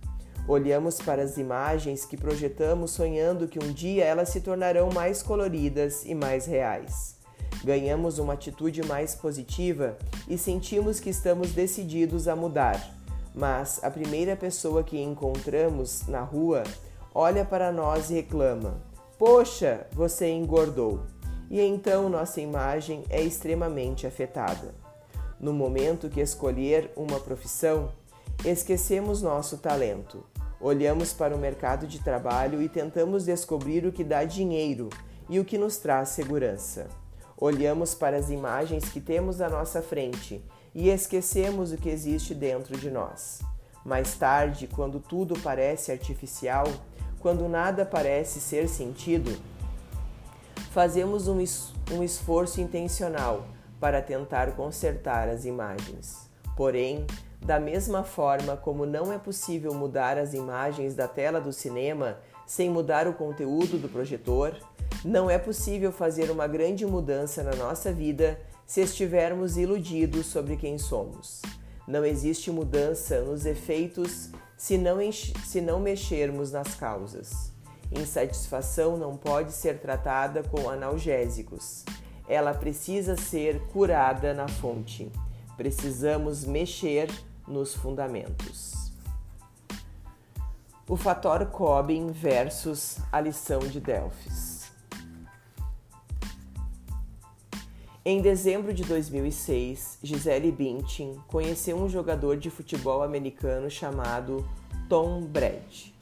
Olhamos 0.48 1.00
para 1.00 1.22
as 1.22 1.38
imagens 1.38 2.04
que 2.04 2.16
projetamos 2.16 2.92
sonhando 2.92 3.48
que 3.48 3.58
um 3.58 3.72
dia 3.72 4.04
elas 4.04 4.28
se 4.28 4.40
tornarão 4.40 4.90
mais 4.90 5.20
coloridas 5.20 6.04
e 6.04 6.14
mais 6.14 6.46
reais. 6.46 7.16
Ganhamos 7.64 8.20
uma 8.20 8.34
atitude 8.34 8.80
mais 8.86 9.12
positiva 9.12 9.98
e 10.28 10.38
sentimos 10.38 11.00
que 11.00 11.10
estamos 11.10 11.50
decididos 11.50 12.28
a 12.28 12.36
mudar. 12.36 12.80
Mas 13.34 13.82
a 13.82 13.90
primeira 13.90 14.36
pessoa 14.36 14.84
que 14.84 15.00
encontramos 15.00 16.06
na 16.06 16.20
rua 16.20 16.62
olha 17.12 17.44
para 17.44 17.72
nós 17.72 18.08
e 18.10 18.14
reclama: 18.14 18.80
Poxa, 19.18 19.88
você 19.92 20.30
engordou! 20.30 21.00
E 21.50 21.60
então 21.60 22.08
nossa 22.08 22.40
imagem 22.40 23.02
é 23.10 23.20
extremamente 23.20 24.06
afetada. 24.06 24.72
No 25.40 25.52
momento 25.52 26.08
que 26.08 26.20
escolher 26.20 26.92
uma 26.94 27.18
profissão, 27.18 27.90
esquecemos 28.44 29.22
nosso 29.22 29.58
talento 29.58 30.24
Olhamos 30.60 31.12
para 31.12 31.36
o 31.36 31.38
mercado 31.38 31.86
de 31.86 31.98
trabalho 31.98 32.62
e 32.62 32.68
tentamos 32.68 33.24
descobrir 33.24 33.84
o 33.86 33.92
que 33.92 34.02
dá 34.02 34.24
dinheiro 34.24 34.88
e 35.28 35.38
o 35.38 35.44
que 35.44 35.58
nos 35.58 35.76
traz 35.76 36.10
segurança. 36.10 36.88
Olhamos 37.36 37.94
para 37.94 38.16
as 38.16 38.30
imagens 38.30 38.88
que 38.88 39.00
temos 39.00 39.42
à 39.42 39.48
nossa 39.50 39.82
frente 39.82 40.42
e 40.74 40.88
esquecemos 40.88 41.72
o 41.72 41.76
que 41.76 41.90
existe 41.90 42.34
dentro 42.34 42.76
de 42.78 42.90
nós. 42.90 43.40
Mais 43.84 44.14
tarde, 44.14 44.66
quando 44.66 44.98
tudo 44.98 45.38
parece 45.40 45.92
artificial, 45.92 46.66
quando 47.20 47.48
nada 47.48 47.84
parece 47.84 48.40
ser 48.40 48.68
sentido, 48.68 49.36
fazemos 50.70 51.28
um, 51.28 51.40
es 51.40 51.72
um 51.92 52.02
esforço 52.02 52.60
intencional 52.60 53.46
para 53.78 54.00
tentar 54.00 54.52
consertar 54.52 55.28
as 55.28 55.44
imagens. 55.44 56.30
Porém, 56.56 57.06
da 57.46 57.60
mesma 57.60 58.02
forma 58.02 58.56
como 58.56 58.84
não 58.84 59.12
é 59.12 59.18
possível 59.18 59.72
mudar 59.72 60.18
as 60.18 60.34
imagens 60.34 60.96
da 60.96 61.06
tela 61.06 61.40
do 61.40 61.52
cinema 61.52 62.18
sem 62.44 62.68
mudar 62.68 63.06
o 63.06 63.14
conteúdo 63.14 63.78
do 63.78 63.88
projetor, 63.88 64.56
não 65.04 65.30
é 65.30 65.38
possível 65.38 65.92
fazer 65.92 66.28
uma 66.28 66.48
grande 66.48 66.84
mudança 66.84 67.44
na 67.44 67.54
nossa 67.54 67.92
vida 67.92 68.40
se 68.66 68.80
estivermos 68.80 69.56
iludidos 69.56 70.26
sobre 70.26 70.56
quem 70.56 70.76
somos. 70.76 71.40
Não 71.86 72.04
existe 72.04 72.50
mudança 72.50 73.20
nos 73.20 73.46
efeitos 73.46 74.30
se 74.56 74.76
não, 74.76 74.98
se 75.12 75.60
não 75.60 75.78
mexermos 75.78 76.50
nas 76.50 76.74
causas. 76.74 77.52
Insatisfação 77.92 78.96
não 78.96 79.16
pode 79.16 79.52
ser 79.52 79.78
tratada 79.78 80.42
com 80.42 80.68
analgésicos. 80.68 81.84
Ela 82.28 82.52
precisa 82.52 83.16
ser 83.16 83.60
curada 83.68 84.34
na 84.34 84.48
fonte. 84.48 85.12
Precisamos 85.56 86.44
mexer 86.44 87.08
nos 87.46 87.74
fundamentos. 87.74 88.92
O 90.88 90.96
fator 90.96 91.46
Cobbin 91.46 92.12
versus 92.12 92.98
a 93.10 93.20
lição 93.20 93.58
de 93.58 93.80
Delphis. 93.80 94.70
Em 98.04 98.20
dezembro 98.20 98.72
de 98.72 98.84
2006, 98.84 99.98
Gisele 100.00 100.52
Bündchen 100.52 101.20
conheceu 101.26 101.76
um 101.76 101.88
jogador 101.88 102.36
de 102.36 102.50
futebol 102.50 103.02
americano 103.02 103.68
chamado 103.68 104.48
Tom 104.88 105.22
Brady. 105.22 105.92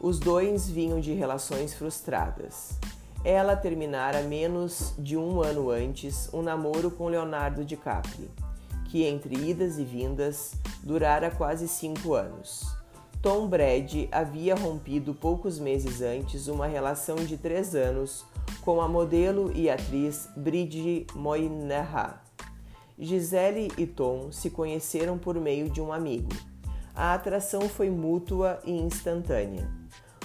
Os 0.00 0.18
dois 0.18 0.68
vinham 0.68 0.98
de 0.98 1.12
relações 1.12 1.72
frustradas. 1.72 2.80
Ela 3.24 3.54
terminara 3.54 4.22
menos 4.22 4.92
de 4.98 5.16
um 5.16 5.40
ano 5.40 5.70
antes 5.70 6.28
um 6.34 6.42
namoro 6.42 6.90
com 6.90 7.06
Leonardo 7.06 7.64
DiCaprio 7.64 8.28
que 8.92 9.04
entre 9.04 9.34
idas 9.34 9.78
e 9.78 9.84
vindas 9.84 10.52
durara 10.82 11.30
quase 11.30 11.66
cinco 11.66 12.12
anos. 12.12 12.76
Tom 13.22 13.48
Brady 13.48 14.06
havia 14.12 14.54
rompido 14.54 15.14
poucos 15.14 15.58
meses 15.58 16.02
antes 16.02 16.46
uma 16.46 16.66
relação 16.66 17.16
de 17.16 17.38
três 17.38 17.74
anos 17.74 18.22
com 18.60 18.82
a 18.82 18.88
modelo 18.88 19.50
e 19.56 19.70
atriz 19.70 20.28
Bridget 20.36 21.06
Moynihan. 21.14 22.16
Gisele 22.98 23.72
e 23.78 23.86
Tom 23.86 24.30
se 24.30 24.50
conheceram 24.50 25.16
por 25.16 25.36
meio 25.36 25.70
de 25.70 25.80
um 25.80 25.90
amigo. 25.90 26.28
A 26.94 27.14
atração 27.14 27.62
foi 27.70 27.88
mútua 27.88 28.60
e 28.62 28.72
instantânea. 28.72 29.70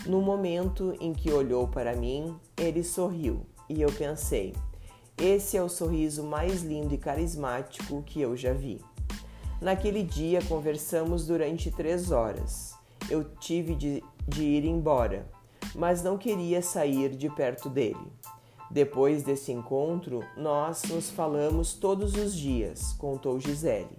No 0.05 0.21
momento 0.21 0.93
em 0.99 1.13
que 1.13 1.31
olhou 1.31 1.69
para 1.69 1.95
mim, 1.95 2.35
ele 2.57 2.83
sorriu 2.83 3.45
e 3.69 3.81
eu 3.81 3.89
pensei: 3.93 4.53
esse 5.17 5.57
é 5.57 5.63
o 5.63 5.69
sorriso 5.69 6.23
mais 6.23 6.61
lindo 6.61 6.93
e 6.93 6.97
carismático 6.97 8.03
que 8.03 8.21
eu 8.21 8.37
já 8.37 8.53
vi. 8.53 8.79
Naquele 9.59 10.03
dia 10.03 10.39
conversamos 10.43 11.25
durante 11.25 11.71
três 11.71 12.11
horas. 12.11 12.75
Eu 13.09 13.23
tive 13.39 13.73
de, 13.73 14.03
de 14.27 14.43
ir 14.43 14.65
embora, 14.65 15.27
mas 15.73 16.03
não 16.03 16.17
queria 16.17 16.61
sair 16.61 17.15
de 17.15 17.29
perto 17.29 17.67
dele. 17.67 17.97
Depois 18.69 19.23
desse 19.23 19.51
encontro, 19.51 20.23
nós 20.35 20.83
nos 20.83 21.09
falamos 21.09 21.73
todos 21.73 22.13
os 22.15 22.35
dias, 22.35 22.93
contou 22.93 23.39
Gisele. 23.39 23.97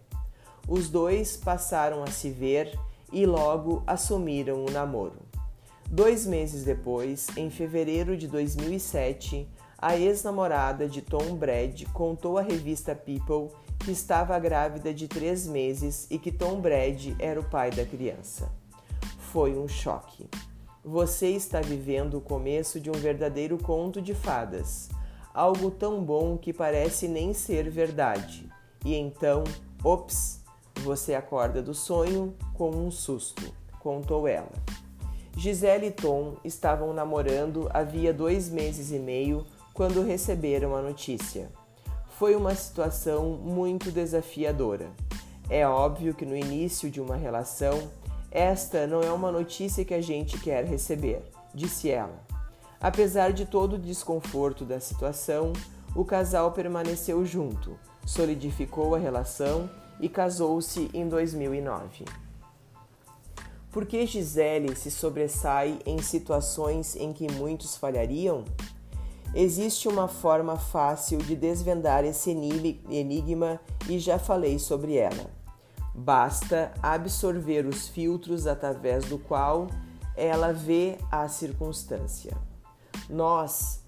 Os 0.69 0.89
dois 0.89 1.37
passaram 1.37 2.05
a 2.05 2.09
se 2.09 2.31
ver 2.31 2.79
e 3.11 3.27
logo 3.27 3.83
assumiram 3.87 4.65
o 4.65 4.71
namoro. 4.71 5.27
Dois 5.91 6.27
meses 6.27 6.65
depois, 6.65 7.29
em 7.37 7.49
fevereiro 7.49 8.17
de 8.17 8.29
2007, 8.29 9.49
a 9.81 9.97
ex-namorada 9.97 10.89
de 10.89 11.01
Tom 11.01 11.37
Brady 11.37 11.87
contou 11.87 12.37
à 12.37 12.43
revista 12.43 12.97
People 12.97 13.57
que 13.79 13.93
estava 13.93 14.37
grávida 14.41 14.93
de 14.93 15.07
três 15.07 15.47
meses 15.47 16.09
e 16.11 16.19
que 16.19 16.33
Tom 16.33 16.61
Brady 16.61 17.15
era 17.17 17.39
o 17.39 17.49
pai 17.49 17.71
da 17.71 17.85
criança. 17.85 18.51
Foi 19.31 19.57
um 19.57 19.69
choque. 19.69 20.27
Você 20.85 21.29
está 21.29 21.61
vivendo 21.61 22.15
o 22.15 22.21
começo 22.21 22.81
de 22.81 22.91
um 22.91 22.95
verdadeiro 22.95 23.57
conto 23.57 24.03
de 24.03 24.15
fadas, 24.15 24.89
algo 25.33 25.71
tão 25.71 26.03
bom 26.03 26.37
que 26.37 26.53
parece 26.53 27.07
nem 27.07 27.33
ser 27.33 27.71
verdade. 27.71 28.51
E 28.85 28.97
então, 28.97 29.45
ops, 29.85 30.41
você 30.81 31.15
acorda 31.15 31.63
do 31.63 31.73
sonho 31.73 32.35
com 32.55 32.71
um 32.71 32.91
susto, 32.91 33.55
contou 33.79 34.27
ela. 34.27 34.53
Gisele 35.37 35.87
e 35.87 35.91
Tom 35.93 36.35
estavam 36.45 36.93
namorando 36.93 37.69
havia 37.73 38.13
dois 38.13 38.49
meses 38.49 38.91
e 38.91 38.99
meio 38.99 39.47
quando 39.79 40.03
receberam 40.03 40.75
a 40.75 40.83
notícia. 40.83 41.49
Foi 42.19 42.35
uma 42.35 42.53
situação 42.53 43.35
muito 43.35 43.93
desafiadora. 43.93 44.91
É 45.49 45.65
óbvio 45.69 46.13
que 46.13 46.27
no 46.27 46.37
início 46.37 46.91
de 46.91 47.01
uma 47.01 47.15
relação 47.15 47.89
esta 48.29 48.89
não 48.89 49.03
é 49.03 49.13
uma 49.13 49.31
notícia 49.31 49.85
que 49.85 49.95
a 49.95 50.01
gente 50.01 50.37
quer 50.41 50.65
receber, 50.65 51.23
disse 51.55 51.89
ela. 51.89 52.27
Apesar 52.81 53.33
de 53.33 53.47
todo 53.47 53.75
o 53.75 53.79
desconforto 53.79 54.65
da 54.65 54.81
situação, 54.81 55.53
o 55.95 56.05
casal 56.05 56.51
permaneceu 56.51 57.25
junto, 57.25 57.79
solidificou 58.05 58.97
a 58.97 58.99
relação 58.99 59.71
e 60.01 60.09
casou-se 60.09 60.91
em 60.93 61.09
2009. 61.09 62.05
Por 63.71 63.87
que 63.87 64.05
Gisele 64.07 64.75
se 64.75 64.91
sobressai 64.91 65.79
em 65.87 66.03
situações 66.03 66.97
em 66.97 67.13
que 67.13 67.31
muitos 67.31 67.77
falhariam? 67.77 68.45
Existe 69.35 69.89
uma 69.89 70.09
forma 70.09 70.57
fácil 70.57 71.19
de 71.19 71.37
desvendar 71.37 72.05
esse 72.05 72.31
enigma 72.31 73.61
e 73.89 73.99
já 73.99 74.19
falei 74.19 74.59
sobre 74.59 74.97
ela. 74.97 75.31
Basta 75.95 76.73
absorver 76.83 77.67
os 77.67 77.89
filtros 77.89 78.47
através 78.47 79.05
do 79.05 79.19
qual 79.19 79.69
ela 80.17 80.53
vê 80.53 80.97
a 81.11 81.29
circunstância. 81.29 82.37
Nós 83.09 83.83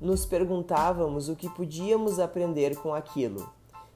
nos 0.00 0.26
perguntávamos 0.26 1.28
o 1.28 1.36
que 1.36 1.48
podíamos 1.48 2.18
aprender 2.18 2.76
com 2.76 2.94
aquilo, 2.94 3.48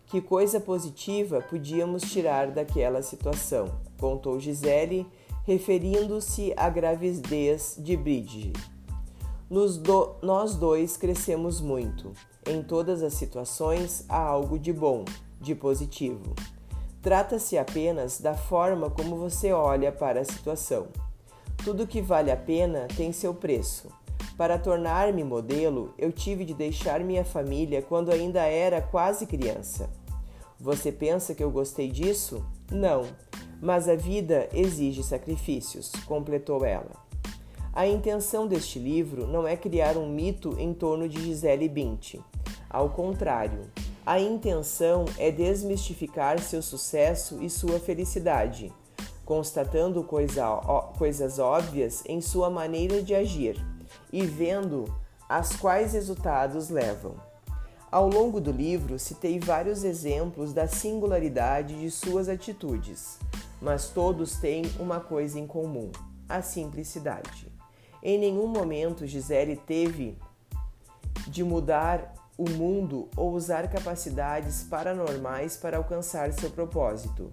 que 0.07 0.20
coisa 0.20 0.61
positiva 0.61 1.40
podíamos 1.40 2.02
tirar 2.02 2.50
daquela 2.50 3.02
situação, 3.02 3.80
contou 3.98 4.38
Gisele, 4.38 5.07
referindo-se 5.44 6.52
à 6.57 6.68
gravidez 6.68 7.76
de 7.78 7.96
Bridget. 7.96 8.74
Do, 9.51 10.16
nós 10.22 10.55
dois 10.57 10.97
crescemos 10.97 11.61
muito. 11.61 12.12
Em 12.47 12.62
todas 12.62 13.03
as 13.03 13.14
situações 13.14 14.05
há 14.09 14.18
algo 14.18 14.59
de 14.59 14.72
bom, 14.72 15.05
de 15.40 15.55
positivo. 15.55 16.34
Trata-se 17.03 17.59
apenas 17.59 18.20
da 18.20 18.34
forma 18.34 18.88
como 18.88 19.16
você 19.16 19.53
olha 19.53 19.92
para 19.92 20.20
a 20.20 20.24
situação. 20.24 20.88
Tudo 21.62 21.86
que 21.86 22.01
vale 22.01 22.30
a 22.30 22.36
pena 22.36 22.88
tem 22.97 23.12
seu 23.12 23.34
preço. 23.34 23.88
Para 24.36 24.59
tornar-me 24.59 25.22
modelo, 25.22 25.95
eu 25.97 26.11
tive 26.11 26.45
de 26.45 26.55
deixar 26.55 27.01
minha 27.01 27.24
família 27.24 27.82
quando 27.82 28.11
ainda 28.11 28.42
era 28.42 28.80
quase 28.80 29.26
criança. 29.26 29.88
Você 30.59 30.90
pensa 30.90 31.34
que 31.34 31.45
eu 31.45 31.51
gostei 31.51 31.90
disso? 31.90 32.45
Não, 32.70 33.05
mas 33.61 33.88
a 33.88 33.95
vida 33.95 34.49
exige 34.53 35.03
sacrifícios, 35.03 35.92
completou 36.07 36.64
ela. 36.64 37.03
A 37.77 37.89
intenção 37.89 38.47
deste 38.47 38.79
livro 38.79 39.27
não 39.27 39.49
é 39.49 39.57
criar 39.57 39.97
um 39.97 40.09
mito 40.09 40.55
em 40.61 40.72
torno 40.72 41.09
de 41.09 41.20
Gisele 41.20 41.68
Bündchen. 41.68 42.22
Ao 42.70 42.89
contrário, 42.89 43.68
a 44.07 44.20
intenção 44.20 45.07
é 45.18 45.33
desmistificar 45.33 46.39
seu 46.39 46.62
sucesso 46.62 47.43
e 47.43 47.51
sua 47.51 47.81
felicidade, 47.81 48.72
constatando 49.25 50.05
coisa, 50.05 50.45
coisas 50.97 51.41
óbvias 51.41 52.05
em 52.07 52.20
sua 52.20 52.49
maneira 52.49 53.03
de 53.03 53.12
agir 53.12 53.57
e 54.12 54.25
vendo 54.25 54.85
as 55.29 55.57
quais 55.57 55.95
resultados 55.95 56.70
levam. 56.70 57.16
Ao 57.91 58.09
longo 58.09 58.41
do 58.41 58.53
livro, 58.53 59.01
citei 59.01 59.41
vários 59.41 59.83
exemplos 59.83 60.53
da 60.53 60.68
singularidade 60.68 61.75
de 61.81 61.91
suas 61.91 62.29
atitudes, 62.29 63.18
mas 63.61 63.89
todos 63.89 64.37
têm 64.37 64.62
uma 64.79 65.01
coisa 65.01 65.41
em 65.41 65.47
comum: 65.47 65.91
a 66.29 66.41
simplicidade. 66.41 67.53
Em 68.07 68.18
nenhum 68.18 68.46
momento 68.46 69.07
Gisele 69.07 69.57
teve 69.57 70.18
de 71.26 71.42
mudar 71.42 72.12
o 72.36 72.50
mundo 72.50 73.09
ou 73.16 73.32
usar 73.32 73.70
capacidades 73.70 74.62
paranormais 74.64 75.57
para 75.57 75.78
alcançar 75.78 76.30
seu 76.34 76.50
propósito, 76.50 77.32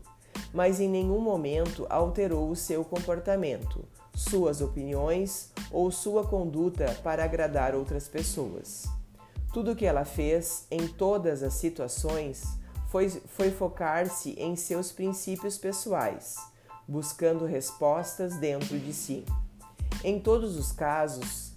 mas 0.53 0.79
em 0.79 0.87
nenhum 0.87 1.19
momento 1.19 1.85
alterou 1.89 2.49
o 2.49 2.55
seu 2.55 2.85
comportamento, 2.85 3.83
suas 4.15 4.61
opiniões 4.61 5.51
ou 5.69 5.91
sua 5.91 6.25
conduta 6.25 6.97
para 7.03 7.25
agradar 7.25 7.75
outras 7.75 8.07
pessoas. 8.07 8.85
Tudo 9.53 9.71
o 9.71 9.75
que 9.75 9.85
ela 9.85 10.05
fez 10.05 10.67
em 10.71 10.87
todas 10.87 11.43
as 11.43 11.55
situações 11.55 12.45
foi, 12.87 13.09
foi 13.09 13.51
focar-se 13.51 14.39
em 14.39 14.55
seus 14.55 14.89
princípios 14.89 15.57
pessoais, 15.57 16.37
buscando 16.87 17.45
respostas 17.45 18.37
dentro 18.37 18.79
de 18.79 18.93
si. 18.93 19.25
Em 20.03 20.19
todos 20.19 20.57
os 20.57 20.71
casos, 20.71 21.53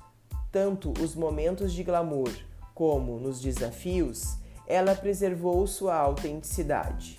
tanto 0.52 0.92
os 1.00 1.14
momentos 1.14 1.72
de 1.72 1.82
glamour 1.82 2.30
como 2.74 3.18
nos 3.18 3.40
desafios, 3.40 4.36
ela 4.66 4.94
preservou 4.94 5.66
sua 5.66 5.96
autenticidade. 5.96 7.18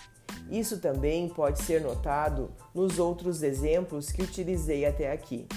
Isso 0.50 0.80
também 0.80 1.28
pode 1.28 1.62
ser 1.64 1.82
notado 1.82 2.52
nos 2.74 3.00
outros 3.00 3.42
exemplos 3.42 4.12
que 4.12 4.22
utilizei 4.22 4.86
até 4.86 5.12
aqui. 5.12 5.48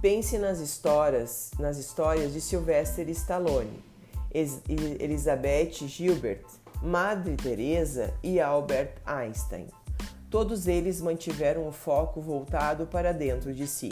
Pense 0.00 0.38
nas 0.38 0.60
histórias, 0.60 1.50
nas 1.58 1.76
histórias 1.76 2.32
de 2.32 2.40
Sylvester 2.40 3.06
Stallone, 3.10 3.84
Elizabeth 4.32 5.86
Gilbert, 5.86 6.46
Madre 6.82 7.36
Teresa 7.36 8.14
e 8.22 8.40
Albert 8.40 8.94
Einstein. 9.04 9.68
Todos 10.30 10.68
eles 10.68 11.00
mantiveram 11.00 11.66
o 11.66 11.72
foco 11.72 12.20
voltado 12.20 12.86
para 12.86 13.12
dentro 13.12 13.52
de 13.52 13.66
si. 13.66 13.88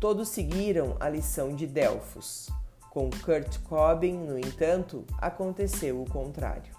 Todos 0.00 0.30
seguiram 0.30 0.96
a 0.98 1.06
lição 1.10 1.54
de 1.54 1.66
Delfos. 1.66 2.48
Com 2.88 3.10
Kurt 3.10 3.58
Cobain, 3.68 4.16
no 4.16 4.38
entanto, 4.38 5.04
aconteceu 5.18 6.00
o 6.00 6.08
contrário. 6.08 6.72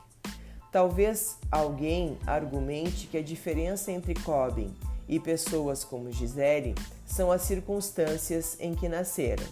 Talvez 0.71 1.37
alguém 1.51 2.17
argumente 2.25 3.05
que 3.05 3.17
a 3.17 3.23
diferença 3.23 3.91
entre 3.91 4.15
Cobain 4.15 4.73
e 5.07 5.19
pessoas 5.19 5.83
como 5.83 6.11
Gisele 6.11 6.73
são 7.05 7.31
as 7.31 7.43
circunstâncias 7.43 8.57
em 8.59 8.73
que 8.73 8.89
nasceram. 8.89 9.45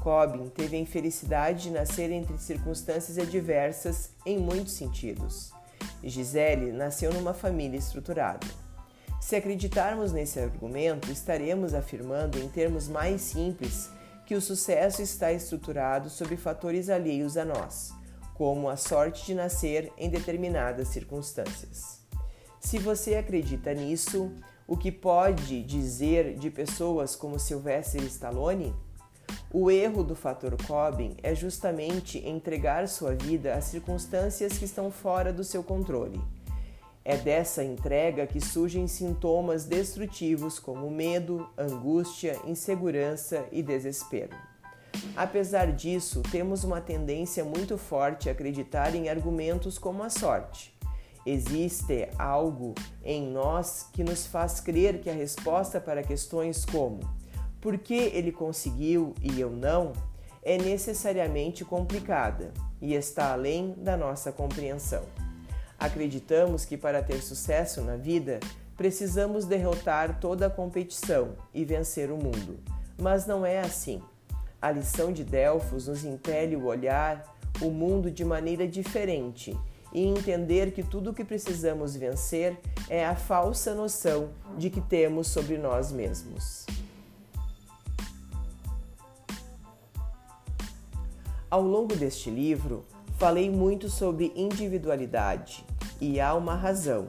Cobain 0.00 0.48
teve 0.48 0.76
a 0.76 0.80
infelicidade 0.80 1.64
de 1.64 1.70
nascer 1.70 2.10
entre 2.10 2.38
circunstâncias 2.38 3.18
adversas 3.18 4.12
em 4.24 4.38
muitos 4.38 4.72
sentidos. 4.72 5.52
Gisele 6.02 6.72
nasceu 6.72 7.12
numa 7.12 7.34
família 7.34 7.78
estruturada. 7.78 8.61
Se 9.32 9.36
acreditarmos 9.36 10.12
nesse 10.12 10.38
argumento, 10.38 11.10
estaremos 11.10 11.72
afirmando 11.72 12.38
em 12.38 12.46
termos 12.50 12.86
mais 12.86 13.22
simples 13.22 13.88
que 14.26 14.34
o 14.34 14.42
sucesso 14.42 15.00
está 15.00 15.32
estruturado 15.32 16.10
sobre 16.10 16.36
fatores 16.36 16.90
alheios 16.90 17.38
a 17.38 17.44
nós, 17.46 17.94
como 18.34 18.68
a 18.68 18.76
sorte 18.76 19.24
de 19.24 19.34
nascer 19.34 19.90
em 19.96 20.10
determinadas 20.10 20.88
circunstâncias. 20.88 22.02
Se 22.60 22.78
você 22.78 23.14
acredita 23.14 23.72
nisso, 23.72 24.30
o 24.68 24.76
que 24.76 24.92
pode 24.92 25.62
dizer 25.62 26.34
de 26.34 26.50
pessoas 26.50 27.16
como 27.16 27.38
Sylvester 27.38 28.02
Stallone? 28.02 28.76
O 29.50 29.70
erro 29.70 30.04
do 30.04 30.14
fator 30.14 30.54
Cobbin 30.66 31.16
é 31.22 31.34
justamente 31.34 32.18
entregar 32.18 32.86
sua 32.86 33.14
vida 33.14 33.54
a 33.54 33.62
circunstâncias 33.62 34.58
que 34.58 34.66
estão 34.66 34.90
fora 34.90 35.32
do 35.32 35.42
seu 35.42 35.62
controle. 35.64 36.20
É 37.04 37.16
dessa 37.16 37.64
entrega 37.64 38.26
que 38.26 38.40
surgem 38.40 38.86
sintomas 38.86 39.64
destrutivos 39.64 40.58
como 40.58 40.90
medo, 40.90 41.48
angústia, 41.58 42.38
insegurança 42.44 43.44
e 43.50 43.62
desespero. 43.62 44.36
Apesar 45.16 45.72
disso, 45.72 46.22
temos 46.30 46.64
uma 46.64 46.80
tendência 46.80 47.44
muito 47.44 47.76
forte 47.76 48.28
a 48.28 48.32
acreditar 48.32 48.94
em 48.94 49.08
argumentos 49.08 49.78
como 49.78 50.02
a 50.02 50.10
sorte. 50.10 50.72
Existe 51.24 52.08
algo 52.18 52.74
em 53.04 53.26
nós 53.26 53.88
que 53.92 54.04
nos 54.04 54.26
faz 54.26 54.60
crer 54.60 55.00
que 55.00 55.10
a 55.10 55.14
resposta 55.14 55.80
para 55.80 56.02
questões 56.02 56.64
como 56.64 57.00
por 57.62 57.78
que 57.78 57.94
ele 57.94 58.32
conseguiu 58.32 59.14
e 59.22 59.40
eu 59.40 59.48
não 59.48 59.92
é 60.42 60.58
necessariamente 60.58 61.64
complicada 61.64 62.52
e 62.80 62.92
está 62.94 63.32
além 63.32 63.72
da 63.78 63.96
nossa 63.96 64.32
compreensão. 64.32 65.04
Acreditamos 65.82 66.64
que 66.64 66.76
para 66.76 67.02
ter 67.02 67.20
sucesso 67.20 67.80
na 67.80 67.96
vida 67.96 68.38
precisamos 68.76 69.46
derrotar 69.46 70.20
toda 70.20 70.46
a 70.46 70.50
competição 70.50 71.34
e 71.52 71.64
vencer 71.64 72.08
o 72.12 72.16
mundo, 72.16 72.60
mas 72.96 73.26
não 73.26 73.44
é 73.44 73.58
assim. 73.58 74.00
A 74.60 74.70
lição 74.70 75.12
de 75.12 75.24
Delfos 75.24 75.88
nos 75.88 76.04
impele 76.04 76.54
o 76.54 76.66
olhar 76.66 77.36
o 77.60 77.68
mundo 77.68 78.12
de 78.12 78.24
maneira 78.24 78.64
diferente 78.64 79.58
e 79.92 80.06
entender 80.06 80.70
que 80.70 80.84
tudo 80.84 81.10
o 81.10 81.12
que 81.12 81.24
precisamos 81.24 81.96
vencer 81.96 82.56
é 82.88 83.04
a 83.04 83.16
falsa 83.16 83.74
noção 83.74 84.30
de 84.56 84.70
que 84.70 84.80
temos 84.80 85.26
sobre 85.26 85.58
nós 85.58 85.90
mesmos. 85.90 86.64
Ao 91.50 91.60
longo 91.60 91.96
deste 91.96 92.30
livro, 92.30 92.84
falei 93.18 93.50
muito 93.50 93.90
sobre 93.90 94.32
individualidade 94.36 95.66
e 96.02 96.20
há 96.20 96.34
uma 96.34 96.56
razão. 96.56 97.06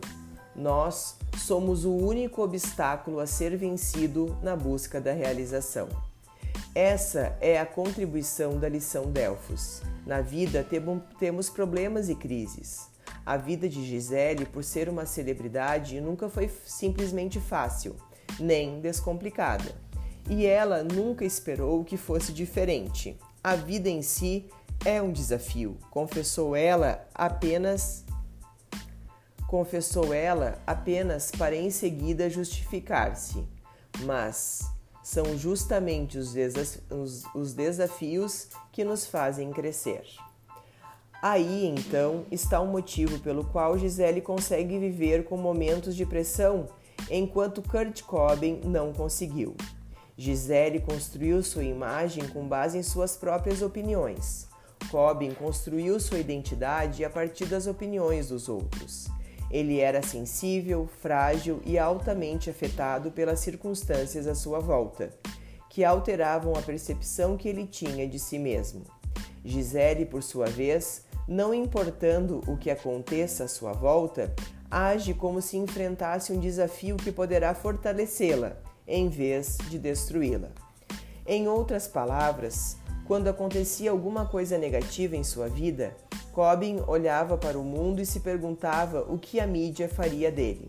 Nós 0.56 1.18
somos 1.36 1.84
o 1.84 1.91
único 1.91 2.44
obstáculo 2.44 3.20
a 3.20 3.26
ser 3.26 3.58
vencido 3.58 4.38
na 4.44 4.56
busca 4.56 5.02
da 5.02 5.12
realização. 5.12 5.89
Essa 6.76 7.36
é 7.41 7.60
a 7.60 7.66
contribuição 7.66 8.60
da 8.60 8.70
lição 8.70 9.12
Delfos. 9.12 9.82
Na 10.06 10.22
vida 10.22 10.64
temos 11.18 11.50
problemas 11.50 12.08
e 12.08 12.14
crises. 12.14 12.88
A 13.26 13.36
vida 13.36 13.68
de 13.68 13.84
Gisele, 13.84 14.46
por 14.46 14.64
ser 14.64 14.88
uma 14.88 15.08
celebridade, 15.08 16.00
nunca 16.00 16.30
foi 16.30 16.48
simplesmente 16.64 17.39
fácil, 17.39 17.96
nem 18.39 18.80
descomplicada. 18.80 19.74
E 20.30 20.46
ela 20.46 20.84
nunca 20.84 21.26
esperou 21.26 21.84
que 21.84 21.98
fosse 21.98 22.32
diferente. 22.32 23.18
A 23.44 23.56
vida 23.56 23.89
em 23.89 24.04
si 24.04 24.48
é 24.86 25.02
um 25.02 25.12
desafio, 25.12 25.78
confessou 25.89 26.56
ela 26.56 27.08
apenas 27.16 28.03
confessou 29.54 30.12
ela 30.12 30.58
apenas 30.66 31.30
para 31.30 31.56
em 31.56 31.70
seguida 31.70 32.28
justificar-se. 32.28 33.43
Mas 33.99 34.68
são 35.04 35.38
justamente 35.38 36.18
os, 36.18 36.34
desaf 36.34 36.82
os, 36.89 37.24
os 37.36 37.54
desafios 37.54 38.47
que 38.72 38.84
nos 38.84 39.06
fazem 39.06 39.51
crescer. 39.51 40.01
Aí 41.22 41.68
então 41.68 42.26
está 42.32 42.60
o 42.60 42.66
motivo 42.66 43.20
pelo 43.20 43.45
qual 43.45 43.78
Gisele 43.78 44.22
consegue 44.22 44.80
viver 44.80 45.24
com 45.26 45.38
momentos 45.38 45.95
de 45.95 46.04
pressão, 46.04 46.68
enquanto 47.08 47.62
Kurt 47.62 48.01
Cobain 48.01 48.60
não 48.66 48.91
conseguiu. 48.91 49.56
Gisele 50.18 50.80
construiu 50.80 51.43
sua 51.43 51.64
imagem 51.64 52.28
com 52.30 52.47
base 52.47 52.80
em 52.80 52.84
suas 52.84 53.16
próprias 53.16 53.62
opiniões. 53.62 54.47
Cobain 54.89 55.36
construiu 55.36 55.99
sua 55.99 56.18
identidade 56.18 57.06
a 57.06 57.10
partir 57.10 57.45
das 57.45 57.68
opiniões 57.68 58.30
dos 58.30 58.49
outros. 58.49 59.12
Ele 59.54 59.80
era 59.80 60.01
sensível, 60.01 60.89
frágil 60.99 61.62
e 61.64 61.78
altamente 61.78 62.49
afetado 62.49 63.12
pelas 63.12 63.39
circunstâncias 63.39 64.26
à 64.26 64.34
sua 64.34 64.60
volta, 64.60 65.12
que 65.70 65.84
alteravam 65.84 66.56
a 66.56 66.62
percepção 66.64 67.38
que 67.38 67.47
ele 67.47 67.68
tinha 67.68 68.08
de 68.08 68.18
si 68.18 68.39
mesmo. 68.39 68.82
Gisele, 69.45 70.08
por 70.08 70.24
sua 70.24 70.47
vez, 70.47 71.06
não 71.28 71.54
importando 71.54 72.41
o 72.47 72.58
que 72.58 72.72
aconteça 72.72 73.43
à 73.43 73.47
sua 73.47 73.74
volta, 73.74 74.34
age 74.72 75.14
como 75.14 75.39
se 75.39 75.56
enfrentasse 75.56 76.34
um 76.34 76.39
desafio 76.39 76.97
que 76.97 77.12
poderá 77.12 77.54
fortalecê-la, 77.54 78.58
em 78.88 79.08
vez 79.08 79.60
de 79.70 79.78
destruí-la. 79.78 80.49
Em 81.28 81.47
outras 81.47 81.88
palavras, 81.88 82.76
quando 83.06 83.28
acontecia 83.28 83.91
alguma 83.91 84.26
coisa 84.26 84.58
negativa 84.58 85.16
em 85.16 85.24
sua 85.24 85.47
vida, 85.47 85.95
Cobbin 86.34 86.84
olhava 86.88 87.38
para 87.38 87.60
o 87.60 87.64
mundo 87.64 88.02
e 88.02 88.06
se 88.06 88.20
perguntava 88.20 89.02
o 89.02 89.20
que 89.20 89.40
a 89.40 89.46
mídia 89.46 89.88
faria 89.88 90.32
dele. 90.32 90.68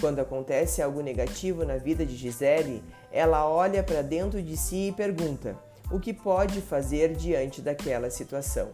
Quando 0.00 0.20
acontece 0.20 0.80
algo 0.80 1.02
negativo 1.02 1.64
na 1.64 1.76
vida 1.76 2.04
de 2.04 2.16
Gisele, 2.16 2.82
ela 3.12 3.48
olha 3.48 3.82
para 3.82 4.00
dentro 4.00 4.42
de 4.42 4.56
si 4.56 4.88
e 4.88 4.92
pergunta 4.92 5.54
o 5.90 6.00
que 6.00 6.14
pode 6.14 6.62
fazer 6.62 7.14
diante 7.14 7.60
daquela 7.60 8.10
situação. 8.10 8.70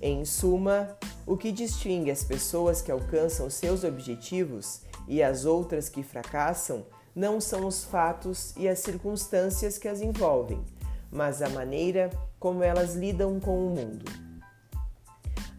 Em 0.00 0.24
suma, 0.24 0.96
o 1.26 1.36
que 1.36 1.50
distingue 1.50 2.10
as 2.10 2.22
pessoas 2.22 2.80
que 2.80 2.92
alcançam 2.92 3.50
seus 3.50 3.82
objetivos 3.82 4.82
e 5.08 5.22
as 5.22 5.44
outras 5.44 5.88
que 5.88 6.04
fracassam 6.04 6.86
não 7.14 7.40
são 7.40 7.66
os 7.66 7.84
fatos 7.84 8.54
e 8.56 8.68
as 8.68 8.78
circunstâncias 8.78 9.76
que 9.76 9.88
as 9.88 10.00
envolvem, 10.00 10.64
mas 11.10 11.42
a 11.42 11.48
maneira 11.48 12.10
como 12.38 12.62
elas 12.62 12.94
lidam 12.94 13.40
com 13.40 13.66
o 13.66 13.70
mundo. 13.70 14.27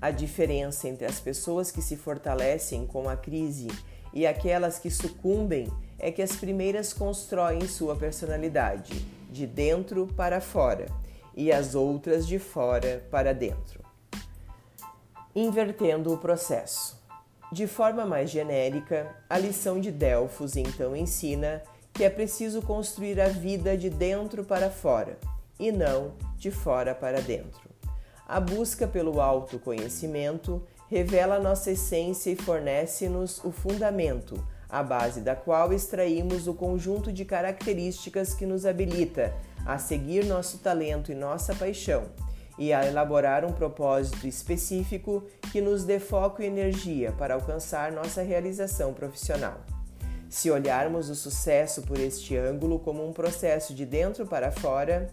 A 0.02 0.12
diferença 0.12 0.88
entre 0.88 1.06
as 1.06 1.20
pessoas 1.20 1.72
que 1.72 1.82
se 1.82 1.97
fortalecem 1.97 2.88
com 2.88 3.10
a 3.10 3.18
crise 3.18 3.68
e 4.14 4.26
aquelas 4.26 4.80
que 4.80 4.89
sucumbem 4.89 5.68
é 5.97 6.12
que 6.12 6.22
as 6.22 6.36
primeiras 6.36 6.93
constroem 6.93 7.68
sua 7.68 7.95
personalidade 7.95 8.93
de 9.30 9.45
dentro 9.45 10.08
para 10.08 10.39
fora 10.39 10.86
e 11.36 11.52
as 11.52 11.76
outras 11.76 12.26
de 12.26 12.39
fora 12.39 13.06
para 13.12 13.34
dentro. 13.34 13.84
Invertendo 15.36 16.14
o 16.14 16.18
processo. 16.18 16.97
De 17.52 17.68
forma 17.68 18.06
mais 18.06 18.30
genérica, 18.30 19.16
a 19.30 19.38
lição 19.38 19.80
de 19.80 19.91
Delfos 19.91 20.56
então 20.56 20.95
ensina 20.95 21.62
que 21.93 22.04
é 22.04 22.10
preciso 22.10 22.62
construir 22.62 23.20
a 23.20 23.28
vida 23.28 23.78
de 23.78 23.89
dentro 23.89 24.43
para 24.45 24.70
fora 24.70 25.18
e 25.60 25.72
não 25.72 26.14
de 26.38 26.52
fora 26.52 26.95
para 26.95 27.20
dentro. 27.22 27.68
A 28.30 28.39
busca 28.39 28.88
pelo 28.88 29.19
autoconhecimento 29.19 30.61
revela 30.88 31.39
nossa 31.39 31.71
essência 31.71 32.30
e 32.30 32.36
fornece-nos 32.36 33.43
o 33.43 33.51
fundamento, 33.51 34.47
a 34.69 34.84
base 34.84 35.21
da 35.21 35.36
qual 35.36 35.73
extraímos 35.73 36.47
o 36.47 36.53
conjunto 36.53 37.11
de 37.11 37.25
características 37.25 38.36
que 38.36 38.45
nos 38.45 38.67
habilita 38.67 39.34
a 39.65 39.80
seguir 39.80 40.25
nosso 40.25 40.59
talento 40.59 41.11
e 41.11 41.15
nossa 41.15 41.55
paixão 41.55 42.03
e 42.55 42.71
a 42.71 42.86
elaborar 42.86 43.43
um 43.43 43.51
propósito 43.51 44.27
específico 44.27 45.23
que 45.51 45.59
nos 45.59 45.84
dê 45.84 45.97
foco 45.99 46.43
e 46.43 46.45
energia 46.45 47.11
para 47.13 47.34
alcançar 47.34 47.91
nossa 47.91 48.21
realização 48.21 48.93
profissional. 48.93 49.59
Se 50.30 50.51
olharmos 50.51 51.09
o 51.09 51.15
sucesso 51.15 51.82
por 51.82 51.99
este 51.99 52.38
ângulo 52.38 52.77
como 52.77 53.03
um 53.03 53.11
processo 53.11 53.73
de 53.73 53.88
dentro 53.88 54.27
para 54.27 54.51
fora, 54.51 55.09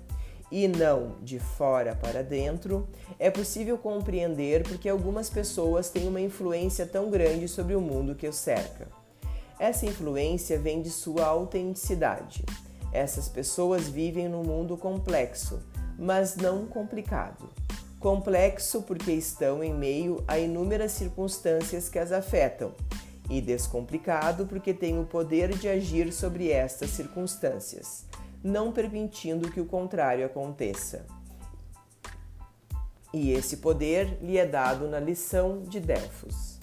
e 0.56 0.66
não 0.66 1.16
de 1.22 1.38
fora 1.38 1.94
para 1.94 2.24
dentro, 2.24 2.88
é 3.18 3.30
possível 3.30 3.76
compreender 3.76 4.62
porque 4.62 4.88
algumas 4.88 5.28
pessoas 5.28 5.90
têm 5.90 6.08
uma 6.08 6.18
influência 6.18 6.86
tão 6.86 7.10
grande 7.10 7.46
sobre 7.46 7.74
o 7.74 7.80
mundo 7.80 8.14
que 8.14 8.26
os 8.26 8.36
cerca. 8.36 8.88
Essa 9.58 9.84
influência 9.84 10.58
vem 10.58 10.80
de 10.80 10.88
sua 10.88 11.26
autenticidade. 11.26 12.42
Essas 12.90 13.28
pessoas 13.28 13.86
vivem 13.86 14.30
num 14.30 14.42
mundo 14.42 14.78
complexo, 14.78 15.60
mas 15.98 16.36
não 16.36 16.64
complicado. 16.64 17.50
Complexo 18.00 18.80
porque 18.80 19.12
estão 19.12 19.62
em 19.62 19.74
meio 19.74 20.24
a 20.26 20.38
inúmeras 20.38 20.92
circunstâncias 20.92 21.90
que 21.90 21.98
as 21.98 22.12
afetam, 22.12 22.72
e 23.28 23.42
descomplicado 23.42 24.46
porque 24.46 24.72
têm 24.72 24.98
o 24.98 25.04
poder 25.04 25.50
de 25.58 25.68
agir 25.68 26.10
sobre 26.14 26.50
estas 26.50 26.88
circunstâncias 26.90 28.06
não 28.46 28.70
permitindo 28.70 29.50
que 29.50 29.60
o 29.60 29.66
contrário 29.66 30.24
aconteça. 30.24 31.04
E 33.12 33.32
esse 33.32 33.56
poder 33.58 34.18
lhe 34.22 34.38
é 34.38 34.46
dado 34.46 34.88
na 34.88 35.00
lição 35.00 35.62
de 35.62 35.80
Delfos. 35.80 36.58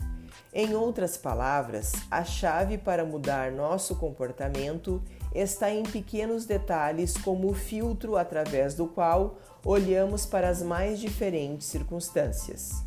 Em 0.54 0.76
outras 0.76 1.18
palavras, 1.18 1.92
a 2.10 2.24
chave 2.24 2.78
para 2.78 3.04
mudar 3.04 3.52
nosso 3.52 3.96
comportamento 3.96 5.02
está 5.34 5.72
em 5.72 5.84
pequenos 5.84 6.46
detalhes, 6.46 7.18
como 7.18 7.50
o 7.50 7.54
filtro 7.54 8.16
através 8.16 8.76
do 8.76 8.88
qual 8.88 9.38
olhamos 9.66 10.26
para 10.26 10.48
as 10.48 10.62
mais 10.62 11.00
diferentes 11.00 11.68
circunstâncias. 11.68 12.84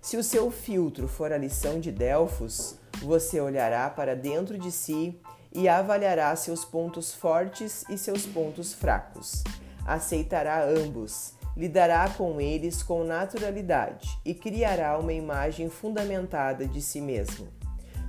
Se 0.00 0.16
o 0.16 0.22
seu 0.22 0.50
filtro 0.50 1.08
for 1.08 1.32
a 1.32 1.38
lição 1.38 1.80
de 1.80 1.90
Delfos, 1.90 2.76
você 3.02 3.40
olhará 3.40 3.90
para 3.90 4.14
dentro 4.14 4.56
de 4.56 4.70
si 4.70 5.20
e 5.52 5.68
avaliará 5.68 6.34
seus 6.36 6.64
pontos 6.64 7.12
fortes 7.12 7.84
e 7.88 7.96
seus 7.96 8.26
pontos 8.26 8.72
fracos. 8.72 9.42
aceitará 9.86 10.64
ambos, 10.64 11.32
lidará 11.56 12.08
com 12.10 12.40
eles 12.40 12.82
com 12.82 13.04
naturalidade 13.04 14.08
e 14.24 14.34
criará 14.34 14.98
uma 14.98 15.12
imagem 15.12 15.68
fundamentada 15.68 16.66
de 16.66 16.80
si 16.82 17.00
mesmo. 17.00 17.48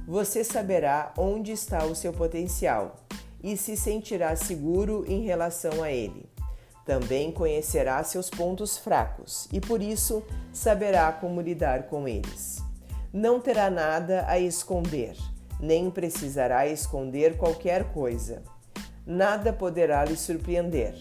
Você 0.08 0.44
saberá 0.44 1.14
onde 1.18 1.52
está 1.52 1.86
o 1.86 1.96
seu 1.96 2.12
potencial 2.12 2.96
e 3.42 3.56
se 3.56 3.78
sentirá 3.78 4.36
seguro 4.36 5.06
em 5.08 5.24
relação 5.24 5.82
a 5.82 5.92
ele. 5.92 6.30
Também 6.86 7.32
conhecerá 7.32 8.04
seus 8.04 8.30
pontos 8.30 8.78
fracos 8.78 9.48
e 9.52 9.62
por 9.62 9.82
isso 9.82 10.24
saberá 10.52 11.12
como 11.12 11.40
lidar 11.40 11.84
com 11.84 12.08
eles. 12.08 12.58
Não 13.14 13.40
terá 13.40 13.70
nada 13.70 14.26
a 14.28 14.40
esconder, 14.40 15.16
nem 15.60 15.90
precisará 15.92 16.66
esconder 16.68 17.38
qualquer 17.38 17.92
coisa. 17.92 18.42
Nada 19.06 19.52
poderá 19.52 20.06
lhe 20.06 20.16
surpreender. 20.16 20.96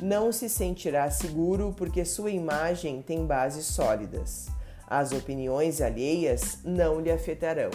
Não 0.00 0.32
se 0.32 0.48
sentirá 0.48 1.10
seguro 1.10 1.74
porque 1.76 2.04
sua 2.04 2.30
imagem 2.30 3.00
tem 3.02 3.24
bases 3.24 3.66
sólidas. 3.66 4.48
As 4.86 5.12
opiniões 5.12 5.80
alheias 5.80 6.58
não 6.64 7.00
lhe 7.00 7.10
afetarão. 7.10 7.70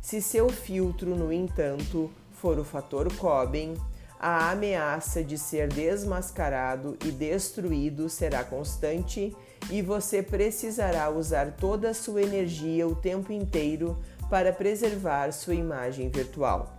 Se 0.00 0.22
seu 0.22 0.48
filtro, 0.48 1.16
no 1.16 1.32
entanto, 1.32 2.10
for 2.32 2.58
o 2.58 2.64
fator 2.64 3.12
Coben, 3.16 3.74
a 4.20 4.50
ameaça 4.50 5.22
de 5.22 5.38
ser 5.38 5.68
desmascarado 5.68 6.96
e 7.04 7.10
destruído 7.10 8.08
será 8.08 8.42
constante 8.42 9.34
e 9.70 9.80
você 9.80 10.22
precisará 10.22 11.08
usar 11.08 11.52
toda 11.52 11.90
a 11.90 11.94
sua 11.94 12.22
energia 12.22 12.86
o 12.86 12.96
tempo 12.96 13.32
inteiro 13.32 13.96
para 14.28 14.52
preservar 14.52 15.32
sua 15.32 15.54
imagem 15.54 16.08
virtual. 16.10 16.76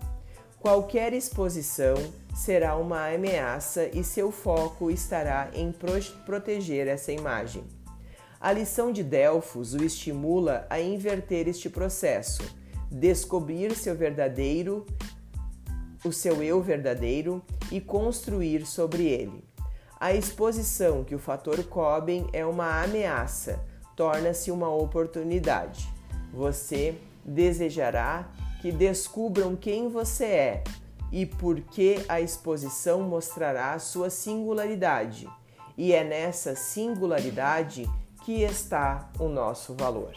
Qualquer 0.60 1.14
exposição 1.14 1.96
será 2.36 2.76
uma 2.76 3.14
ameaça 3.14 3.90
e 3.94 4.04
seu 4.04 4.32
foco 4.32 4.92
estará 4.92 5.50
em 5.54 5.74
proteger 6.26 6.88
essa 6.88 7.12
imagem. 7.12 7.64
A 8.40 8.52
lição 8.52 8.92
de 8.92 9.04
Delfos 9.04 9.74
o 9.74 9.84
estimula 9.84 10.66
a 10.70 10.80
inverter 10.80 11.48
este 11.48 11.70
processo, 11.70 12.44
descobrir 12.92 13.76
seu 13.76 13.96
verdadeiro 13.96 14.86
o 16.04 16.12
seu 16.12 16.42
eu 16.42 16.62
verdadeiro 16.62 17.42
e 17.72 17.82
construir 17.82 18.66
sobre 18.66 19.06
ele. 19.06 19.44
A 20.00 20.14
exposição 20.14 21.04
que 21.04 21.14
o 21.14 21.20
fator 21.20 21.62
Coben 21.66 22.28
é 22.32 22.46
uma 22.46 22.82
ameaça 22.82 23.60
torna-se 23.96 24.50
uma 24.50 24.74
oportunidade. 24.74 25.90
Você 26.32 26.98
desejará 27.30 28.30
que 28.62 28.72
descubram 28.72 29.56
quem 29.56 29.88
você 29.88 30.26
é 30.26 30.64
e 31.12 31.26
por 31.26 31.62
que 31.62 32.04
a 32.08 32.20
exposição 32.20 33.02
mostrará 33.02 33.78
sua 33.80 34.10
singularidade. 34.10 35.30
E 35.78 35.94
é 35.94 36.04
nessa 36.04 36.56
singularidade 36.56 37.90
que 38.26 38.42
está 38.44 39.10
o 39.18 39.28
nosso 39.28 39.74
valor. 39.76 40.14